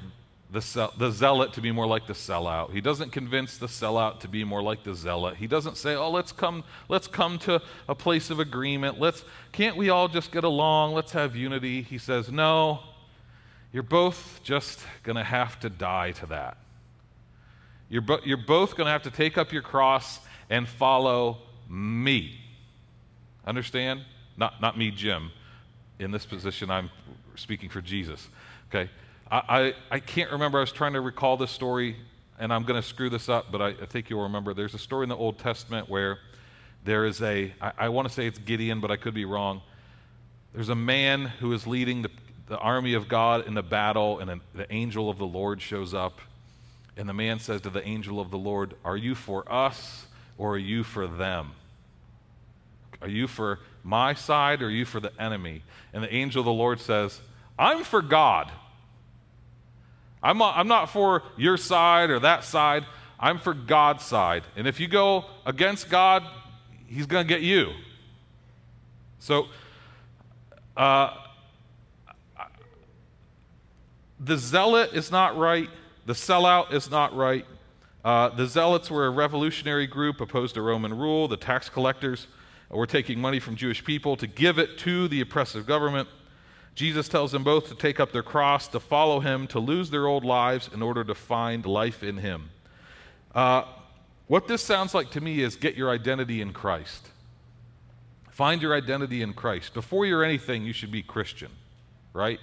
the, 0.51 0.90
the 0.99 1.11
zealot 1.11 1.53
to 1.55 1.61
be 1.61 1.70
more 1.70 1.86
like 1.86 2.07
the 2.07 2.12
sellout. 2.12 2.72
He 2.72 2.80
doesn't 2.80 3.12
convince 3.12 3.57
the 3.57 3.66
sellout 3.66 4.20
to 4.20 4.28
be 4.28 4.45
more 4.45 4.62
like 4.62 4.82
the 4.82 4.95
zealot. 4.95 5.36
He 5.36 5.47
doesn't 5.47 5.76
say, 5.76 5.95
"Oh, 5.95 6.11
let's 6.11 6.32
come, 6.32 6.64
let's 6.88 7.07
come 7.07 7.38
to 7.40 7.62
a 7.88 7.95
place 7.95 8.30
of 8.30 8.40
agreement. 8.40 9.01
Let's 9.01 9.24
can't 9.53 9.76
we 9.76 9.90
all 9.90 10.09
just 10.09 10.32
get 10.32 10.45
along? 10.45 10.92
Let's 10.92 11.12
have 11.12 11.34
unity." 11.34 11.82
He 11.82 11.99
says, 11.99 12.30
"No. 12.30 12.80
You're 13.72 13.82
both 13.82 14.40
just 14.45 14.80
going 15.03 15.16
to 15.16 15.24
have 15.24 15.59
to 15.61 15.70
die 15.70 16.12
to 16.12 16.26
that. 16.26 16.59
You're, 17.88 18.03
bo- 18.03 18.20
you're 18.24 18.36
both 18.36 18.76
going 18.76 18.86
to 18.86 18.92
have 18.92 19.03
to 19.03 19.11
take 19.11 19.36
up 19.36 19.53
your 19.53 19.62
cross 19.62 20.20
and 20.51 20.68
follow 20.68 21.38
me." 21.68 22.43
Understand? 23.47 24.03
Not, 24.36 24.61
not 24.61 24.76
me, 24.78 24.90
Jim. 24.90 25.30
In 25.99 26.11
this 26.11 26.26
position, 26.26 26.70
I'm 26.70 26.90
speaking 27.36 27.68
for 27.68 27.80
Jesus. 27.80 28.28
Okay? 28.68 28.90
I, 29.30 29.36
I, 29.49 29.74
I 29.97 30.01
can't 30.01 30.32
remember. 30.32 30.59
I 30.59 30.62
was 30.62 30.72
trying 30.72 30.95
to 30.95 31.01
recall 31.01 31.36
this 31.36 31.51
story, 31.51 31.97
and 32.38 32.53
I'm 32.53 32.64
going 32.64 32.80
to 32.80 32.86
screw 32.86 33.11
this 33.11 33.28
up, 33.28 33.53
but 33.53 33.62
I, 33.62 33.68
I, 33.68 33.86
think 33.86 34.11
you'll 34.11 34.22
remember. 34.22 34.55
There's 34.55 34.74
a 34.74 34.78
story 34.78 35.05
in 35.05 35.09
the 35.09 35.16
Old 35.16 35.38
Testament 35.38 35.88
where 35.88 36.18
there 36.84 37.05
is 37.05 37.22
a, 37.22 37.53
I, 37.61 37.72
I 37.78 37.88
want 37.88 38.09
to 38.09 38.14
say 38.14 38.26
it's 38.26 38.38
Gideon, 38.38 38.80
but 38.80 38.90
I 38.90 38.97
could 38.97 39.14
be 39.14 39.24
wrong. 39.24 39.62
There's 40.53 40.68
a 40.68 40.74
man 40.74 41.26
who 41.26 41.53
is 41.53 41.66
leading 41.66 42.03
the, 42.03 42.11
the 42.49 42.59
army 42.59 42.95
of 42.95 43.09
God 43.09 43.47
in 43.47 43.55
the 43.55 43.62
battle, 43.62 44.18
and 44.18 44.40
the 44.55 44.72
angel 44.72 45.11
of 45.11 45.18
the 45.18 45.26
Lord 45.26 45.62
shows 45.62 45.95
up. 45.95 46.20
And 46.97 47.09
the 47.09 47.14
man 47.14 47.40
says 47.40 47.61
to 47.62 47.70
the 47.70 47.84
angel 47.86 48.20
of 48.20 48.30
the 48.30 48.38
Lord, 48.38 48.74
Are 48.84 48.97
you 48.97 49.14
for 49.14 49.51
us 49.53 50.07
or 50.38 50.55
are 50.55 50.59
you 50.59 50.84
for 50.84 51.07
them? 51.07 51.53
Are 53.03 53.09
you 53.09 53.26
for 53.26 53.61
my 53.82 54.14
side 54.14 54.62
or 54.62 54.66
are 54.66 54.70
you 54.70 54.84
for 54.84 55.01
the 55.01 55.12
enemy? 55.20 55.62
And 55.92 56.03
the 56.03 56.12
angel 56.12 56.40
of 56.40 56.47
the 56.47 56.53
Lord 56.53 56.80
says, 56.80 57.20
I'm 57.59 57.84
for 57.84 58.03
God. 58.03 58.51
I'm 60.22 60.38
not, 60.38 60.57
I'm 60.57 60.68
not 60.68 60.90
for 60.90 61.22
your 61.36 61.57
side 61.57 62.11
or 62.11 62.18
that 62.20 62.45
side. 62.45 62.84
I'm 63.20 63.38
for 63.38 63.55
God's 63.55 64.05
side. 64.05 64.42
And 64.57 64.66
if 64.66 64.80
you 64.80 64.88
go 64.88 65.26
against 65.47 65.90
God, 65.90 66.24
He's 66.86 67.07
going 67.07 67.26
to 67.26 67.28
get 67.28 67.42
you. 67.42 67.72
So, 69.18 69.47
uh, 70.76 71.14
the 74.20 74.36
zealot 74.36 74.92
is 74.92 75.11
not 75.11 75.36
right. 75.36 75.68
The 76.07 76.12
sellout 76.12 76.72
is 76.72 76.90
not 76.90 77.14
right. 77.14 77.45
Uh, 78.05 78.28
the 78.30 78.47
zealots 78.47 78.90
were 78.90 79.07
a 79.07 79.11
revolutionary 79.11 79.86
group 79.86 80.20
opposed 80.20 80.55
to 80.55 80.62
Roman 80.62 80.97
rule. 80.97 81.28
The 81.28 81.36
tax 81.36 81.68
collectors 81.68 82.26
or 82.71 82.79
we're 82.79 82.87
taking 82.87 83.21
money 83.21 83.41
from 83.41 83.57
Jewish 83.57 83.85
people 83.85 84.17
to 84.17 84.27
give 84.27 84.59
it 84.59 84.79
to 84.79 85.09
the 85.09 85.21
oppressive 85.21 85.67
government. 85.67 86.09
Jesus 86.75 87.09
tells 87.09 87.33
them 87.33 87.45
both 87.45 87.69
to 87.69 87.75
take 87.75 88.01
up 88.01 88.12
their 88.12 88.23
cross, 88.23 88.67
to 88.69 88.81
follow 88.81 89.21
him, 89.21 89.47
to 89.49 89.61
lose 89.61 89.91
their 89.91 90.07
old 90.07 90.25
lives 90.25 90.69
in 90.73 90.83
order 90.83 91.05
to 91.05 91.15
find 91.15 91.65
life 91.67 92.03
in 92.03 92.19
him. 92.19 92.51
Uh, 93.35 93.65
what 94.27 94.49
this 94.49 94.62
sounds 94.62 94.95
like 94.95 95.11
to 95.11 95.21
me 95.21 95.41
is 95.41 95.57
get 95.57 95.77
your 95.77 95.91
identity 95.91 96.41
in 96.41 96.53
Christ. 96.53 97.09
Find 98.31 98.61
your 98.61 98.75
identity 98.75 99.23
in 99.23 99.35
Christ. 99.35 99.75
Before 99.75 100.05
you're 100.05 100.25
anything, 100.25 100.65
you 100.65 100.73
should 100.73 100.91
be 100.91 101.03
Christian, 101.03 101.51
right? 102.12 102.41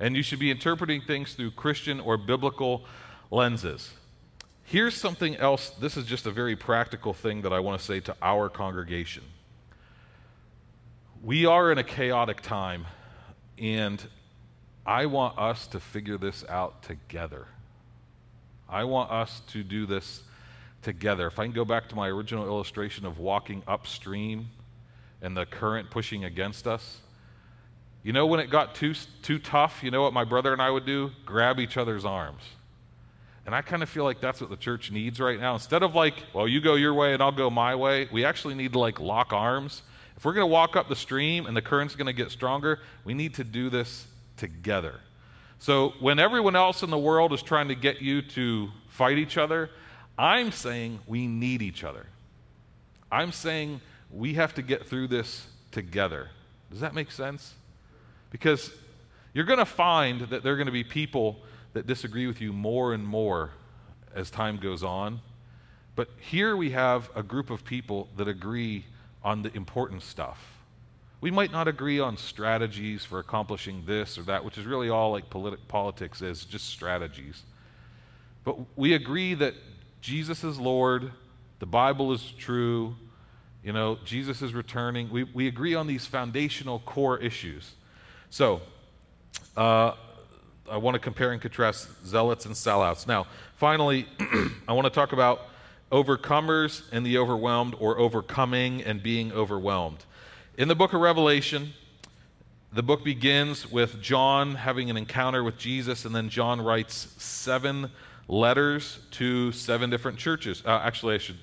And 0.00 0.16
you 0.16 0.22
should 0.22 0.40
be 0.40 0.50
interpreting 0.50 1.02
things 1.02 1.34
through 1.34 1.52
Christian 1.52 2.00
or 2.00 2.16
biblical 2.16 2.84
lenses. 3.30 3.92
Here's 4.64 4.96
something 4.96 5.36
else. 5.36 5.70
This 5.70 5.96
is 5.96 6.06
just 6.06 6.26
a 6.26 6.30
very 6.30 6.56
practical 6.56 7.12
thing 7.12 7.42
that 7.42 7.52
I 7.52 7.60
want 7.60 7.78
to 7.78 7.84
say 7.84 8.00
to 8.00 8.16
our 8.22 8.48
congregation. 8.48 9.22
We 11.22 11.44
are 11.44 11.70
in 11.70 11.76
a 11.76 11.84
chaotic 11.84 12.40
time, 12.40 12.86
and 13.58 14.02
I 14.86 15.04
want 15.04 15.38
us 15.38 15.66
to 15.66 15.78
figure 15.78 16.16
this 16.16 16.46
out 16.48 16.82
together. 16.82 17.46
I 18.66 18.84
want 18.84 19.10
us 19.10 19.42
to 19.48 19.62
do 19.62 19.84
this 19.84 20.22
together. 20.80 21.26
If 21.26 21.38
I 21.38 21.44
can 21.44 21.52
go 21.52 21.66
back 21.66 21.90
to 21.90 21.94
my 21.94 22.08
original 22.08 22.46
illustration 22.46 23.04
of 23.04 23.18
walking 23.18 23.62
upstream 23.68 24.48
and 25.20 25.36
the 25.36 25.44
current 25.44 25.90
pushing 25.90 26.24
against 26.24 26.66
us, 26.66 27.00
you 28.02 28.14
know, 28.14 28.24
when 28.24 28.40
it 28.40 28.48
got 28.48 28.74
too, 28.74 28.94
too 29.20 29.38
tough, 29.38 29.82
you 29.82 29.90
know 29.90 30.00
what 30.00 30.14
my 30.14 30.24
brother 30.24 30.54
and 30.54 30.62
I 30.62 30.70
would 30.70 30.86
do? 30.86 31.10
Grab 31.26 31.60
each 31.60 31.76
other's 31.76 32.06
arms. 32.06 32.42
And 33.44 33.54
I 33.54 33.60
kind 33.60 33.82
of 33.82 33.90
feel 33.90 34.04
like 34.04 34.22
that's 34.22 34.40
what 34.40 34.48
the 34.48 34.56
church 34.56 34.90
needs 34.90 35.20
right 35.20 35.38
now. 35.38 35.52
Instead 35.52 35.82
of 35.82 35.94
like, 35.94 36.14
well, 36.32 36.48
you 36.48 36.62
go 36.62 36.76
your 36.76 36.94
way 36.94 37.12
and 37.12 37.22
I'll 37.22 37.30
go 37.30 37.50
my 37.50 37.74
way, 37.74 38.08
we 38.10 38.24
actually 38.24 38.54
need 38.54 38.72
to 38.72 38.78
like 38.78 39.00
lock 39.00 39.34
arms 39.34 39.82
if 40.20 40.26
we're 40.26 40.34
going 40.34 40.46
to 40.46 40.52
walk 40.52 40.76
up 40.76 40.86
the 40.86 40.96
stream 40.96 41.46
and 41.46 41.56
the 41.56 41.62
current's 41.62 41.96
going 41.96 42.06
to 42.06 42.12
get 42.12 42.30
stronger, 42.30 42.80
we 43.04 43.14
need 43.14 43.32
to 43.36 43.42
do 43.42 43.70
this 43.70 44.06
together. 44.36 45.00
So 45.60 45.94
when 45.98 46.18
everyone 46.18 46.54
else 46.54 46.82
in 46.82 46.90
the 46.90 46.98
world 46.98 47.32
is 47.32 47.42
trying 47.42 47.68
to 47.68 47.74
get 47.74 48.02
you 48.02 48.20
to 48.20 48.68
fight 48.90 49.16
each 49.16 49.38
other, 49.38 49.70
I'm 50.18 50.52
saying 50.52 50.98
we 51.06 51.26
need 51.26 51.62
each 51.62 51.84
other. 51.84 52.04
I'm 53.10 53.32
saying 53.32 53.80
we 54.10 54.34
have 54.34 54.52
to 54.56 54.62
get 54.62 54.86
through 54.86 55.08
this 55.08 55.46
together. 55.70 56.28
Does 56.70 56.80
that 56.80 56.94
make 56.94 57.10
sense? 57.10 57.54
Because 58.28 58.70
you're 59.32 59.46
going 59.46 59.58
to 59.58 59.64
find 59.64 60.20
that 60.28 60.42
there 60.42 60.52
are 60.52 60.56
going 60.56 60.66
to 60.66 60.70
be 60.70 60.84
people 60.84 61.38
that 61.72 61.86
disagree 61.86 62.26
with 62.26 62.42
you 62.42 62.52
more 62.52 62.92
and 62.92 63.06
more 63.06 63.52
as 64.14 64.30
time 64.30 64.58
goes 64.58 64.84
on. 64.84 65.22
But 65.96 66.10
here 66.18 66.58
we 66.58 66.72
have 66.72 67.08
a 67.16 67.22
group 67.22 67.48
of 67.48 67.64
people 67.64 68.08
that 68.18 68.28
agree 68.28 68.84
on 69.22 69.42
the 69.42 69.54
important 69.56 70.02
stuff. 70.02 70.38
We 71.20 71.30
might 71.30 71.52
not 71.52 71.68
agree 71.68 72.00
on 72.00 72.16
strategies 72.16 73.04
for 73.04 73.18
accomplishing 73.18 73.84
this 73.84 74.16
or 74.16 74.22
that, 74.22 74.44
which 74.44 74.56
is 74.56 74.64
really 74.64 74.88
all 74.88 75.12
like 75.12 75.28
politi- 75.28 75.58
politics 75.68 76.22
is, 76.22 76.44
just 76.44 76.68
strategies. 76.68 77.42
But 78.44 78.56
we 78.76 78.94
agree 78.94 79.34
that 79.34 79.54
Jesus 80.00 80.42
is 80.44 80.58
Lord, 80.58 81.12
the 81.58 81.66
Bible 81.66 82.12
is 82.12 82.32
true, 82.38 82.96
you 83.62 83.74
know, 83.74 83.98
Jesus 84.04 84.40
is 84.40 84.54
returning. 84.54 85.10
We, 85.10 85.24
we 85.24 85.46
agree 85.46 85.74
on 85.74 85.86
these 85.86 86.06
foundational 86.06 86.78
core 86.80 87.18
issues. 87.18 87.74
So, 88.30 88.62
uh, 89.56 89.92
I 90.70 90.76
want 90.76 90.94
to 90.94 91.00
compare 91.00 91.32
and 91.32 91.42
contrast 91.42 91.88
zealots 92.06 92.46
and 92.46 92.54
sellouts. 92.54 93.06
Now, 93.06 93.26
finally, 93.56 94.06
I 94.68 94.72
want 94.72 94.84
to 94.84 94.90
talk 94.90 95.12
about 95.12 95.42
overcomers 95.90 96.82
and 96.92 97.04
the 97.04 97.18
overwhelmed, 97.18 97.74
or 97.78 97.98
overcoming 97.98 98.82
and 98.82 99.02
being 99.02 99.32
overwhelmed. 99.32 100.04
In 100.56 100.68
the 100.68 100.74
book 100.74 100.92
of 100.92 101.00
Revelation, 101.00 101.72
the 102.72 102.82
book 102.82 103.02
begins 103.02 103.70
with 103.70 104.00
John 104.00 104.54
having 104.54 104.90
an 104.90 104.96
encounter 104.96 105.42
with 105.42 105.58
Jesus, 105.58 106.04
and 106.04 106.14
then 106.14 106.28
John 106.28 106.60
writes 106.60 107.14
seven 107.18 107.90
letters 108.28 109.00
to 109.12 109.50
seven 109.50 109.90
different 109.90 110.18
churches. 110.18 110.62
Uh, 110.64 110.80
actually, 110.82 111.16
I 111.16 111.18
should 111.18 111.38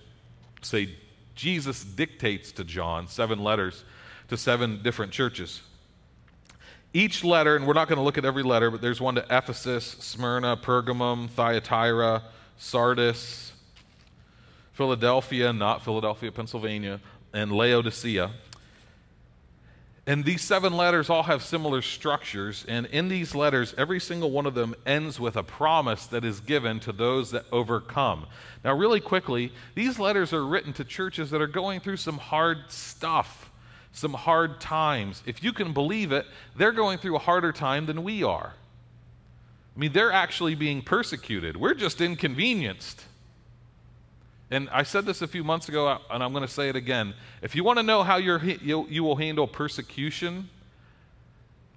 say 0.61 0.95
Jesus 1.35 1.83
dictates 1.83 2.51
to 2.53 2.63
John 2.63 3.07
seven 3.07 3.43
letters 3.43 3.83
to 4.29 4.37
seven 4.37 4.81
different 4.81 5.11
churches. 5.11 5.61
Each 6.93 7.23
letter, 7.23 7.57
and 7.57 7.67
we're 7.67 7.73
not 7.73 7.89
going 7.89 7.97
to 7.97 8.03
look 8.03 8.17
at 8.17 8.23
every 8.23 8.43
letter, 8.43 8.71
but 8.71 8.81
there's 8.81 9.01
one 9.01 9.15
to 9.15 9.25
Ephesus, 9.29 9.85
Smyrna, 9.99 10.55
Pergamum, 10.55 11.29
Thyatira, 11.29 12.23
Sardis, 12.57 13.51
Philadelphia, 14.77 15.51
not 15.51 15.83
Philadelphia, 15.83 16.31
Pennsylvania, 16.31 16.99
and 17.33 17.51
Laodicea. 17.51 18.29
And 20.05 20.23
these 20.23 20.43
seven 20.43 20.77
letters 20.77 21.09
all 21.09 21.23
have 21.23 21.41
similar 21.41 21.81
structures. 21.81 22.63
And 22.67 22.85
in 22.85 23.09
these 23.09 23.33
letters, 23.33 23.73
every 23.75 23.99
single 23.99 24.29
one 24.29 24.45
of 24.45 24.53
them 24.53 24.75
ends 24.85 25.19
with 25.19 25.35
a 25.35 25.41
promise 25.41 26.05
that 26.07 26.23
is 26.23 26.39
given 26.39 26.79
to 26.81 26.91
those 26.91 27.31
that 27.31 27.45
overcome. 27.51 28.27
Now, 28.63 28.73
really 28.75 29.01
quickly, 29.01 29.51
these 29.73 29.97
letters 29.97 30.31
are 30.31 30.45
written 30.45 30.73
to 30.73 30.85
churches 30.85 31.31
that 31.31 31.41
are 31.41 31.47
going 31.47 31.79
through 31.79 31.97
some 31.97 32.19
hard 32.19 32.69
stuff, 32.69 33.49
some 33.91 34.13
hard 34.13 34.61
times. 34.61 35.23
If 35.25 35.43
you 35.43 35.53
can 35.53 35.73
believe 35.73 36.11
it, 36.11 36.27
they're 36.55 36.71
going 36.71 36.99
through 36.99 37.15
a 37.15 37.19
harder 37.19 37.51
time 37.51 37.87
than 37.87 38.03
we 38.03 38.23
are. 38.23 38.53
I 39.75 39.79
mean, 39.79 39.91
they're 39.91 40.13
actually 40.13 40.53
being 40.53 40.83
persecuted, 40.83 41.57
we're 41.57 41.73
just 41.73 41.99
inconvenienced. 41.99 43.03
And 44.49 44.69
I 44.69 44.83
said 44.83 45.05
this 45.05 45.21
a 45.21 45.27
few 45.27 45.43
months 45.43 45.67
ago, 45.67 45.87
uh, 45.87 45.99
and 46.09 46.23
I'm 46.23 46.31
going 46.31 46.45
to 46.45 46.51
say 46.51 46.69
it 46.69 46.75
again. 46.75 47.13
If 47.41 47.55
you 47.55 47.63
want 47.63 47.79
to 47.79 47.83
know 47.83 48.03
how 48.03 48.17
you 48.17 48.39
you 48.89 49.03
will 49.03 49.17
handle 49.17 49.47
persecution, 49.47 50.49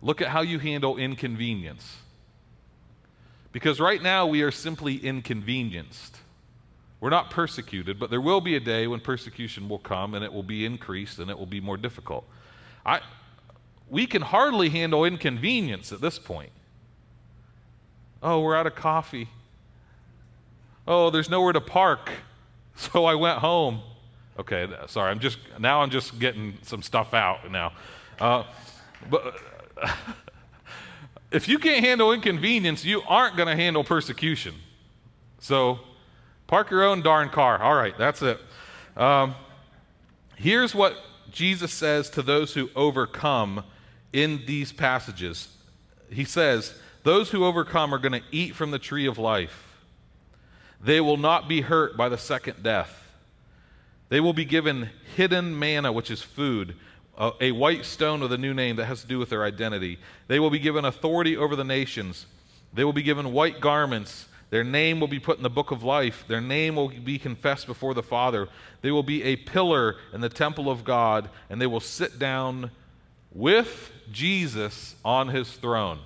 look 0.02 0.22
at 0.22 0.28
how 0.28 0.42
you 0.42 0.58
handle 0.58 0.96
inconvenience. 0.96 1.98
Because 3.52 3.80
right 3.80 4.00
now 4.00 4.26
we 4.26 4.42
are 4.42 4.52
simply 4.52 4.96
inconvenienced. 4.96 6.18
We're 7.00 7.10
not 7.10 7.30
persecuted, 7.30 7.98
but 7.98 8.10
there 8.10 8.20
will 8.20 8.40
be 8.40 8.54
a 8.56 8.60
day 8.60 8.86
when 8.86 9.00
persecution 9.00 9.68
will 9.68 9.78
come 9.78 10.14
and 10.14 10.24
it 10.24 10.32
will 10.32 10.42
be 10.42 10.64
increased 10.64 11.18
and 11.18 11.30
it 11.30 11.38
will 11.38 11.46
be 11.46 11.60
more 11.60 11.76
difficult. 11.76 12.24
I, 12.86 13.00
we 13.88 14.06
can 14.06 14.22
hardly 14.22 14.68
handle 14.68 15.04
inconvenience 15.04 15.92
at 15.92 16.00
this 16.00 16.18
point. 16.18 16.52
Oh, 18.22 18.40
we're 18.40 18.54
out 18.54 18.66
of 18.66 18.74
coffee. 18.74 19.28
Oh, 20.86 21.10
there's 21.10 21.30
nowhere 21.30 21.54
to 21.54 21.60
park. 21.60 22.10
So 22.80 23.04
I 23.04 23.14
went 23.14 23.38
home. 23.38 23.82
Okay, 24.38 24.66
sorry, 24.86 25.10
I'm 25.10 25.20
just, 25.20 25.38
now 25.58 25.82
I'm 25.82 25.90
just 25.90 26.18
getting 26.18 26.56
some 26.62 26.82
stuff 26.82 27.12
out 27.12 27.50
now. 27.50 27.72
Uh, 28.18 28.44
but 29.10 29.34
if 31.30 31.46
you 31.46 31.58
can't 31.58 31.84
handle 31.84 32.10
inconvenience, 32.12 32.82
you 32.82 33.02
aren't 33.06 33.36
going 33.36 33.48
to 33.48 33.56
handle 33.56 33.84
persecution. 33.84 34.54
So 35.40 35.80
park 36.46 36.70
your 36.70 36.82
own 36.82 37.02
darn 37.02 37.28
car. 37.28 37.60
All 37.62 37.74
right, 37.74 37.96
that's 37.98 38.22
it. 38.22 38.40
Um, 38.96 39.34
here's 40.36 40.74
what 40.74 40.96
Jesus 41.30 41.74
says 41.74 42.08
to 42.10 42.22
those 42.22 42.54
who 42.54 42.70
overcome 42.74 43.62
in 44.14 44.42
these 44.46 44.72
passages. 44.72 45.54
He 46.10 46.24
says, 46.24 46.78
Those 47.02 47.30
who 47.30 47.44
overcome 47.44 47.92
are 47.92 47.98
going 47.98 48.20
to 48.20 48.26
eat 48.32 48.54
from 48.54 48.70
the 48.70 48.78
tree 48.78 49.06
of 49.06 49.18
life. 49.18 49.69
They 50.82 51.00
will 51.00 51.16
not 51.16 51.48
be 51.48 51.60
hurt 51.60 51.96
by 51.96 52.08
the 52.08 52.18
second 52.18 52.62
death. 52.62 52.96
They 54.08 54.20
will 54.20 54.32
be 54.32 54.44
given 54.44 54.90
hidden 55.16 55.58
manna, 55.58 55.92
which 55.92 56.10
is 56.10 56.22
food, 56.22 56.74
a, 57.16 57.32
a, 57.40 57.52
white 57.52 57.84
stone 57.84 58.20
with 58.20 58.32
a 58.32 58.38
new 58.38 58.54
name 58.54 58.76
that 58.76 58.86
has 58.86 59.02
to 59.02 59.06
do 59.06 59.18
with 59.18 59.30
their 59.30 59.44
identity. 59.44 59.98
They 60.26 60.40
will 60.40 60.50
be 60.50 60.58
given 60.58 60.84
authority 60.84 61.36
over 61.36 61.54
the 61.54 61.64
nations. 61.64 62.26
They 62.72 62.82
will 62.82 62.92
be 62.92 63.02
given 63.02 63.32
white 63.32 63.60
garments. 63.60 64.26
Their 64.48 64.64
name 64.64 64.98
will 64.98 65.08
be 65.08 65.20
put 65.20 65.36
in 65.36 65.44
the 65.44 65.50
book 65.50 65.70
of 65.70 65.84
life. 65.84 66.24
Their 66.26 66.40
name 66.40 66.74
will 66.74 66.88
be 66.88 67.18
confessed 67.18 67.66
before 67.66 67.94
the 67.94 68.02
Father. 68.02 68.48
They 68.82 68.90
will 68.90 69.04
be 69.04 69.22
a 69.22 69.36
pillar 69.36 69.96
in 70.12 70.20
the 70.20 70.28
temple 70.28 70.68
of 70.68 70.82
God, 70.82 71.28
and 71.48 71.60
they 71.60 71.68
will 71.68 71.80
sit 71.80 72.18
down 72.18 72.70
with 73.32 73.92
Jesus 74.10 74.96
on 75.04 75.28
his 75.28 75.52
throne. 75.52 76.00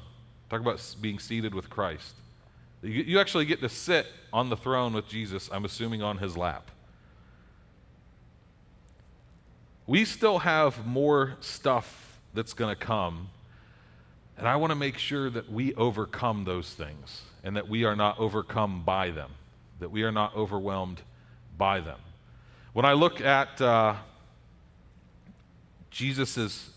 Talk 0.50 0.60
about 0.60 0.94
being 1.00 1.18
seated 1.18 1.54
with 1.54 1.70
Christ. 1.70 2.14
You 2.84 3.18
actually 3.18 3.46
get 3.46 3.60
to 3.60 3.68
sit 3.70 4.06
on 4.30 4.50
the 4.50 4.56
throne 4.56 4.92
with 4.92 5.08
Jesus, 5.08 5.48
I'm 5.50 5.64
assuming 5.64 6.02
on 6.02 6.18
his 6.18 6.36
lap. 6.36 6.70
We 9.86 10.04
still 10.04 10.40
have 10.40 10.86
more 10.86 11.36
stuff 11.40 12.18
that's 12.34 12.52
going 12.52 12.74
to 12.74 12.78
come, 12.78 13.30
and 14.36 14.46
I 14.46 14.56
want 14.56 14.70
to 14.70 14.76
make 14.76 14.98
sure 14.98 15.30
that 15.30 15.50
we 15.50 15.74
overcome 15.74 16.44
those 16.44 16.74
things 16.74 17.22
and 17.42 17.56
that 17.56 17.68
we 17.68 17.84
are 17.84 17.96
not 17.96 18.18
overcome 18.18 18.82
by 18.84 19.10
them, 19.10 19.30
that 19.78 19.90
we 19.90 20.02
are 20.02 20.12
not 20.12 20.36
overwhelmed 20.36 21.00
by 21.56 21.80
them. 21.80 21.98
When 22.74 22.84
I 22.84 22.92
look 22.92 23.20
at 23.20 23.60
uh, 23.62 23.94
Jesus' 25.90 26.70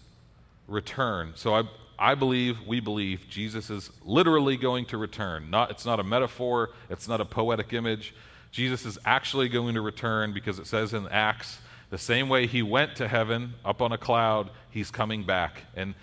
return, 0.68 1.34
so 1.36 1.56
I, 1.56 1.64
I 2.00 2.16
believe, 2.16 2.62
we 2.68 2.80
believe, 2.80 3.28
Jesus 3.30 3.70
is 3.70 3.90
literally 4.06 4.58
going 4.58 4.86
to 4.88 4.98
return. 4.98 5.50
Not, 5.50 5.72
it's 5.72 5.86
not 5.86 6.00
a 6.00 6.04
metaphor, 6.04 6.72
it's 6.90 7.08
not 7.08 7.22
a 7.22 7.26
poetic 7.26 7.74
image. 7.74 8.14
Jesus 8.52 8.86
is 8.86 8.98
actually 9.06 9.50
going 9.50 9.76
to 9.76 9.82
return 9.82 10.34
because 10.34 10.60
it 10.60 10.68
says 10.68 10.94
in 10.94 11.08
Acts, 11.08 11.60
the 11.90 11.98
same 11.98 12.30
way 12.30 12.48
he 12.48 12.62
went 12.62 12.98
to 12.98 13.08
heaven 13.08 13.54
up 13.64 13.82
on 13.82 13.92
a 13.92 13.98
cloud, 13.98 14.50
he's 14.70 14.92
coming 14.92 15.24
back. 15.24 15.64
And 15.76 15.96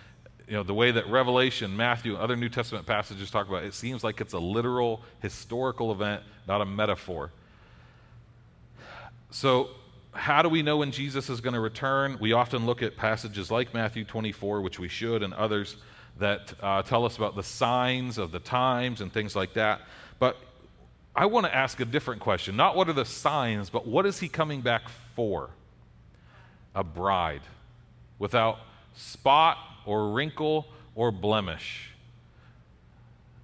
you 0.48 0.54
know, 0.54 0.62
the 0.62 0.74
way 0.74 0.90
that 0.90 1.08
Revelation, 1.08 1.76
Matthew, 1.76 2.16
other 2.16 2.36
New 2.36 2.48
Testament 2.48 2.86
passages 2.86 3.30
talk 3.30 3.48
about 3.48 3.64
it, 3.64 3.68
it 3.68 3.74
seems 3.74 4.04
like 4.04 4.20
it's 4.20 4.34
a 4.34 4.38
literal 4.38 5.02
historical 5.20 5.92
event, 5.92 6.22
not 6.46 6.60
a 6.60 6.66
metaphor. 6.66 7.30
So 9.30 9.70
how 10.14 10.42
do 10.42 10.48
we 10.48 10.62
know 10.62 10.78
when 10.78 10.90
Jesus 10.90 11.28
is 11.28 11.40
going 11.40 11.54
to 11.54 11.60
return? 11.60 12.18
We 12.20 12.32
often 12.32 12.66
look 12.66 12.82
at 12.82 12.96
passages 12.96 13.50
like 13.50 13.74
Matthew 13.74 14.04
24, 14.04 14.60
which 14.60 14.78
we 14.78 14.88
should, 14.88 15.22
and 15.22 15.34
others 15.34 15.76
that 16.18 16.54
uh, 16.62 16.82
tell 16.82 17.04
us 17.04 17.16
about 17.16 17.34
the 17.36 17.42
signs 17.42 18.18
of 18.18 18.30
the 18.30 18.38
times 18.38 19.00
and 19.00 19.12
things 19.12 19.34
like 19.34 19.54
that. 19.54 19.80
But 20.18 20.36
I 21.16 21.26
want 21.26 21.46
to 21.46 21.54
ask 21.54 21.80
a 21.80 21.84
different 21.84 22.20
question. 22.20 22.56
Not 22.56 22.76
what 22.76 22.88
are 22.88 22.92
the 22.92 23.04
signs, 23.04 23.70
but 23.70 23.86
what 23.86 24.06
is 24.06 24.18
he 24.18 24.28
coming 24.28 24.60
back 24.60 24.82
for? 25.14 25.50
A 26.74 26.84
bride 26.84 27.42
without 28.18 28.58
spot 28.94 29.58
or 29.86 30.10
wrinkle 30.10 30.66
or 30.94 31.10
blemish. 31.12 31.90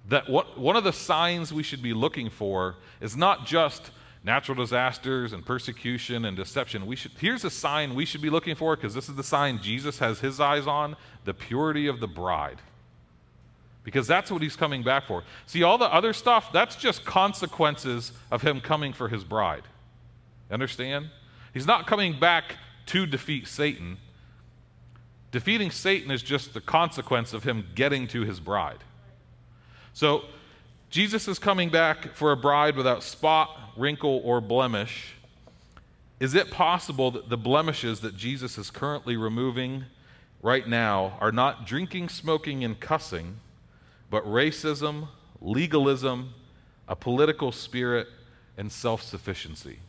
That 0.09 0.29
what, 0.29 0.57
one 0.57 0.75
of 0.75 0.83
the 0.83 0.93
signs 0.93 1.53
we 1.53 1.63
should 1.63 1.81
be 1.81 1.93
looking 1.93 2.29
for 2.29 2.75
is 2.99 3.15
not 3.15 3.45
just 3.45 3.91
natural 4.23 4.55
disasters 4.55 5.33
and 5.33 5.45
persecution 5.45 6.25
and 6.25 6.37
deception. 6.37 6.85
We 6.85 6.95
should, 6.95 7.11
here's 7.19 7.43
a 7.43 7.49
sign 7.49 7.95
we 7.95 8.05
should 8.05 8.21
be 8.21 8.29
looking 8.29 8.55
for 8.55 8.75
because 8.75 8.93
this 8.93 9.09
is 9.09 9.15
the 9.15 9.23
sign 9.23 9.59
Jesus 9.61 9.99
has 9.99 10.19
his 10.19 10.39
eyes 10.39 10.67
on 10.67 10.95
the 11.25 11.33
purity 11.33 11.87
of 11.87 11.99
the 11.99 12.07
bride. 12.07 12.61
Because 13.83 14.05
that's 14.05 14.29
what 14.29 14.43
he's 14.43 14.55
coming 14.55 14.83
back 14.83 15.07
for. 15.07 15.23
See, 15.47 15.63
all 15.63 15.79
the 15.79 15.91
other 15.91 16.13
stuff, 16.13 16.53
that's 16.53 16.75
just 16.75 17.03
consequences 17.03 18.11
of 18.29 18.43
him 18.43 18.61
coming 18.61 18.93
for 18.93 19.09
his 19.09 19.23
bride. 19.23 19.63
Understand? 20.51 21.09
He's 21.51 21.65
not 21.65 21.87
coming 21.87 22.19
back 22.19 22.57
to 22.87 23.07
defeat 23.07 23.47
Satan. 23.47 23.97
Defeating 25.31 25.71
Satan 25.71 26.11
is 26.11 26.21
just 26.21 26.53
the 26.53 26.61
consequence 26.61 27.33
of 27.33 27.43
him 27.43 27.65
getting 27.73 28.07
to 28.09 28.21
his 28.21 28.39
bride. 28.39 28.83
So, 29.93 30.25
Jesus 30.91 31.29
is 31.29 31.39
coming 31.39 31.69
back 31.69 32.15
for 32.15 32.33
a 32.33 32.37
bride 32.37 32.75
without 32.75 33.01
spot, 33.01 33.57
wrinkle, 33.77 34.21
or 34.25 34.41
blemish. 34.41 35.13
Is 36.19 36.35
it 36.35 36.51
possible 36.51 37.11
that 37.11 37.29
the 37.29 37.37
blemishes 37.37 38.01
that 38.01 38.17
Jesus 38.17 38.57
is 38.57 38.69
currently 38.69 39.15
removing 39.15 39.85
right 40.41 40.67
now 40.67 41.17
are 41.21 41.31
not 41.31 41.65
drinking, 41.65 42.09
smoking, 42.09 42.65
and 42.65 42.77
cussing, 42.77 43.37
but 44.09 44.25
racism, 44.25 45.07
legalism, 45.39 46.33
a 46.89 46.95
political 46.95 47.53
spirit, 47.53 48.07
and 48.57 48.69
self 48.69 49.01
sufficiency? 49.01 49.79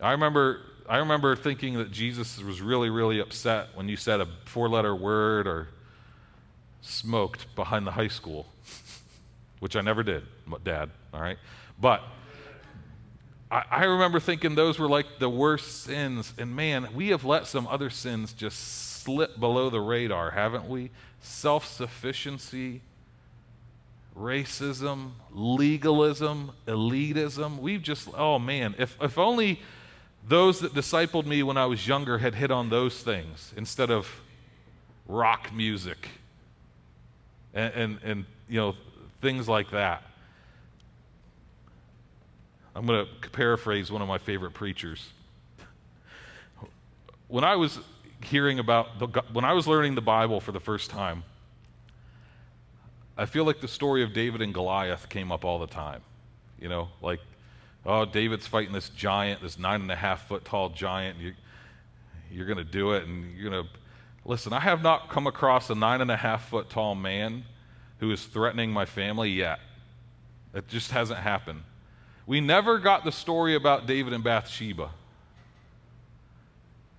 I 0.00 0.12
remember, 0.12 0.60
I 0.88 0.98
remember 0.98 1.34
thinking 1.34 1.76
that 1.78 1.90
Jesus 1.90 2.40
was 2.40 2.62
really, 2.62 2.90
really 2.90 3.18
upset 3.18 3.70
when 3.74 3.88
you 3.88 3.96
said 3.96 4.20
a 4.20 4.28
four 4.44 4.68
letter 4.68 4.94
word 4.94 5.48
or 5.48 5.66
smoked 6.80 7.52
behind 7.56 7.88
the 7.88 7.90
high 7.90 8.08
school 8.08 8.46
which 9.60 9.76
I 9.76 9.80
never 9.82 10.02
did, 10.02 10.24
Dad, 10.64 10.90
all 11.14 11.20
right? 11.20 11.38
But 11.80 12.02
I, 13.50 13.64
I 13.70 13.84
remember 13.84 14.20
thinking 14.20 14.54
those 14.54 14.78
were 14.78 14.88
like 14.88 15.06
the 15.18 15.28
worst 15.28 15.84
sins. 15.84 16.32
And 16.38 16.54
man, 16.54 16.88
we 16.94 17.08
have 17.08 17.24
let 17.24 17.46
some 17.46 17.66
other 17.66 17.90
sins 17.90 18.32
just 18.32 19.02
slip 19.02 19.38
below 19.38 19.70
the 19.70 19.80
radar, 19.80 20.30
haven't 20.30 20.68
we? 20.68 20.90
Self 21.20 21.66
sufficiency, 21.66 22.80
racism, 24.16 25.12
legalism, 25.32 26.52
elitism. 26.66 27.58
We've 27.58 27.82
just, 27.82 28.08
oh 28.16 28.38
man, 28.38 28.74
if, 28.78 28.96
if 29.00 29.18
only 29.18 29.60
those 30.26 30.60
that 30.60 30.74
discipled 30.74 31.26
me 31.26 31.42
when 31.42 31.56
I 31.56 31.66
was 31.66 31.86
younger 31.86 32.18
had 32.18 32.34
hit 32.34 32.50
on 32.50 32.70
those 32.70 33.02
things 33.02 33.52
instead 33.56 33.90
of 33.90 34.20
rock 35.06 35.52
music 35.52 36.08
and, 37.54 37.74
and, 37.74 37.98
and 38.04 38.24
you 38.48 38.60
know, 38.60 38.74
things 39.20 39.48
like 39.48 39.70
that. 39.70 40.02
I'm 42.74 42.86
going 42.86 43.06
to 43.06 43.30
paraphrase 43.30 43.90
one 43.90 44.00
of 44.02 44.08
my 44.08 44.18
favorite 44.18 44.52
preachers. 44.52 45.08
When 47.28 47.44
I 47.44 47.56
was 47.56 47.78
hearing 48.22 48.58
about 48.58 48.98
the, 48.98 49.06
when 49.32 49.44
I 49.44 49.52
was 49.52 49.66
learning 49.66 49.94
the 49.94 50.00
Bible 50.00 50.40
for 50.40 50.52
the 50.52 50.60
first 50.60 50.90
time, 50.90 51.24
I 53.16 53.26
feel 53.26 53.44
like 53.44 53.60
the 53.60 53.68
story 53.68 54.02
of 54.02 54.12
David 54.12 54.40
and 54.40 54.54
Goliath 54.54 55.08
came 55.08 55.30
up 55.30 55.44
all 55.44 55.58
the 55.58 55.66
time. 55.66 56.00
You 56.58 56.68
know, 56.68 56.88
like, 57.02 57.20
oh, 57.84 58.04
David's 58.04 58.46
fighting 58.46 58.72
this 58.72 58.88
giant, 58.90 59.42
this 59.42 59.58
nine 59.58 59.82
and 59.82 59.90
a 59.90 59.96
half 59.96 60.28
foot 60.28 60.44
tall 60.44 60.70
giant. 60.70 61.18
You, 61.18 61.34
you're 62.30 62.46
going 62.46 62.58
to 62.58 62.64
do 62.64 62.92
it, 62.92 63.04
and 63.04 63.36
you're 63.36 63.50
going 63.50 63.64
to 63.64 63.70
listen. 64.24 64.52
I 64.52 64.60
have 64.60 64.82
not 64.82 65.10
come 65.10 65.26
across 65.26 65.70
a 65.70 65.74
nine 65.74 66.00
and 66.00 66.10
a 66.10 66.16
half 66.16 66.48
foot 66.48 66.70
tall 66.70 66.94
man 66.94 67.44
who 68.00 68.10
is 68.10 68.24
threatening 68.24 68.72
my 68.72 68.86
family 68.86 69.30
yet. 69.30 69.60
It 70.52 70.66
just 70.68 70.90
hasn't 70.90 71.20
happened. 71.20 71.62
We 72.26 72.40
never 72.40 72.78
got 72.78 73.04
the 73.04 73.12
story 73.12 73.54
about 73.54 73.86
David 73.86 74.12
and 74.12 74.24
Bathsheba. 74.24 74.90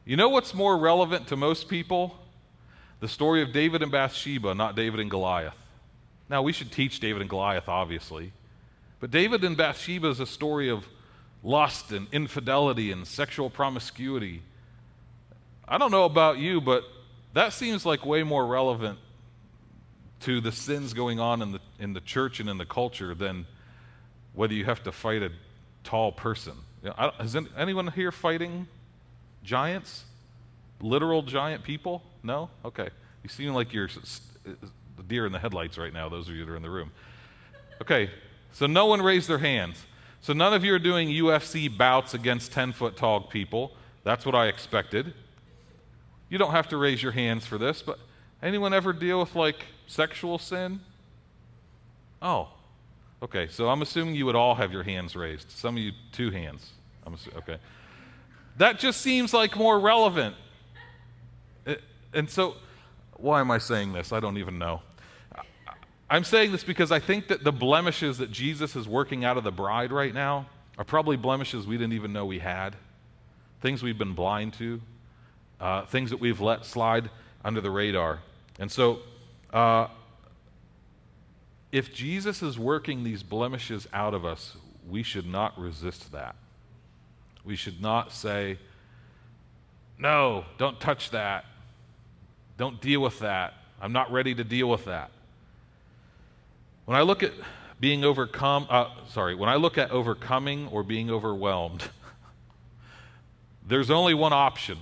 You 0.05 0.15
know 0.15 0.29
what's 0.29 0.53
more 0.53 0.77
relevant 0.77 1.27
to 1.27 1.35
most 1.35 1.67
people? 1.67 2.17
The 2.99 3.07
story 3.07 3.41
of 3.41 3.51
David 3.51 3.81
and 3.81 3.91
Bathsheba, 3.91 4.53
not 4.53 4.75
David 4.75 4.99
and 4.99 5.09
Goliath. 5.09 5.55
Now, 6.29 6.43
we 6.43 6.53
should 6.53 6.71
teach 6.71 6.99
David 6.99 7.21
and 7.21 7.29
Goliath, 7.29 7.67
obviously. 7.67 8.31
But 8.99 9.11
David 9.11 9.43
and 9.43 9.57
Bathsheba 9.57 10.07
is 10.09 10.19
a 10.19 10.25
story 10.25 10.69
of 10.69 10.87
lust 11.43 11.91
and 11.91 12.07
infidelity 12.11 12.91
and 12.91 13.07
sexual 13.07 13.49
promiscuity. 13.49 14.43
I 15.67 15.77
don't 15.77 15.91
know 15.91 16.05
about 16.05 16.37
you, 16.37 16.61
but 16.61 16.83
that 17.33 17.53
seems 17.53 17.85
like 17.85 18.05
way 18.05 18.21
more 18.23 18.45
relevant 18.45 18.99
to 20.21 20.41
the 20.41 20.51
sins 20.51 20.93
going 20.93 21.19
on 21.19 21.41
in 21.41 21.51
the, 21.53 21.59
in 21.79 21.93
the 21.93 22.01
church 22.01 22.39
and 22.39 22.49
in 22.49 22.57
the 22.57 22.65
culture 22.65 23.13
than 23.13 23.45
whether 24.33 24.53
you 24.53 24.65
have 24.65 24.83
to 24.83 24.91
fight 24.91 25.21
a 25.21 25.31
tall 25.83 26.11
person. 26.11 26.53
You 26.83 26.89
know, 26.89 27.11
is 27.19 27.35
anyone 27.57 27.87
here 27.87 28.11
fighting 28.11 28.67
giants? 29.43 30.05
Literal 30.79 31.21
giant 31.21 31.63
people? 31.63 32.01
No? 32.23 32.49
Okay. 32.65 32.89
You 33.23 33.29
seem 33.29 33.53
like 33.53 33.73
you're 33.73 33.89
the 34.43 35.03
deer 35.07 35.25
in 35.25 35.31
the 35.31 35.39
headlights 35.39 35.77
right 35.77 35.93
now, 35.93 36.09
those 36.09 36.27
of 36.27 36.35
you 36.35 36.45
that 36.45 36.51
are 36.51 36.55
in 36.55 36.63
the 36.63 36.69
room. 36.69 36.91
Okay, 37.81 38.11
so 38.51 38.67
no 38.67 38.85
one 38.85 39.01
raised 39.01 39.27
their 39.27 39.39
hands. 39.39 39.83
So 40.21 40.33
none 40.33 40.53
of 40.53 40.63
you 40.63 40.73
are 40.73 40.79
doing 40.79 41.09
UFC 41.09 41.75
bouts 41.75 42.13
against 42.13 42.51
10 42.51 42.73
foot 42.73 42.95
tall 42.95 43.21
people. 43.21 43.71
That's 44.03 44.25
what 44.25 44.35
I 44.35 44.47
expected. 44.47 45.13
You 46.29 46.37
don't 46.37 46.51
have 46.51 46.69
to 46.69 46.77
raise 46.77 47.01
your 47.01 47.11
hands 47.11 47.45
for 47.45 47.57
this, 47.57 47.81
but 47.81 47.99
anyone 48.41 48.73
ever 48.73 48.93
deal 48.93 49.19
with 49.19 49.35
like 49.35 49.65
sexual 49.91 50.37
sin? 50.37 50.79
Oh, 52.21 52.49
okay. 53.21 53.47
So 53.49 53.69
I'm 53.69 53.81
assuming 53.81 54.15
you 54.15 54.25
would 54.25 54.35
all 54.35 54.55
have 54.55 54.71
your 54.71 54.83
hands 54.83 55.15
raised. 55.15 55.51
Some 55.51 55.77
of 55.77 55.83
you, 55.83 55.91
two 56.11 56.31
hands. 56.31 56.69
I'm 57.05 57.15
assu- 57.15 57.35
okay. 57.37 57.57
That 58.57 58.79
just 58.79 59.01
seems 59.01 59.33
like 59.33 59.55
more 59.55 59.79
relevant. 59.79 60.35
And 62.13 62.29
so, 62.29 62.55
why 63.13 63.39
am 63.39 63.49
I 63.49 63.57
saying 63.57 63.93
this? 63.93 64.11
I 64.11 64.19
don't 64.19 64.37
even 64.37 64.59
know. 64.59 64.81
I'm 66.09 66.25
saying 66.25 66.51
this 66.51 66.63
because 66.63 66.91
I 66.91 66.99
think 66.99 67.29
that 67.29 67.45
the 67.45 67.53
blemishes 67.53 68.17
that 68.17 68.31
Jesus 68.31 68.75
is 68.75 68.87
working 68.87 69.23
out 69.23 69.37
of 69.37 69.45
the 69.45 69.51
bride 69.51 69.93
right 69.93 70.13
now 70.13 70.47
are 70.77 70.83
probably 70.83 71.15
blemishes 71.15 71.65
we 71.65 71.77
didn't 71.77 71.93
even 71.93 72.11
know 72.11 72.25
we 72.25 72.39
had, 72.39 72.75
things 73.61 73.81
we've 73.81 73.97
been 73.97 74.13
blind 74.13 74.53
to 74.55 74.81
uh, 75.61 75.85
things 75.85 76.09
that 76.09 76.19
we've 76.19 76.41
let 76.41 76.65
slide 76.65 77.09
under 77.45 77.61
the 77.61 77.69
radar. 77.69 78.19
And 78.59 78.69
so, 78.71 78.99
uh, 79.53 79.87
if 81.71 81.93
Jesus 81.93 82.41
is 82.41 82.59
working 82.59 83.03
these 83.03 83.23
blemishes 83.23 83.87
out 83.93 84.13
of 84.13 84.25
us, 84.25 84.57
we 84.89 85.03
should 85.03 85.25
not 85.25 85.57
resist 85.59 86.11
that. 86.11 86.35
We 87.43 87.55
should 87.55 87.81
not 87.81 88.11
say, 88.11 88.57
no, 89.97 90.45
don't 90.57 90.79
touch 90.79 91.11
that. 91.11 91.45
Don't 92.57 92.81
deal 92.81 93.01
with 93.01 93.19
that. 93.19 93.53
I'm 93.81 93.93
not 93.93 94.11
ready 94.11 94.35
to 94.35 94.43
deal 94.43 94.69
with 94.69 94.85
that. 94.85 95.11
When 96.85 96.97
I 96.97 97.01
look 97.01 97.23
at 97.23 97.31
being 97.79 98.03
overcome, 98.03 98.67
uh, 98.69 98.89
sorry, 99.09 99.33
when 99.35 99.49
I 99.49 99.55
look 99.55 99.77
at 99.77 99.91
overcoming 99.91 100.67
or 100.67 100.83
being 100.83 101.09
overwhelmed, 101.09 101.89
there's 103.67 103.89
only 103.89 104.13
one 104.13 104.33
option 104.33 104.77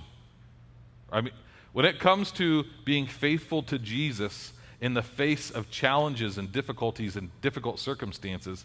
I 1.12 1.20
mean, 1.20 1.32
when 1.72 1.84
it 1.84 1.98
comes 1.98 2.30
to 2.32 2.64
being 2.84 3.06
faithful 3.06 3.62
to 3.64 3.78
Jesus 3.78 4.52
in 4.80 4.94
the 4.94 5.02
face 5.02 5.50
of 5.50 5.70
challenges 5.70 6.38
and 6.38 6.50
difficulties 6.50 7.16
and 7.16 7.30
difficult 7.42 7.78
circumstances, 7.78 8.64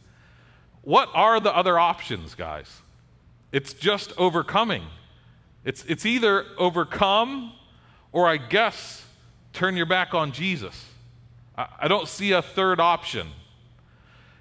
what 0.81 1.09
are 1.13 1.39
the 1.39 1.55
other 1.55 1.77
options, 1.77 2.35
guys? 2.35 2.81
It's 3.51 3.73
just 3.73 4.13
overcoming. 4.17 4.83
It's, 5.63 5.83
it's 5.85 6.05
either 6.05 6.45
overcome 6.57 7.53
or, 8.11 8.27
I 8.27 8.37
guess, 8.37 9.05
turn 9.51 9.75
your 9.75 9.85
back 9.85 10.13
on 10.13 10.31
Jesus. 10.31 10.85
I, 11.57 11.67
I 11.81 11.87
don't 11.87 12.07
see 12.07 12.31
a 12.31 12.41
third 12.41 12.79
option. 12.79 13.27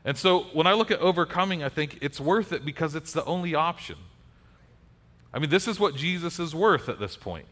And 0.05 0.18
so 0.18 0.41
when 0.53 0.66
I 0.66 0.75
look 0.75 0.91
at 0.91 1.01
overcoming, 1.01 1.64
I 1.64 1.70
think 1.70 1.99
it's 2.03 2.20
worth 2.20 2.53
it 2.53 2.64
because 2.64 2.95
it's 2.95 3.12
the 3.12 3.25
only 3.25 3.55
option. 3.55 3.97
I 5.33 5.39
mean, 5.39 5.51
this 5.51 5.66
is 5.66 5.81
what 5.81 5.97
Jesus 5.97 6.39
is 6.39 6.55
worth 6.55 6.89
at 6.89 7.01
this 7.01 7.16
point. 7.16 7.47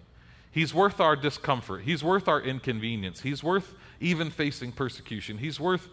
He's 0.52 0.74
worth 0.74 1.00
our 1.00 1.16
discomfort. 1.16 1.82
He's 1.82 2.04
worth 2.04 2.28
our 2.28 2.40
inconvenience. 2.40 3.22
He's 3.22 3.42
worth 3.42 3.74
even 4.00 4.30
facing 4.30 4.72
persecution. 4.72 5.38
He's 5.38 5.58
worth 5.58 5.88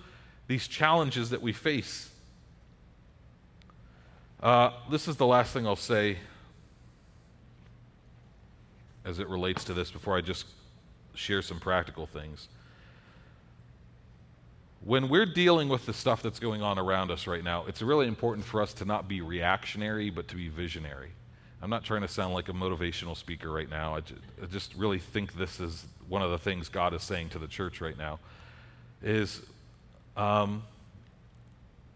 these 0.47 0.67
challenges 0.67 1.29
that 1.29 1.41
we 1.41 1.53
face. 1.53 2.09
Uh, 4.43 4.71
this 4.91 5.07
is 5.07 5.15
the 5.15 5.25
last 5.25 5.53
thing 5.53 5.65
I'll 5.65 5.75
say 5.77 6.17
as 9.05 9.19
it 9.19 9.29
relates 9.29 9.63
to 9.65 9.73
this 9.73 9.91
before 9.91 10.17
I 10.17 10.21
just 10.21 10.45
share 11.13 11.41
some 11.41 11.59
practical 11.59 12.05
things. 12.05 12.49
When 14.83 15.09
we're 15.09 15.25
dealing 15.25 15.69
with 15.69 15.85
the 15.85 15.93
stuff 15.93 16.21
that's 16.21 16.39
going 16.39 16.61
on 16.61 16.77
around 16.77 17.11
us 17.11 17.27
right 17.27 17.43
now, 17.43 17.65
it's 17.65 17.81
really 17.81 18.07
important 18.07 18.45
for 18.45 18.61
us 18.61 18.73
to 18.75 18.85
not 18.85 19.07
be 19.07 19.21
reactionary, 19.21 20.09
but 20.09 20.27
to 20.29 20.35
be 20.35 20.49
visionary. 20.49 21.11
I'm 21.61 21.69
not 21.69 21.83
trying 21.83 22.01
to 22.01 22.07
sound 22.07 22.33
like 22.33 22.49
a 22.49 22.53
motivational 22.53 23.17
speaker 23.17 23.51
right 23.51 23.69
now. 23.69 23.95
I 23.95 23.99
just, 24.01 24.21
I 24.41 24.45
just, 24.45 24.75
really 24.75 24.99
think 24.99 25.33
this 25.33 25.59
is 25.59 25.85
one 26.07 26.21
of 26.21 26.31
the 26.31 26.37
things 26.37 26.69
God 26.69 26.93
is 26.93 27.03
saying 27.03 27.29
to 27.29 27.39
the 27.39 27.47
church 27.47 27.81
right 27.81 27.97
now 27.97 28.19
is 29.03 29.41
um, 30.15 30.63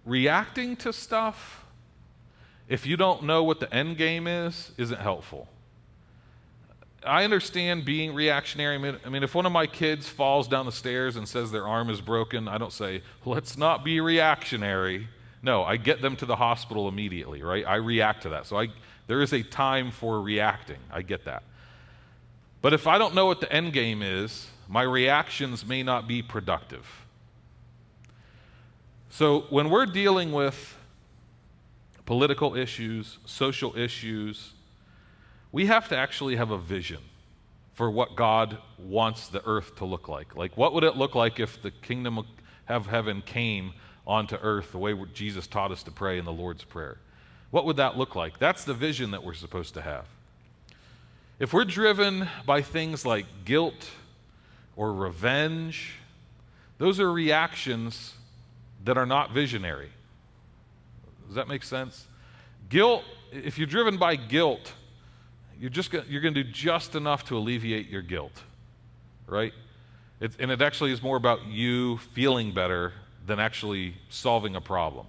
reacting 0.05 0.75
to 0.77 0.91
stuff 0.93 1.65
if 2.67 2.85
you 2.85 2.97
don't 2.97 3.23
know 3.23 3.43
what 3.43 3.59
the 3.59 3.73
end 3.73 3.97
game 3.97 4.27
is 4.27 4.71
isn't 4.77 4.99
helpful. 4.99 5.47
I 7.05 7.25
understand 7.25 7.83
being 7.83 8.13
reactionary. 8.13 8.75
I 8.75 8.77
mean, 8.77 8.97
I 9.05 9.09
mean, 9.09 9.23
if 9.23 9.35
one 9.35 9.45
of 9.45 9.51
my 9.51 9.67
kids 9.67 10.07
falls 10.07 10.47
down 10.47 10.65
the 10.65 10.71
stairs 10.71 11.17
and 11.17 11.27
says 11.27 11.51
their 11.51 11.67
arm 11.67 11.89
is 11.89 11.99
broken, 11.99 12.47
I 12.47 12.57
don't 12.57 12.71
say, 12.71 13.01
let's 13.25 13.57
not 13.57 13.83
be 13.83 13.99
reactionary. 13.99 15.07
No, 15.41 15.63
I 15.63 15.75
get 15.75 16.01
them 16.01 16.15
to 16.17 16.25
the 16.25 16.37
hospital 16.37 16.87
immediately, 16.87 17.43
right? 17.43 17.65
I 17.67 17.75
react 17.75 18.23
to 18.23 18.29
that. 18.29 18.45
So 18.45 18.57
I, 18.57 18.69
there 19.07 19.21
is 19.21 19.33
a 19.33 19.43
time 19.43 19.91
for 19.91 20.21
reacting. 20.21 20.79
I 20.91 21.01
get 21.01 21.25
that. 21.25 21.43
But 22.61 22.73
if 22.73 22.87
I 22.87 22.97
don't 22.97 23.13
know 23.13 23.25
what 23.25 23.41
the 23.41 23.51
end 23.51 23.73
game 23.73 24.01
is, 24.01 24.47
my 24.67 24.83
reactions 24.83 25.65
may 25.65 25.83
not 25.83 26.07
be 26.07 26.21
productive. 26.21 26.87
So 29.09 29.41
when 29.49 29.69
we're 29.69 29.85
dealing 29.85 30.31
with 30.31 30.77
political 32.05 32.55
issues, 32.55 33.17
social 33.25 33.77
issues, 33.77 34.53
we 35.51 35.67
have 35.67 35.89
to 35.89 35.97
actually 35.97 36.35
have 36.37 36.51
a 36.51 36.57
vision 36.57 36.99
for 37.73 37.91
what 37.91 38.15
God 38.15 38.57
wants 38.77 39.27
the 39.27 39.45
earth 39.45 39.75
to 39.77 39.85
look 39.85 40.07
like. 40.07 40.35
Like, 40.35 40.57
what 40.57 40.73
would 40.73 40.83
it 40.83 40.95
look 40.95 41.15
like 41.15 41.39
if 41.39 41.61
the 41.61 41.71
kingdom 41.71 42.25
of 42.67 42.85
heaven 42.87 43.21
came 43.25 43.73
onto 44.05 44.35
earth 44.35 44.71
the 44.71 44.77
way 44.77 44.95
Jesus 45.13 45.47
taught 45.47 45.71
us 45.71 45.83
to 45.83 45.91
pray 45.91 46.17
in 46.17 46.25
the 46.25 46.31
Lord's 46.31 46.63
Prayer? 46.63 46.97
What 47.53 47.65
would 47.65 47.77
that 47.77 47.99
look 47.99 48.15
like? 48.15 48.39
That's 48.39 48.63
the 48.63 48.73
vision 48.73 49.11
that 49.11 49.23
we're 49.23 49.35
supposed 49.35 49.75
to 49.75 49.81
have. 49.83 50.05
If 51.37 51.53
we're 51.53 51.65
driven 51.65 52.27
by 52.47 52.63
things 52.63 53.05
like 53.05 53.27
guilt 53.45 53.91
or 54.75 54.91
revenge, 54.91 55.93
those 56.79 56.99
are 56.99 57.13
reactions 57.13 58.15
that 58.85 58.97
are 58.97 59.05
not 59.05 59.33
visionary. 59.33 59.89
Does 61.27 61.35
that 61.35 61.47
make 61.47 61.61
sense? 61.61 62.07
Guilt, 62.69 63.03
if 63.31 63.59
you're 63.59 63.67
driven 63.67 63.97
by 63.97 64.15
guilt, 64.15 64.73
you're 65.59 65.69
just 65.69 65.91
gonna, 65.91 66.05
you're 66.09 66.21
going 66.21 66.33
to 66.33 66.43
do 66.43 66.51
just 66.51 66.95
enough 66.95 67.23
to 67.25 67.37
alleviate 67.37 67.87
your 67.87 68.01
guilt, 68.01 68.41
right? 69.27 69.53
It, 70.19 70.31
and 70.39 70.49
it 70.49 70.59
actually 70.59 70.91
is 70.91 71.03
more 71.03 71.17
about 71.17 71.45
you 71.45 71.99
feeling 72.15 72.51
better 72.51 72.93
than 73.27 73.39
actually 73.39 73.93
solving 74.09 74.55
a 74.55 74.61
problem. 74.61 75.05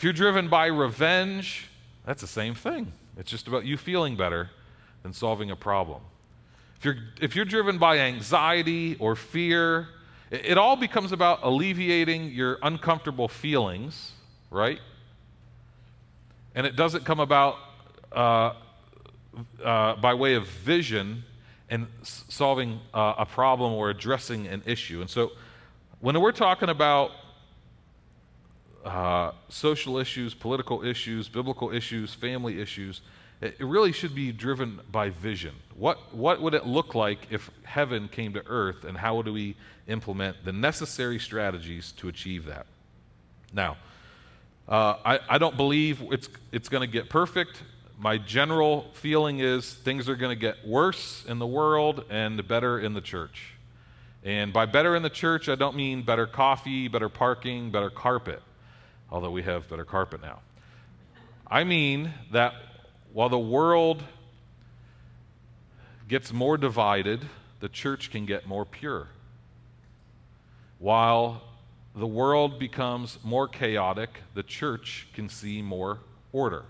If 0.00 0.04
you're 0.04 0.14
driven 0.14 0.48
by 0.48 0.64
revenge, 0.68 1.66
that's 2.06 2.22
the 2.22 2.26
same 2.26 2.54
thing. 2.54 2.90
It's 3.18 3.30
just 3.30 3.46
about 3.48 3.66
you 3.66 3.76
feeling 3.76 4.16
better 4.16 4.48
than 5.02 5.12
solving 5.12 5.50
a 5.50 5.56
problem. 5.56 6.00
If 6.78 6.86
you're, 6.86 6.96
if 7.20 7.36
you're 7.36 7.44
driven 7.44 7.76
by 7.76 7.98
anxiety 7.98 8.96
or 8.98 9.14
fear, 9.14 9.88
it, 10.30 10.46
it 10.46 10.56
all 10.56 10.74
becomes 10.76 11.12
about 11.12 11.40
alleviating 11.42 12.30
your 12.30 12.58
uncomfortable 12.62 13.28
feelings, 13.28 14.12
right? 14.50 14.80
and 16.54 16.66
it 16.66 16.76
doesn't 16.76 17.04
come 17.04 17.20
about 17.20 17.56
uh, 18.10 18.54
uh, 19.62 19.96
by 19.96 20.14
way 20.14 20.32
of 20.32 20.46
vision 20.46 21.24
and 21.68 21.86
solving 22.02 22.80
uh, 22.94 23.16
a 23.18 23.26
problem 23.26 23.74
or 23.74 23.90
addressing 23.90 24.46
an 24.46 24.62
issue. 24.64 25.02
And 25.02 25.10
so, 25.10 25.32
when 26.00 26.18
we're 26.18 26.32
talking 26.32 26.70
about 26.70 27.10
uh, 28.84 29.32
social 29.48 29.98
issues, 29.98 30.34
political 30.34 30.84
issues, 30.84 31.28
biblical 31.28 31.70
issues, 31.72 32.14
family 32.14 32.60
issues, 32.60 33.00
it, 33.40 33.56
it 33.58 33.64
really 33.64 33.92
should 33.92 34.14
be 34.14 34.32
driven 34.32 34.80
by 34.90 35.10
vision. 35.10 35.54
What, 35.76 36.14
what 36.14 36.40
would 36.40 36.54
it 36.54 36.66
look 36.66 36.94
like 36.94 37.26
if 37.30 37.50
heaven 37.64 38.08
came 38.08 38.32
to 38.34 38.46
earth, 38.46 38.84
and 38.84 38.96
how 38.96 39.22
do 39.22 39.32
we 39.32 39.56
implement 39.86 40.44
the 40.44 40.52
necessary 40.52 41.18
strategies 41.18 41.92
to 41.92 42.08
achieve 42.08 42.46
that? 42.46 42.66
Now, 43.52 43.76
uh, 44.68 44.96
I, 45.04 45.18
I 45.28 45.38
don't 45.38 45.56
believe 45.56 46.00
it's, 46.12 46.28
it's 46.52 46.68
going 46.68 46.82
to 46.88 46.92
get 46.92 47.10
perfect. 47.10 47.62
My 47.98 48.16
general 48.16 48.86
feeling 48.94 49.40
is 49.40 49.74
things 49.74 50.08
are 50.08 50.16
going 50.16 50.34
to 50.34 50.40
get 50.40 50.66
worse 50.66 51.24
in 51.26 51.38
the 51.38 51.46
world 51.46 52.04
and 52.08 52.46
better 52.46 52.78
in 52.78 52.94
the 52.94 53.00
church. 53.00 53.54
And 54.22 54.52
by 54.52 54.66
better 54.66 54.94
in 54.96 55.02
the 55.02 55.10
church, 55.10 55.48
I 55.48 55.54
don't 55.54 55.76
mean 55.76 56.02
better 56.02 56.26
coffee, 56.26 56.88
better 56.88 57.08
parking, 57.08 57.70
better 57.70 57.90
carpet, 57.90 58.42
although 59.10 59.30
we 59.30 59.42
have 59.42 59.68
better 59.68 59.84
carpet 59.84 60.20
now. 60.22 60.40
I 61.46 61.64
mean 61.64 62.12
that 62.32 62.54
while 63.12 63.28
the 63.28 63.38
world 63.38 64.04
gets 66.08 66.32
more 66.32 66.56
divided, 66.56 67.28
the 67.60 67.68
church 67.68 68.10
can 68.10 68.26
get 68.26 68.46
more 68.46 68.64
pure. 68.64 69.08
While 70.78 71.42
the 71.94 72.06
world 72.06 72.58
becomes 72.58 73.18
more 73.24 73.48
chaotic, 73.48 74.20
the 74.34 74.42
church 74.42 75.08
can 75.12 75.28
see 75.28 75.60
more 75.60 75.98
order. 76.32 76.64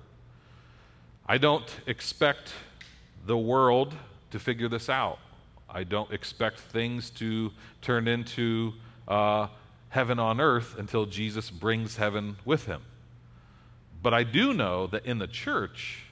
I 1.26 1.38
don't 1.38 1.70
expect 1.86 2.54
the 3.26 3.36
world 3.36 3.94
to 4.30 4.38
figure 4.38 4.68
this 4.68 4.88
out. 4.88 5.18
I 5.68 5.84
don't 5.84 6.10
expect 6.12 6.58
things 6.58 7.10
to 7.10 7.52
turn 7.82 8.08
into 8.08 8.72
uh, 9.06 9.48
heaven 9.90 10.18
on 10.18 10.40
earth 10.40 10.76
until 10.78 11.04
Jesus 11.04 11.50
brings 11.50 11.96
heaven 11.96 12.36
with 12.44 12.64
him. 12.66 12.82
But 14.02 14.14
I 14.14 14.22
do 14.22 14.54
know 14.54 14.86
that 14.86 15.04
in 15.04 15.18
the 15.18 15.26
church, 15.26 16.04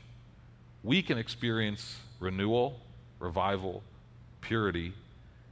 we 0.84 1.00
can 1.02 1.16
experience 1.16 1.96
renewal, 2.20 2.80
revival, 3.18 3.82
purity, 4.40 4.92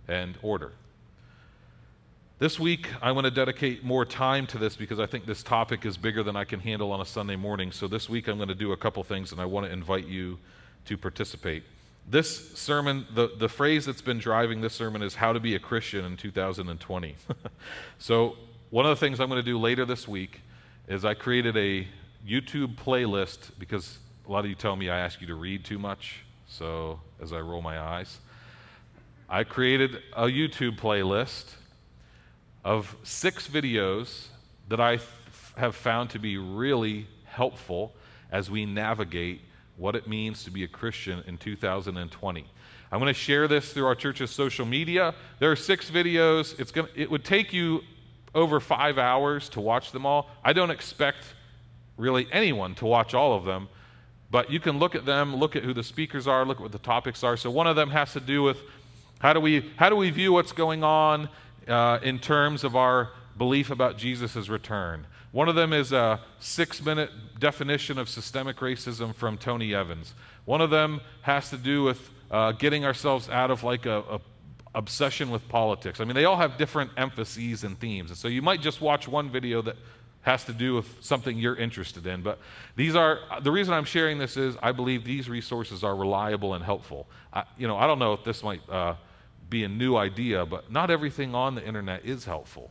and 0.06 0.36
order. 0.42 0.72
This 2.38 2.60
week, 2.60 2.88
I 3.00 3.12
want 3.12 3.24
to 3.24 3.30
dedicate 3.30 3.82
more 3.82 4.04
time 4.04 4.46
to 4.48 4.58
this 4.58 4.76
because 4.76 5.00
I 5.00 5.06
think 5.06 5.24
this 5.24 5.42
topic 5.42 5.86
is 5.86 5.96
bigger 5.96 6.22
than 6.22 6.36
I 6.36 6.44
can 6.44 6.60
handle 6.60 6.92
on 6.92 7.00
a 7.00 7.06
Sunday 7.06 7.36
morning. 7.36 7.72
So, 7.72 7.88
this 7.88 8.10
week, 8.10 8.28
I'm 8.28 8.36
going 8.36 8.48
to 8.48 8.54
do 8.54 8.72
a 8.72 8.76
couple 8.76 9.02
things, 9.04 9.32
and 9.32 9.40
I 9.40 9.46
want 9.46 9.66
to 9.66 9.72
invite 9.72 10.06
you 10.06 10.38
to 10.84 10.98
participate. 10.98 11.62
This 12.08 12.52
sermon, 12.56 13.04
the, 13.12 13.32
the 13.36 13.48
phrase 13.48 13.84
that's 13.84 14.00
been 14.00 14.18
driving 14.18 14.60
this 14.60 14.74
sermon 14.74 15.02
is 15.02 15.16
how 15.16 15.32
to 15.32 15.40
be 15.40 15.56
a 15.56 15.58
Christian 15.58 16.04
in 16.04 16.16
2020. 16.16 17.16
so, 17.98 18.36
one 18.70 18.86
of 18.86 18.90
the 18.90 18.96
things 18.96 19.18
I'm 19.18 19.28
going 19.28 19.42
to 19.42 19.44
do 19.44 19.58
later 19.58 19.84
this 19.84 20.06
week 20.06 20.40
is 20.86 21.04
I 21.04 21.14
created 21.14 21.56
a 21.56 21.86
YouTube 22.24 22.76
playlist 22.76 23.50
because 23.58 23.98
a 24.28 24.30
lot 24.30 24.40
of 24.40 24.46
you 24.46 24.54
tell 24.54 24.76
me 24.76 24.88
I 24.88 25.00
ask 25.00 25.20
you 25.20 25.26
to 25.26 25.34
read 25.34 25.64
too 25.64 25.80
much. 25.80 26.22
So, 26.46 27.00
as 27.20 27.32
I 27.32 27.40
roll 27.40 27.60
my 27.60 27.80
eyes, 27.80 28.18
I 29.28 29.42
created 29.42 29.96
a 30.14 30.26
YouTube 30.26 30.78
playlist 30.78 31.54
of 32.64 32.94
six 33.02 33.48
videos 33.48 34.26
that 34.68 34.78
I 34.78 35.00
have 35.56 35.74
found 35.74 36.10
to 36.10 36.20
be 36.20 36.36
really 36.38 37.08
helpful 37.24 37.94
as 38.30 38.48
we 38.48 38.64
navigate 38.64 39.40
what 39.76 39.94
it 39.94 40.06
means 40.06 40.44
to 40.44 40.50
be 40.50 40.64
a 40.64 40.68
Christian 40.68 41.22
in 41.26 41.38
2020. 41.38 42.44
I'm 42.92 43.00
going 43.00 43.12
to 43.12 43.18
share 43.18 43.48
this 43.48 43.72
through 43.72 43.86
our 43.86 43.94
church's 43.94 44.30
social 44.30 44.64
media. 44.64 45.14
There 45.38 45.50
are 45.50 45.56
six 45.56 45.90
videos. 45.90 46.58
It's 46.58 46.70
going 46.70 46.86
to, 46.88 47.00
it 47.00 47.10
would 47.10 47.24
take 47.24 47.52
you 47.52 47.82
over 48.34 48.60
five 48.60 48.98
hours 48.98 49.48
to 49.50 49.60
watch 49.60 49.92
them 49.92 50.06
all. 50.06 50.30
I 50.44 50.52
don't 50.52 50.70
expect 50.70 51.18
really 51.96 52.28
anyone 52.30 52.74
to 52.76 52.86
watch 52.86 53.14
all 53.14 53.34
of 53.34 53.44
them, 53.44 53.68
but 54.30 54.50
you 54.50 54.60
can 54.60 54.78
look 54.78 54.94
at 54.94 55.04
them, 55.04 55.36
look 55.36 55.56
at 55.56 55.64
who 55.64 55.72
the 55.72 55.82
speakers 55.82 56.26
are, 56.26 56.44
look 56.44 56.58
at 56.58 56.62
what 56.62 56.72
the 56.72 56.78
topics 56.78 57.24
are. 57.24 57.36
So 57.36 57.50
one 57.50 57.66
of 57.66 57.76
them 57.76 57.90
has 57.90 58.12
to 58.12 58.20
do 58.20 58.42
with 58.42 58.58
how 59.18 59.32
do 59.32 59.40
we, 59.40 59.72
how 59.76 59.88
do 59.88 59.96
we 59.96 60.10
view 60.10 60.32
what's 60.32 60.52
going 60.52 60.84
on 60.84 61.28
uh, 61.66 61.98
in 62.02 62.18
terms 62.18 62.64
of 62.64 62.76
our 62.76 63.10
belief 63.36 63.70
about 63.70 63.98
Jesus' 63.98 64.48
return. 64.48 65.06
One 65.32 65.48
of 65.48 65.54
them 65.54 65.72
is 65.72 65.92
a 65.92 66.20
six 66.38 66.82
minute 66.84 67.10
definition 67.38 67.98
of 67.98 68.08
systemic 68.08 68.56
racism 68.58 69.14
from 69.14 69.36
Tony 69.36 69.74
Evans. 69.74 70.14
One 70.44 70.60
of 70.60 70.70
them 70.70 71.00
has 71.22 71.50
to 71.50 71.56
do 71.56 71.82
with 71.82 72.10
uh, 72.30 72.52
getting 72.52 72.84
ourselves 72.84 73.28
out 73.28 73.50
of 73.50 73.62
like 73.62 73.86
a, 73.86 73.98
a 74.10 74.20
obsession 74.74 75.30
with 75.30 75.48
politics. 75.48 76.00
I 76.00 76.04
mean, 76.04 76.14
they 76.14 76.26
all 76.26 76.36
have 76.36 76.58
different 76.58 76.90
emphases 76.96 77.64
and 77.64 77.78
themes. 77.80 78.10
And 78.10 78.18
so 78.18 78.28
you 78.28 78.42
might 78.42 78.60
just 78.60 78.80
watch 78.80 79.08
one 79.08 79.30
video 79.30 79.62
that 79.62 79.76
has 80.20 80.44
to 80.44 80.52
do 80.52 80.74
with 80.74 80.86
something 81.00 81.38
you're 81.38 81.56
interested 81.56 82.06
in. 82.06 82.20
But 82.20 82.38
these 82.74 82.94
are 82.94 83.20
the 83.42 83.50
reason 83.50 83.72
I'm 83.72 83.84
sharing 83.84 84.18
this 84.18 84.36
is 84.36 84.56
I 84.62 84.72
believe 84.72 85.04
these 85.04 85.30
resources 85.30 85.82
are 85.82 85.96
reliable 85.96 86.54
and 86.54 86.64
helpful. 86.64 87.06
I, 87.32 87.44
you 87.56 87.66
know, 87.66 87.76
I 87.76 87.86
don't 87.86 87.98
know 87.98 88.12
if 88.12 88.24
this 88.24 88.42
might 88.42 88.68
uh, 88.68 88.96
be 89.48 89.64
a 89.64 89.68
new 89.68 89.96
idea, 89.96 90.44
but 90.44 90.70
not 90.70 90.90
everything 90.90 91.34
on 91.34 91.54
the 91.54 91.64
internet 91.64 92.04
is 92.04 92.24
helpful. 92.24 92.70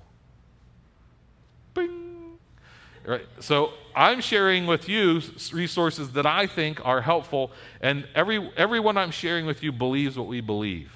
Right. 3.06 3.28
So 3.40 3.72
I'm 3.96 4.20
sharing 4.20 4.66
with 4.66 4.90
you 4.90 5.22
resources 5.54 6.12
that 6.14 6.26
I 6.26 6.48
think 6.48 6.84
are 6.84 7.02
helpful, 7.02 7.52
and 7.80 8.08
every 8.16 8.52
everyone 8.58 8.98
I'm 8.98 9.12
sharing 9.12 9.46
with 9.46 9.62
you 9.62 9.72
believes 9.72 10.18
what 10.18 10.28
we 10.28 10.42
believe. 10.42 10.92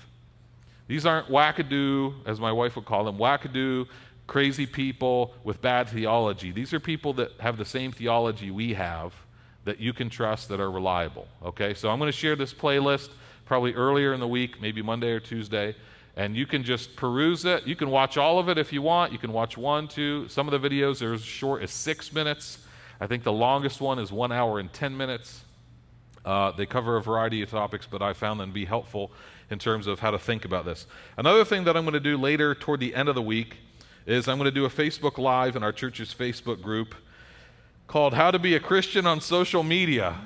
These 0.87 1.05
aren't 1.05 1.27
wackadoo, 1.27 2.15
as 2.25 2.39
my 2.39 2.51
wife 2.51 2.75
would 2.75 2.85
call 2.85 3.03
them, 3.03 3.17
wackadoo, 3.17 3.85
crazy 4.25 4.65
people 4.65 5.35
with 5.43 5.61
bad 5.61 5.87
theology. 5.87 6.51
These 6.51 6.73
are 6.73 6.79
people 6.79 7.13
that 7.13 7.31
have 7.39 7.57
the 7.57 7.65
same 7.65 7.91
theology 7.91 8.49
we 8.49 8.73
have 8.73 9.13
that 9.65 9.79
you 9.79 9.93
can 9.93 10.09
trust 10.09 10.49
that 10.49 10.59
are 10.59 10.71
reliable. 10.71 11.27
Okay, 11.45 11.75
so 11.75 11.89
I'm 11.89 11.99
going 11.99 12.11
to 12.11 12.17
share 12.17 12.35
this 12.35 12.53
playlist 12.53 13.09
probably 13.45 13.73
earlier 13.75 14.13
in 14.13 14.19
the 14.19 14.27
week, 14.27 14.59
maybe 14.59 14.81
Monday 14.81 15.11
or 15.11 15.19
Tuesday. 15.19 15.75
And 16.19 16.35
you 16.35 16.45
can 16.45 16.65
just 16.65 16.97
peruse 16.97 17.45
it. 17.45 17.65
You 17.65 17.77
can 17.77 17.89
watch 17.89 18.17
all 18.17 18.39
of 18.39 18.49
it 18.49 18.57
if 18.57 18.73
you 18.73 18.81
want. 18.81 19.13
You 19.13 19.17
can 19.17 19.31
watch 19.31 19.57
one, 19.57 19.87
two. 19.87 20.27
Some 20.27 20.49
of 20.49 20.61
the 20.61 20.69
videos 20.69 21.01
are 21.01 21.13
as 21.13 21.23
short 21.23 21.63
as 21.63 21.71
six 21.71 22.11
minutes. 22.11 22.57
I 22.99 23.07
think 23.07 23.23
the 23.23 23.31
longest 23.31 23.79
one 23.79 23.99
is 23.99 24.11
one 24.11 24.29
hour 24.29 24.59
and 24.59 24.71
10 24.73 24.97
minutes. 24.97 25.45
Uh, 26.25 26.51
they 26.51 26.65
cover 26.65 26.97
a 26.97 27.01
variety 27.01 27.41
of 27.41 27.49
topics, 27.49 27.87
but 27.89 28.01
I 28.01 28.11
found 28.11 28.37
them 28.37 28.49
to 28.49 28.53
be 28.53 28.65
helpful 28.65 29.13
in 29.49 29.59
terms 29.59 29.87
of 29.87 30.01
how 30.01 30.11
to 30.11 30.19
think 30.19 30.43
about 30.43 30.65
this. 30.65 30.87
Another 31.15 31.45
thing 31.45 31.63
that 31.63 31.77
I'm 31.77 31.83
going 31.83 31.93
to 31.93 32.01
do 32.01 32.17
later 32.17 32.53
toward 32.53 32.81
the 32.81 32.95
end 32.95 33.07
of 33.07 33.15
the 33.15 33.21
week 33.21 33.55
is 34.05 34.27
I'm 34.27 34.37
going 34.37 34.43
to 34.43 34.51
do 34.51 34.65
a 34.65 34.69
Facebook 34.69 35.17
Live 35.17 35.55
in 35.55 35.63
our 35.63 35.71
church's 35.71 36.13
Facebook 36.13 36.61
group 36.61 36.95
called 37.87 38.13
How 38.13 38.29
to 38.29 38.39
Be 38.39 38.55
a 38.55 38.59
Christian 38.59 39.07
on 39.07 39.21
Social 39.21 39.63
Media. 39.63 40.19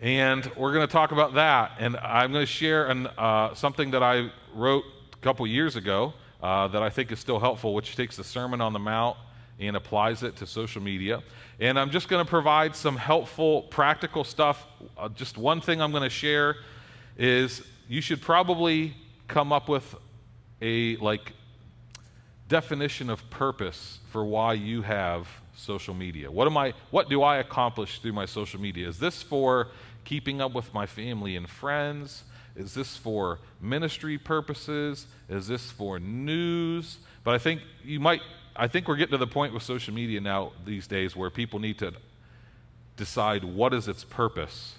And 0.00 0.44
we're 0.56 0.74
going 0.74 0.86
to 0.86 0.92
talk 0.92 1.12
about 1.12 1.34
that. 1.34 1.72
And 1.78 1.96
I'm 1.96 2.30
going 2.30 2.42
to 2.42 2.50
share 2.50 2.86
an, 2.86 3.06
uh, 3.06 3.54
something 3.54 3.92
that 3.92 4.02
I 4.02 4.30
wrote 4.54 4.84
a 5.12 5.16
couple 5.18 5.46
years 5.46 5.74
ago 5.74 6.12
uh, 6.42 6.68
that 6.68 6.82
I 6.82 6.90
think 6.90 7.10
is 7.12 7.18
still 7.18 7.38
helpful, 7.38 7.72
which 7.72 7.96
takes 7.96 8.16
the 8.16 8.24
Sermon 8.24 8.60
on 8.60 8.74
the 8.74 8.78
Mount 8.78 9.16
and 9.58 9.74
applies 9.74 10.22
it 10.22 10.36
to 10.36 10.46
social 10.46 10.82
media. 10.82 11.22
And 11.60 11.78
I'm 11.78 11.90
just 11.90 12.08
going 12.08 12.22
to 12.22 12.28
provide 12.28 12.76
some 12.76 12.98
helpful, 12.98 13.62
practical 13.62 14.22
stuff. 14.22 14.66
Uh, 14.98 15.08
just 15.08 15.38
one 15.38 15.62
thing 15.62 15.80
I'm 15.80 15.92
going 15.92 16.02
to 16.02 16.10
share 16.10 16.56
is 17.16 17.62
you 17.88 18.02
should 18.02 18.20
probably 18.20 18.94
come 19.28 19.50
up 19.50 19.66
with 19.66 19.94
a 20.60 20.96
like 20.96 21.32
definition 22.48 23.08
of 23.08 23.28
purpose 23.30 23.98
for 24.10 24.26
why 24.26 24.52
you 24.52 24.82
have 24.82 25.26
social 25.56 25.94
media. 25.94 26.30
What 26.30 26.46
am 26.46 26.56
I 26.56 26.74
what 26.90 27.08
do 27.08 27.22
I 27.22 27.38
accomplish 27.38 28.00
through 28.00 28.12
my 28.12 28.26
social 28.26 28.60
media? 28.60 28.88
Is 28.88 28.98
this 28.98 29.22
for 29.22 29.68
keeping 30.06 30.40
up 30.40 30.54
with 30.54 30.72
my 30.72 30.86
family 30.86 31.36
and 31.36 31.46
friends? 31.50 32.24
Is 32.56 32.72
this 32.72 32.96
for 32.96 33.40
ministry 33.60 34.16
purposes? 34.16 35.06
Is 35.28 35.46
this 35.46 35.70
for 35.70 35.98
news? 35.98 36.96
But 37.22 37.34
I 37.34 37.38
think 37.38 37.60
you 37.84 38.00
might, 38.00 38.22
I 38.54 38.68
think 38.68 38.88
we're 38.88 38.96
getting 38.96 39.12
to 39.12 39.18
the 39.18 39.26
point 39.26 39.52
with 39.52 39.62
social 39.62 39.92
media 39.92 40.22
now 40.22 40.52
these 40.64 40.86
days 40.86 41.14
where 41.14 41.28
people 41.28 41.58
need 41.58 41.78
to 41.80 41.92
decide 42.96 43.44
what 43.44 43.74
is 43.74 43.88
its 43.88 44.04
purpose 44.04 44.76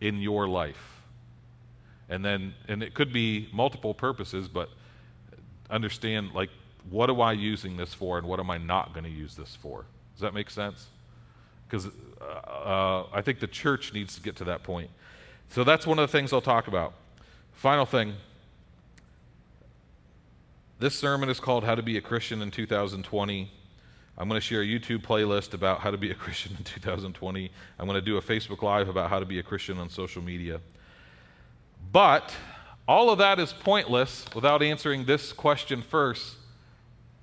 in 0.00 0.20
your 0.20 0.46
life. 0.46 1.00
And 2.08 2.24
then, 2.24 2.54
and 2.68 2.82
it 2.82 2.94
could 2.94 3.12
be 3.12 3.48
multiple 3.52 3.94
purposes, 3.94 4.46
but 4.46 4.68
understand 5.68 6.32
like, 6.32 6.50
what 6.90 7.10
am 7.10 7.20
I 7.20 7.32
using 7.32 7.76
this 7.76 7.94
for 7.94 8.18
and 8.18 8.26
what 8.26 8.38
am 8.38 8.50
I 8.50 8.58
not 8.58 8.92
going 8.92 9.04
to 9.04 9.10
use 9.10 9.34
this 9.34 9.56
for? 9.56 9.86
Does 10.14 10.20
that 10.20 10.34
make 10.34 10.50
sense? 10.50 10.86
Because 11.68 11.88
uh, 12.20 13.04
I 13.12 13.20
think 13.22 13.40
the 13.40 13.46
church 13.46 13.92
needs 13.92 14.14
to 14.16 14.22
get 14.22 14.36
to 14.36 14.44
that 14.44 14.62
point. 14.62 14.90
So 15.50 15.64
that's 15.64 15.86
one 15.86 15.98
of 15.98 16.10
the 16.10 16.16
things 16.16 16.32
I'll 16.32 16.40
talk 16.40 16.68
about. 16.68 16.94
Final 17.52 17.86
thing. 17.86 18.14
This 20.78 20.94
sermon 20.94 21.28
is 21.28 21.40
called 21.40 21.64
How 21.64 21.74
to 21.74 21.82
Be 21.82 21.96
a 21.96 22.00
Christian 22.00 22.42
in 22.42 22.50
2020. 22.50 23.50
I'm 24.16 24.28
going 24.28 24.40
to 24.40 24.46
share 24.46 24.62
a 24.62 24.66
YouTube 24.66 25.02
playlist 25.02 25.54
about 25.54 25.80
how 25.80 25.90
to 25.90 25.96
be 25.96 26.10
a 26.10 26.14
Christian 26.14 26.54
in 26.58 26.64
2020. 26.64 27.50
I'm 27.78 27.86
going 27.86 27.98
to 27.98 28.04
do 28.04 28.16
a 28.16 28.22
Facebook 28.22 28.62
Live 28.62 28.88
about 28.88 29.10
how 29.10 29.18
to 29.18 29.26
be 29.26 29.38
a 29.38 29.42
Christian 29.42 29.78
on 29.78 29.88
social 29.88 30.22
media. 30.22 30.60
But 31.92 32.34
all 32.86 33.10
of 33.10 33.18
that 33.18 33.38
is 33.38 33.52
pointless 33.52 34.26
without 34.34 34.62
answering 34.62 35.04
this 35.04 35.32
question 35.32 35.82
first 35.82 36.36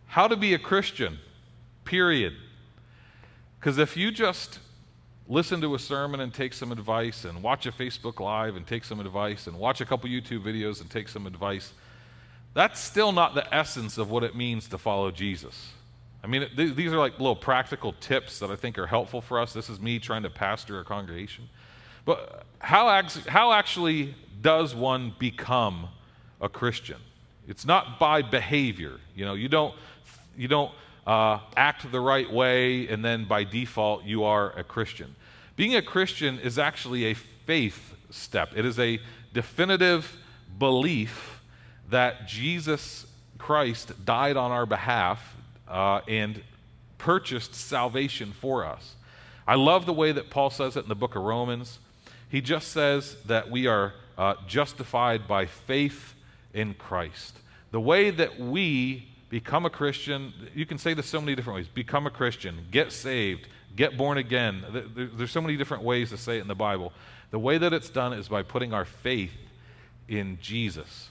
How 0.08 0.28
to 0.28 0.36
be 0.36 0.54
a 0.54 0.60
Christian, 0.60 1.20
period. 1.86 2.34
Because 3.62 3.78
if 3.78 3.96
you 3.96 4.10
just 4.12 4.58
listen 5.28 5.62
to 5.62 5.76
a 5.76 5.80
sermon 5.80 6.20
and 6.20 6.34
take 6.34 6.52
some 6.52 6.72
advice, 6.72 7.26
and 7.26 7.44
watch 7.44 7.68
a 7.68 7.72
Facebook 7.72 8.20
Live 8.20 8.56
and 8.56 8.66
take 8.66 8.84
some 8.84 9.00
advice, 9.00 9.46
and 9.46 9.56
watch 9.56 9.82
a 9.82 9.86
couple 9.86 10.10
YouTube 10.10 10.44
videos 10.44 10.82
and 10.82 10.90
take 10.90 11.08
some 11.08 11.28
advice, 11.28 11.72
that's 12.56 12.80
still 12.80 13.12
not 13.12 13.36
the 13.36 13.54
essence 13.54 14.00
of 14.00 14.10
what 14.10 14.24
it 14.24 14.36
means 14.36 14.68
to 14.70 14.80
follow 14.80 15.12
Jesus. 15.12 15.74
I 16.24 16.28
mean, 16.28 16.50
th- 16.56 16.76
these 16.76 16.92
are 16.92 16.98
like 16.98 17.20
little 17.20 17.36
practical 17.36 17.94
tips 17.94 18.40
that 18.40 18.50
I 18.50 18.56
think 18.56 18.80
are 18.80 18.88
helpful 18.88 19.22
for 19.22 19.40
us. 19.40 19.54
This 19.54 19.70
is 19.70 19.80
me 19.80 20.00
trying 20.00 20.24
to 20.24 20.30
pastor 20.32 20.80
a 20.80 20.84
congregation. 20.84 21.48
But 22.04 22.46
how, 22.58 23.00
ac- 23.00 23.30
how 23.30 23.54
actually 23.54 24.16
does 24.42 24.74
one 24.74 25.14
become 25.20 25.88
a 26.42 26.50
Christian? 26.50 26.98
It's 27.48 27.64
not 27.64 28.00
by 28.00 28.24
behavior. 28.24 29.00
You 29.16 29.26
know, 29.26 29.36
you 29.36 29.50
don't, 29.50 29.76
you 30.36 30.48
don't 30.48 30.72
uh, 31.06 31.40
act 31.56 31.92
the 31.92 32.00
right 32.00 32.32
way 32.32 32.88
and 32.88 33.04
then 33.04 33.26
by 33.26 33.44
default 33.44 34.04
you 34.04 34.24
are 34.24 34.52
a 34.58 34.64
Christian. 34.64 35.16
Being 35.56 35.76
a 35.76 35.82
Christian 35.82 36.40
is 36.40 36.58
actually 36.60 37.06
a 37.06 37.14
faith 37.14 37.94
step, 38.10 38.52
it 38.56 38.66
is 38.66 38.80
a 38.80 39.00
definitive 39.34 40.18
belief 40.58 41.42
that 41.90 42.28
Jesus 42.28 43.06
Christ 43.38 44.06
died 44.06 44.38
on 44.38 44.52
our 44.52 44.66
behalf 44.66 45.36
uh, 45.68 46.02
and 46.08 46.42
purchased 46.98 47.56
salvation 47.56 48.32
for 48.32 48.66
us. 48.66 48.96
I 49.48 49.56
love 49.56 49.86
the 49.86 49.94
way 49.94 50.12
that 50.12 50.30
Paul 50.30 50.50
says 50.50 50.78
it 50.78 50.84
in 50.84 50.90
the 50.90 50.96
book 50.96 51.16
of 51.16 51.24
Romans. 51.24 51.80
He 52.30 52.42
just 52.42 52.70
says 52.70 53.18
that 53.26 53.50
we 53.50 53.68
are 53.68 53.94
uh, 54.18 54.36
justified 54.48 55.28
by 55.28 55.48
faith 55.48 56.14
in 56.54 56.76
Christ. 56.76 57.36
The 57.72 57.82
way 57.82 58.12
that 58.12 58.40
we 58.40 59.11
become 59.32 59.66
a 59.66 59.70
Christian, 59.70 60.34
you 60.54 60.66
can 60.66 60.78
say 60.78 60.94
this 60.94 61.08
so 61.08 61.22
many 61.22 61.36
different 61.36 61.56
ways 61.56 61.68
become 61.68 62.06
a 62.06 62.12
Christian, 62.12 62.68
get 62.70 62.92
saved, 62.92 63.48
get 63.76 63.98
born 63.98 64.18
again. 64.18 64.64
There's 64.94 65.32
so 65.32 65.42
many 65.42 65.56
different 65.56 65.84
ways 65.84 66.10
to 66.10 66.18
say 66.18 66.38
it 66.38 66.42
in 66.42 66.50
the 66.50 66.54
Bible. 66.54 66.92
The 67.32 67.40
way 67.40 67.58
that 67.58 67.72
it's 67.72 67.90
done 67.90 68.12
is 68.12 68.28
by 68.28 68.44
putting 68.44 68.74
our 68.74 68.84
faith 68.84 69.32
in 70.10 70.38
Jesus. 70.42 71.10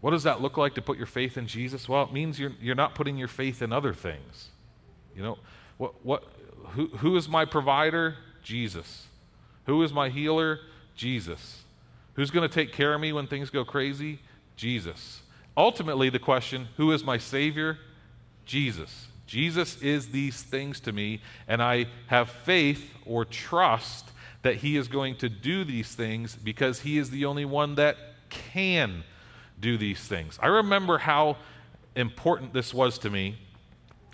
What 0.00 0.12
does 0.12 0.22
that 0.22 0.40
look 0.40 0.56
like 0.56 0.74
to 0.76 0.82
put 0.82 0.96
your 0.96 1.08
faith 1.08 1.36
in 1.36 1.48
Jesus? 1.48 1.88
Well, 1.88 2.04
it 2.04 2.12
means 2.12 2.38
you're, 2.38 2.52
you're 2.60 2.76
not 2.76 2.94
putting 2.94 3.18
your 3.18 3.28
faith 3.28 3.60
in 3.60 3.72
other 3.72 3.92
things. 3.92 4.48
You 5.16 5.24
know, 5.24 5.38
what, 5.76 6.04
what, 6.04 6.22
who, 6.68 6.86
who 6.98 7.16
is 7.16 7.28
my 7.28 7.44
provider? 7.44 8.14
Jesus. 8.44 9.06
Who 9.64 9.82
is 9.82 9.92
my 9.92 10.08
healer? 10.08 10.60
Jesus. 10.94 11.64
Who's 12.14 12.30
going 12.30 12.48
to 12.48 12.54
take 12.54 12.72
care 12.72 12.94
of 12.94 13.00
me 13.00 13.12
when 13.12 13.26
things 13.26 13.50
go 13.50 13.64
crazy? 13.64 14.20
Jesus. 14.54 15.22
Ultimately, 15.56 16.10
the 16.10 16.18
question 16.18 16.68
who 16.76 16.92
is 16.92 17.02
my 17.02 17.18
Savior? 17.18 17.78
Jesus. 18.44 19.08
Jesus 19.26 19.80
is 19.82 20.08
these 20.08 20.42
things 20.42 20.78
to 20.80 20.92
me, 20.92 21.20
and 21.48 21.62
I 21.62 21.86
have 22.06 22.30
faith 22.30 22.92
or 23.04 23.24
trust 23.24 24.10
that 24.42 24.56
He 24.56 24.76
is 24.76 24.86
going 24.86 25.16
to 25.16 25.28
do 25.28 25.64
these 25.64 25.92
things 25.94 26.36
because 26.36 26.80
He 26.80 26.98
is 26.98 27.10
the 27.10 27.24
only 27.24 27.44
one 27.44 27.74
that 27.74 27.96
can 28.28 29.02
do 29.58 29.76
these 29.76 30.00
things. 30.00 30.38
I 30.40 30.46
remember 30.46 30.98
how 30.98 31.38
important 31.96 32.52
this 32.52 32.72
was 32.72 32.98
to 32.98 33.10
me. 33.10 33.36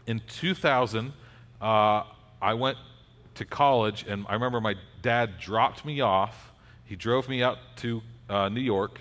In 0.07 0.23
2000, 0.29 1.13
uh, 1.61 2.05
I 2.41 2.55
went 2.55 2.79
to 3.35 3.45
college, 3.45 4.07
and 4.09 4.25
I 4.29 4.35
remember 4.35 4.61
my 4.61 4.77
dad 5.03 5.39
dropped 5.39 5.85
me 5.85 6.01
off. 6.01 6.53
He 6.85 6.97
drove 6.97 7.29
me 7.29 7.43
out 7.43 7.59
to 7.77 8.03
uh, 8.29 8.49
New 8.49 8.61
York, 8.61 9.01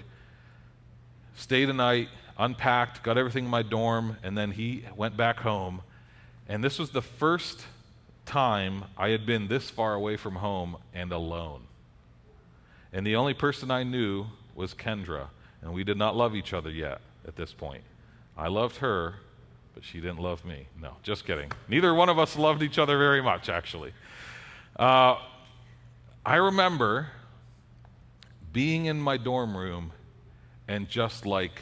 stayed 1.35 1.69
a 1.69 1.73
night, 1.73 2.09
unpacked, 2.41 3.03
got 3.03 3.17
everything 3.17 3.45
in 3.45 3.51
my 3.51 3.61
dorm, 3.63 4.17
and 4.23 4.37
then 4.37 4.51
he 4.51 4.83
went 4.95 5.15
back 5.15 5.39
home. 5.39 5.81
And 6.47 6.63
this 6.63 6.79
was 6.79 6.89
the 6.89 7.01
first 7.01 7.63
time 8.25 8.85
I 8.97 9.09
had 9.09 9.25
been 9.25 9.47
this 9.47 9.69
far 9.69 9.93
away 9.93 10.17
from 10.17 10.35
home 10.35 10.77
and 10.93 11.11
alone. 11.11 11.61
And 12.91 13.05
the 13.07 13.15
only 13.15 13.33
person 13.33 13.71
I 13.71 13.83
knew 13.83 14.25
was 14.55 14.73
Kendra 14.73 15.27
and 15.61 15.73
we 15.73 15.83
did 15.83 15.97
not 15.97 16.15
love 16.15 16.35
each 16.35 16.53
other 16.53 16.69
yet 16.69 17.01
at 17.27 17.35
this 17.35 17.53
point. 17.53 17.83
I 18.37 18.47
loved 18.47 18.77
her, 18.77 19.15
but 19.73 19.83
she 19.83 19.99
didn't 19.99 20.19
love 20.19 20.43
me. 20.43 20.67
No, 20.79 20.95
just 21.03 21.25
kidding. 21.25 21.51
Neither 21.67 21.93
one 21.93 22.09
of 22.09 22.17
us 22.17 22.35
loved 22.35 22.63
each 22.63 22.79
other 22.79 22.97
very 22.97 23.21
much, 23.21 23.49
actually. 23.49 23.93
Uh, 24.77 25.17
I 26.25 26.35
remember 26.35 27.09
being 28.51 28.85
in 28.85 28.99
my 28.99 29.17
dorm 29.17 29.55
room 29.55 29.91
and 30.67 30.89
just 30.89 31.25
like 31.25 31.61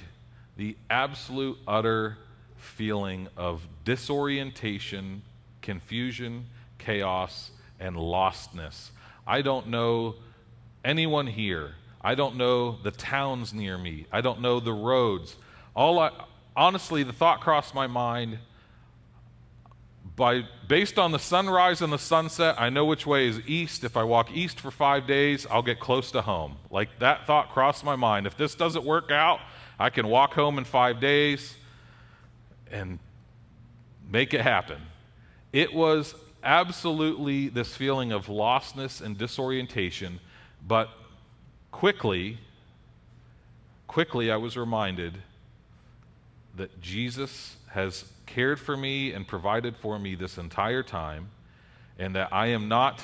the 0.59 0.77
absolute, 0.89 1.57
utter 1.67 2.17
feeling 2.57 3.27
of 3.35 3.67
disorientation, 3.83 5.23
confusion, 5.61 6.45
chaos, 6.77 7.51
and 7.79 7.95
lostness. 7.95 8.91
I 9.25 9.41
don't 9.41 9.69
know 9.69 10.15
anyone 10.83 11.27
here 11.27 11.73
I 12.01 12.15
don't 12.15 12.37
know 12.37 12.77
the 12.81 12.91
towns 12.91 13.53
near 13.53 13.77
me. 13.77 14.05
I 14.11 14.21
don't 14.21 14.41
know 14.41 14.59
the 14.59 14.73
roads. 14.73 15.35
All 15.75 15.99
I, 15.99 16.11
honestly, 16.55 17.03
the 17.03 17.13
thought 17.13 17.41
crossed 17.41 17.75
my 17.75 17.87
mind 17.87 18.39
by 20.15 20.43
based 20.67 20.97
on 20.97 21.11
the 21.11 21.19
sunrise 21.19 21.81
and 21.81 21.91
the 21.91 21.99
sunset, 21.99 22.55
I 22.57 22.69
know 22.69 22.85
which 22.85 23.05
way 23.05 23.27
is 23.27 23.41
east. 23.45 23.83
If 23.83 23.97
I 23.97 24.03
walk 24.03 24.31
east 24.31 24.59
for 24.59 24.71
five 24.71 25.07
days, 25.07 25.45
I'll 25.49 25.61
get 25.61 25.79
close 25.79 26.11
to 26.11 26.21
home. 26.21 26.57
Like 26.69 26.99
that 26.99 27.27
thought 27.27 27.49
crossed 27.49 27.83
my 27.83 27.95
mind. 27.95 28.27
If 28.27 28.37
this 28.37 28.55
doesn't 28.55 28.85
work 28.85 29.11
out, 29.11 29.39
I 29.79 29.89
can 29.89 30.07
walk 30.07 30.33
home 30.33 30.57
in 30.57 30.65
five 30.65 30.99
days 30.99 31.55
and 32.69 32.99
make 34.11 34.33
it 34.33 34.41
happen. 34.41 34.81
It 35.53 35.73
was 35.73 36.15
absolutely 36.43 37.47
this 37.47 37.75
feeling 37.75 38.11
of 38.11 38.27
lostness 38.27 39.01
and 39.01 39.17
disorientation, 39.17 40.19
but 40.67 40.89
quickly, 41.71 42.39
quickly, 43.87 44.31
I 44.31 44.37
was 44.37 44.57
reminded 44.57 45.17
that 46.55 46.81
Jesus 46.81 47.55
has 47.71 48.05
cared 48.25 48.59
for 48.59 48.75
me 48.75 49.13
and 49.13 49.27
provided 49.27 49.77
for 49.77 49.97
me 49.97 50.15
this 50.15 50.37
entire 50.37 50.83
time, 50.83 51.29
and 51.97 52.15
that 52.15 52.33
I 52.33 52.47
am 52.47 52.67
not 52.67 53.01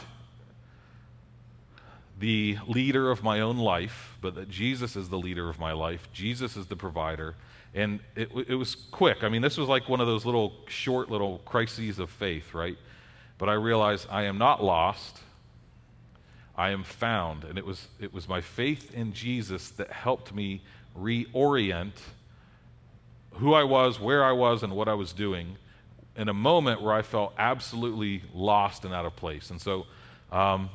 the 2.20 2.58
leader 2.68 3.12
of 3.12 3.24
my 3.24 3.42
own 3.42 3.58
life, 3.58 4.18
but 4.22 4.36
that 4.36 4.50
Jesus 4.50 4.96
is 4.96 5.10
the 5.10 5.18
leader 5.18 5.50
of 5.50 5.60
my 5.60 5.74
life. 5.74 6.08
Jesus 6.14 6.56
is 6.56 6.68
the 6.68 6.76
provider. 6.76 7.36
And 7.74 8.00
it, 8.16 8.30
it 8.48 8.56
was 8.56 8.76
quick. 8.76 9.24
I 9.24 9.30
mean, 9.30 9.42
this 9.42 9.58
was 9.58 9.68
like 9.68 9.90
one 9.90 10.00
of 10.00 10.08
those 10.08 10.26
little 10.26 10.54
short 10.68 11.10
little 11.10 11.40
crises 11.40 12.00
of 12.00 12.10
faith, 12.10 12.54
right? 12.54 12.78
But 13.38 13.50
I 13.50 13.54
realized 13.54 14.08
I 14.10 14.24
am 14.24 14.38
not 14.38 14.64
lost. 14.64 15.20
I 16.58 16.70
am 16.70 16.84
found. 16.84 17.44
And 17.44 17.58
it 17.58 17.66
was, 17.66 17.88
it 18.00 18.14
was 18.14 18.30
my 18.30 18.40
faith 18.40 18.94
in 18.94 19.12
Jesus 19.12 19.72
that 19.72 19.92
helped 19.92 20.34
me 20.34 20.62
reorient 20.98 21.92
who 23.32 23.54
I 23.54 23.64
was, 23.64 24.00
where 24.00 24.24
I 24.24 24.32
was, 24.32 24.64
and 24.64 24.74
what 24.74 24.88
I 24.88 24.94
was 24.94 25.12
doing 25.12 25.58
in 26.16 26.30
a 26.30 26.34
moment 26.34 26.82
where 26.82 26.94
I 26.94 27.02
felt 27.02 27.34
absolutely 27.38 28.24
lost 28.34 28.86
and 28.86 28.94
out 28.94 29.06
of 29.06 29.18
place. 29.18 29.50
And 29.50 29.62
so, 29.62 29.86
um, 30.32 30.70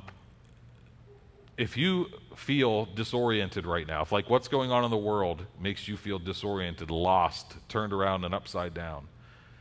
if 1.61 1.77
you 1.77 2.07
feel 2.37 2.87
disoriented 2.87 3.67
right 3.67 3.87
now, 3.87 4.01
if 4.01 4.13
like 4.13 4.31
what's 4.31 4.49
going 4.49 4.71
on 4.71 4.83
in 4.83 4.91
the 4.91 4.97
world 4.97 5.45
makes 5.61 5.87
you 5.87 5.95
feel 5.95 6.19
disoriented, 6.19 6.91
lost, 6.91 7.55
turned 7.69 7.93
around, 7.93 8.25
and 8.25 8.35
upside 8.35 8.73
down, 8.73 9.07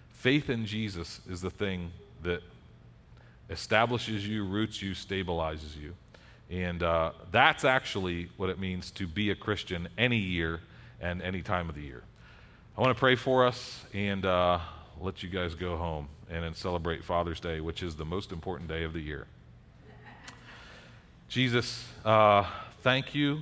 faith 0.07 0.49
in 0.49 0.65
Jesus 0.65 1.19
is 1.29 1.41
the 1.41 1.49
thing 1.49 1.91
that 2.23 2.41
establishes 3.49 4.25
you, 4.25 4.45
roots 4.45 4.81
you, 4.81 4.91
stabilizes 4.91 5.75
you. 5.75 5.93
And 6.49 6.81
uh, 6.83 7.11
that's 7.31 7.65
actually 7.65 8.29
what 8.37 8.49
it 8.49 8.59
means 8.59 8.91
to 8.91 9.05
be 9.05 9.31
a 9.31 9.35
Christian 9.35 9.89
any 9.97 10.19
year 10.19 10.61
and 11.01 11.21
any 11.21 11.41
time 11.41 11.67
of 11.67 11.75
the 11.75 11.81
year. 11.81 12.03
I 12.77 12.81
want 12.81 12.95
to 12.95 12.99
pray 12.99 13.15
for 13.15 13.45
us 13.45 13.83
and 13.93 14.25
uh, 14.25 14.59
let 15.01 15.21
you 15.21 15.27
guys 15.27 15.53
go 15.53 15.75
home 15.75 16.07
and 16.29 16.55
celebrate 16.55 17.03
Father's 17.03 17.41
Day, 17.41 17.59
which 17.59 17.83
is 17.83 17.97
the 17.97 18.05
most 18.05 18.31
important 18.31 18.69
day 18.69 18.85
of 18.85 18.93
the 18.93 19.01
year. 19.01 19.27
Jesus, 21.29 21.85
uh, 22.03 22.43
thank 22.81 23.13
you 23.13 23.41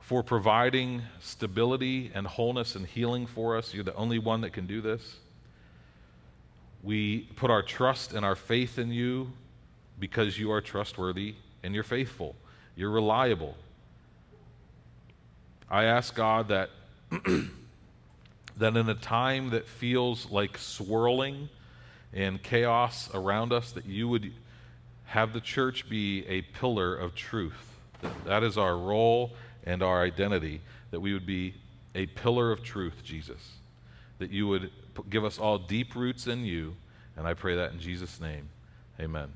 for 0.00 0.24
providing 0.24 1.02
stability 1.20 2.10
and 2.12 2.26
wholeness 2.26 2.74
and 2.74 2.84
healing 2.84 3.26
for 3.26 3.56
us. 3.56 3.72
You're 3.72 3.84
the 3.84 3.94
only 3.94 4.18
one 4.18 4.40
that 4.40 4.52
can 4.52 4.66
do 4.66 4.80
this. 4.80 5.18
We 6.82 7.28
put 7.36 7.48
our 7.50 7.62
trust 7.62 8.12
and 8.12 8.24
our 8.24 8.34
faith 8.34 8.76
in 8.76 8.90
you 8.90 9.30
because 10.00 10.36
you 10.36 10.50
are 10.50 10.60
trustworthy 10.60 11.36
and 11.62 11.72
you're 11.72 11.84
faithful, 11.84 12.34
you're 12.74 12.90
reliable. 12.90 13.56
I 15.70 15.84
ask 15.84 16.12
God 16.12 16.48
that 16.48 16.70
That 18.60 18.76
in 18.76 18.90
a 18.90 18.94
time 18.94 19.50
that 19.50 19.66
feels 19.66 20.30
like 20.30 20.58
swirling 20.58 21.48
and 22.12 22.42
chaos 22.42 23.08
around 23.14 23.52
us, 23.52 23.72
that 23.72 23.86
you 23.86 24.08
would 24.08 24.32
have 25.06 25.32
the 25.32 25.40
church 25.40 25.88
be 25.88 26.26
a 26.26 26.42
pillar 26.42 26.94
of 26.94 27.14
truth. 27.14 27.78
That, 28.02 28.24
that 28.24 28.42
is 28.42 28.56
our 28.56 28.76
role 28.76 29.32
and 29.64 29.82
our 29.82 30.02
identity, 30.02 30.60
that 30.90 31.00
we 31.00 31.12
would 31.12 31.26
be 31.26 31.54
a 31.94 32.06
pillar 32.06 32.52
of 32.52 32.62
truth, 32.62 33.02
Jesus. 33.04 33.52
That 34.18 34.30
you 34.30 34.46
would 34.48 34.70
give 35.08 35.24
us 35.24 35.38
all 35.38 35.58
deep 35.58 35.94
roots 35.94 36.26
in 36.26 36.44
you. 36.44 36.76
And 37.16 37.26
I 37.26 37.34
pray 37.34 37.56
that 37.56 37.72
in 37.72 37.80
Jesus' 37.80 38.20
name. 38.20 38.48
Amen. 38.98 39.28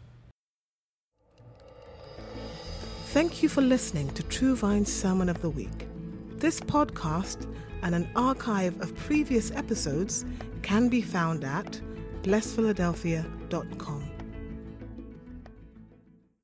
Thank 3.06 3.42
you 3.42 3.48
for 3.48 3.60
listening 3.60 4.10
to 4.10 4.22
True 4.24 4.56
Vine's 4.56 4.92
Sermon 4.92 5.28
of 5.28 5.40
the 5.40 5.50
Week. 5.50 5.86
This 6.36 6.60
podcast 6.60 7.46
and 7.82 7.94
an 7.94 8.08
archive 8.16 8.80
of 8.80 8.94
previous 8.96 9.50
episodes 9.52 10.24
can 10.62 10.88
be 10.88 11.00
found 11.00 11.44
at 11.44 11.80
blessphiladelphia.com. 12.24 14.13